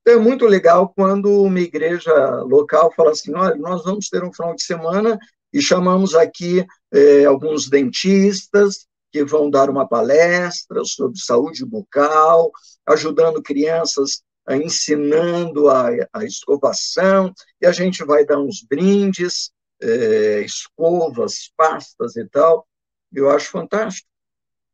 Então, 0.00 0.20
é 0.20 0.22
muito 0.22 0.46
legal 0.46 0.92
quando 0.94 1.42
uma 1.42 1.60
igreja 1.60 2.12
local 2.42 2.92
fala 2.94 3.10
assim: 3.10 3.34
olha, 3.34 3.56
nós 3.56 3.82
vamos 3.84 4.08
ter 4.08 4.22
um 4.22 4.32
final 4.32 4.54
de 4.54 4.62
semana 4.62 5.18
e 5.52 5.60
chamamos 5.60 6.14
aqui 6.14 6.64
é, 6.92 7.24
alguns 7.24 7.68
dentistas 7.68 8.86
que 9.10 9.24
vão 9.24 9.48
dar 9.48 9.70
uma 9.70 9.86
palestra 9.86 10.84
sobre 10.84 11.18
saúde 11.18 11.64
bucal, 11.64 12.50
ajudando 12.86 13.42
crianças, 13.42 14.22
ensinando 14.50 15.68
a, 15.68 15.88
a 16.12 16.24
escovação, 16.24 17.32
e 17.60 17.66
a 17.66 17.72
gente 17.72 18.04
vai 18.04 18.26
dar 18.26 18.38
uns 18.38 18.62
brindes, 18.68 19.52
é, 19.80 20.40
escovas, 20.40 21.52
pastas 21.56 22.16
e 22.16 22.26
tal. 22.28 22.66
Eu 23.12 23.30
acho 23.30 23.50
fantástico. 23.50 24.08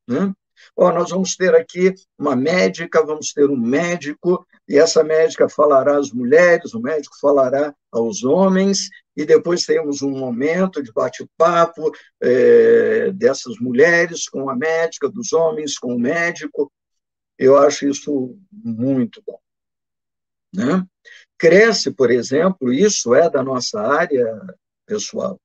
Né? 0.09 0.33
Ó, 0.77 0.93
nós 0.93 1.11
vamos 1.11 1.37
ter 1.37 1.55
aqui 1.55 1.95
uma 2.19 2.37
médica, 2.37 3.05
vamos 3.05 3.33
ter 3.33 3.49
um 3.49 3.57
médico, 3.57 4.47
e 4.69 4.79
essa 4.79 5.03
médica 5.03 5.49
falará 5.49 5.97
às 5.97 6.13
mulheres, 6.13 6.75
o 6.75 6.81
médico 6.81 7.17
falará 7.21 7.75
aos 7.91 8.23
homens, 8.25 8.89
e 9.17 9.25
depois 9.25 9.65
temos 9.65 10.03
um 10.03 10.11
momento 10.11 10.83
de 10.83 10.93
bate-papo 10.93 11.93
é, 12.23 13.11
dessas 13.13 13.59
mulheres 13.59 14.29
com 14.29 14.49
a 14.49 14.57
médica, 14.57 15.09
dos 15.09 15.33
homens 15.33 15.79
com 15.79 15.95
o 15.95 15.99
médico. 15.99 16.73
Eu 17.39 17.57
acho 17.59 17.89
isso 17.89 18.39
muito 18.53 19.23
bom. 19.27 19.39
Né? 20.55 20.85
Cresce, 21.39 21.91
por 21.91 22.11
exemplo, 22.11 22.73
isso 22.73 23.15
é 23.15 23.31
da 23.31 23.43
nossa 23.43 23.81
área 23.81 24.27
pessoal, 24.87 25.41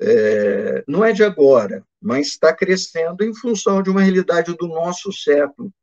é, 0.00 0.84
não 0.88 1.04
é 1.04 1.12
de 1.12 1.22
agora, 1.22 1.84
mas 2.06 2.28
está 2.28 2.54
crescendo 2.54 3.24
em 3.24 3.34
função 3.34 3.82
de 3.82 3.90
uma 3.90 4.00
realidade 4.00 4.56
do 4.56 4.68
nosso 4.68 5.12
século, 5.12 5.74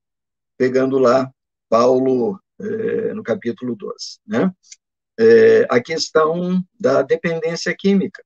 pegando 0.57 0.97
lá 0.97 1.29
Paulo 1.67 2.39
é, 2.61 3.13
no 3.13 3.21
capítulo 3.21 3.75
12. 3.75 4.19
Né? 4.25 4.49
É, 5.19 5.67
a 5.69 5.81
questão 5.81 6.63
da 6.79 7.01
dependência 7.01 7.75
química. 7.77 8.23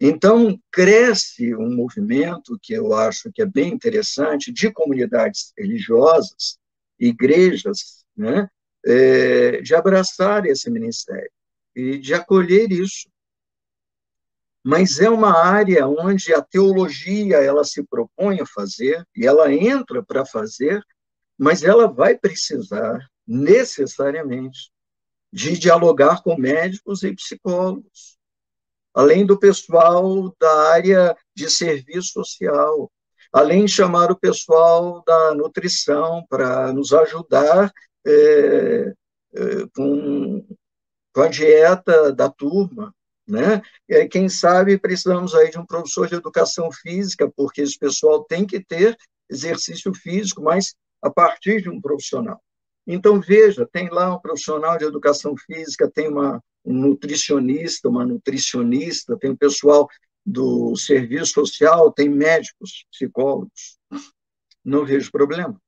Então, 0.00 0.58
cresce 0.72 1.54
um 1.54 1.76
movimento 1.76 2.58
que 2.62 2.72
eu 2.72 2.94
acho 2.94 3.30
que 3.30 3.42
é 3.42 3.46
bem 3.46 3.74
interessante 3.74 4.50
de 4.50 4.72
comunidades 4.72 5.52
religiosas, 5.56 6.58
igrejas, 6.98 8.06
né, 8.16 8.48
é, 8.86 9.60
de 9.60 9.74
abraçar 9.74 10.46
esse 10.46 10.70
ministério 10.70 11.30
e 11.76 11.98
de 11.98 12.14
acolher 12.14 12.72
isso 12.72 13.11
mas 14.64 15.00
é 15.00 15.10
uma 15.10 15.36
área 15.36 15.88
onde 15.88 16.32
a 16.32 16.40
teologia 16.40 17.38
ela 17.38 17.64
se 17.64 17.82
propõe 17.82 18.40
a 18.40 18.46
fazer 18.46 19.04
e 19.16 19.26
ela 19.26 19.52
entra 19.52 20.02
para 20.02 20.24
fazer, 20.24 20.82
mas 21.36 21.64
ela 21.64 21.88
vai 21.88 22.16
precisar 22.16 22.98
necessariamente 23.26 24.70
de 25.32 25.58
dialogar 25.58 26.22
com 26.22 26.36
médicos 26.36 27.02
e 27.02 27.14
psicólogos, 27.14 28.18
além 28.94 29.24
do 29.24 29.38
pessoal 29.38 30.34
da 30.38 30.70
área 30.70 31.16
de 31.34 31.50
serviço 31.50 32.12
social, 32.12 32.92
além 33.32 33.64
de 33.64 33.72
chamar 33.72 34.12
o 34.12 34.18
pessoal 34.18 35.02
da 35.04 35.34
nutrição 35.34 36.24
para 36.28 36.72
nos 36.72 36.92
ajudar 36.92 37.72
é, 38.06 38.92
é, 39.34 39.66
com, 39.74 40.46
com 41.14 41.22
a 41.22 41.28
dieta 41.28 42.12
da 42.12 42.28
turma, 42.28 42.94
né? 43.32 43.62
E 43.88 44.06
quem 44.08 44.28
sabe 44.28 44.78
precisamos 44.78 45.34
aí 45.34 45.50
de 45.50 45.58
um 45.58 45.64
professor 45.64 46.06
de 46.06 46.14
educação 46.14 46.70
física, 46.70 47.32
porque 47.34 47.62
esse 47.62 47.78
pessoal 47.78 48.22
tem 48.24 48.46
que 48.46 48.62
ter 48.62 48.94
exercício 49.30 49.94
físico, 49.94 50.42
mas 50.42 50.74
a 51.00 51.10
partir 51.10 51.62
de 51.62 51.70
um 51.70 51.80
profissional. 51.80 52.38
Então, 52.86 53.20
veja, 53.20 53.66
tem 53.72 53.88
lá 53.88 54.14
um 54.14 54.20
profissional 54.20 54.76
de 54.76 54.84
educação 54.84 55.34
física, 55.34 55.90
tem 55.90 56.08
uma, 56.08 56.42
um 56.62 56.74
nutricionista, 56.74 57.88
uma 57.88 58.04
nutricionista, 58.04 59.16
tem 59.16 59.30
o 59.30 59.36
pessoal 59.36 59.88
do 60.26 60.76
serviço 60.76 61.32
social, 61.32 61.90
tem 61.90 62.10
médicos, 62.10 62.84
psicólogos. 62.90 63.78
Não 64.62 64.84
vejo 64.84 65.10
problema. 65.10 65.58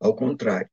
Ao 0.00 0.14
contrário. 0.14 0.68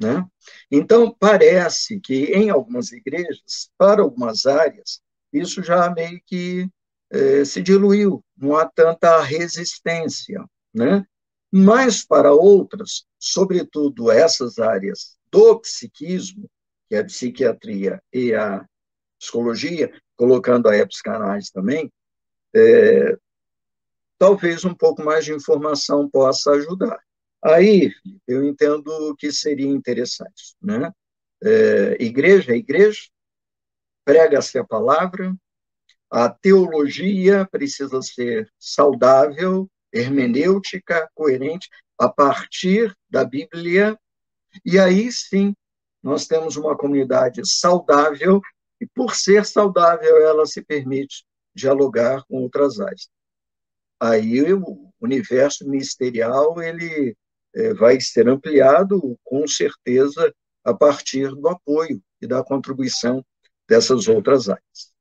Né? 0.00 0.24
Então, 0.70 1.14
parece 1.18 2.00
que 2.00 2.26
em 2.26 2.48
algumas 2.48 2.92
igrejas, 2.92 3.68
para 3.76 4.00
algumas 4.00 4.46
áreas, 4.46 5.02
isso 5.32 5.62
já 5.62 5.90
meio 5.90 6.20
que 6.26 6.68
é, 7.10 7.44
se 7.44 7.62
diluiu, 7.62 8.24
não 8.36 8.56
há 8.56 8.66
tanta 8.66 9.20
resistência, 9.22 10.44
né? 10.74 11.04
Mas 11.50 12.04
para 12.04 12.32
outras, 12.32 13.06
sobretudo 13.18 14.10
essas 14.10 14.58
áreas 14.58 15.16
do 15.30 15.58
psiquismo, 15.60 16.48
que 16.88 16.94
é 16.94 16.98
a 16.98 17.04
psiquiatria 17.04 18.02
e 18.12 18.34
a 18.34 18.66
psicologia, 19.18 19.92
colocando 20.16 20.68
a 20.68 20.86
psicanálise 20.86 21.52
também, 21.52 21.90
é, 22.54 23.16
talvez 24.18 24.64
um 24.64 24.74
pouco 24.74 25.02
mais 25.02 25.24
de 25.24 25.32
informação 25.32 26.08
possa 26.08 26.50
ajudar. 26.52 26.98
Aí, 27.42 27.92
eu 28.26 28.44
entendo 28.44 29.14
que 29.16 29.30
seria 29.30 29.68
interessante, 29.68 30.54
né? 30.60 30.92
É, 31.42 31.96
igreja 32.00 32.52
é 32.52 32.56
igreja, 32.56 33.00
prega-se 34.08 34.56
a 34.56 34.64
palavra, 34.64 35.36
a 36.10 36.30
teologia 36.30 37.46
precisa 37.52 38.00
ser 38.00 38.50
saudável, 38.58 39.70
hermenêutica, 39.92 41.10
coerente, 41.14 41.68
a 41.98 42.08
partir 42.08 42.96
da 43.10 43.22
Bíblia, 43.22 43.98
e 44.64 44.78
aí 44.78 45.12
sim 45.12 45.54
nós 46.02 46.26
temos 46.26 46.56
uma 46.56 46.74
comunidade 46.74 47.42
saudável, 47.44 48.40
e 48.80 48.86
por 48.86 49.14
ser 49.14 49.44
saudável, 49.44 50.16
ela 50.22 50.46
se 50.46 50.62
permite 50.62 51.26
dialogar 51.54 52.24
com 52.24 52.44
outras 52.44 52.80
áreas. 52.80 53.10
Aí 54.00 54.50
o 54.54 54.90
universo 55.02 55.68
ministerial 55.68 56.62
ele 56.62 57.14
é, 57.54 57.74
vai 57.74 58.00
ser 58.00 58.26
ampliado, 58.26 59.18
com 59.22 59.46
certeza, 59.46 60.34
a 60.64 60.72
partir 60.72 61.28
do 61.34 61.46
apoio 61.46 62.00
e 62.22 62.26
da 62.26 62.42
contribuição 62.42 63.22
dessas 63.68 64.08
outras 64.08 64.48
áreas. 64.48 64.97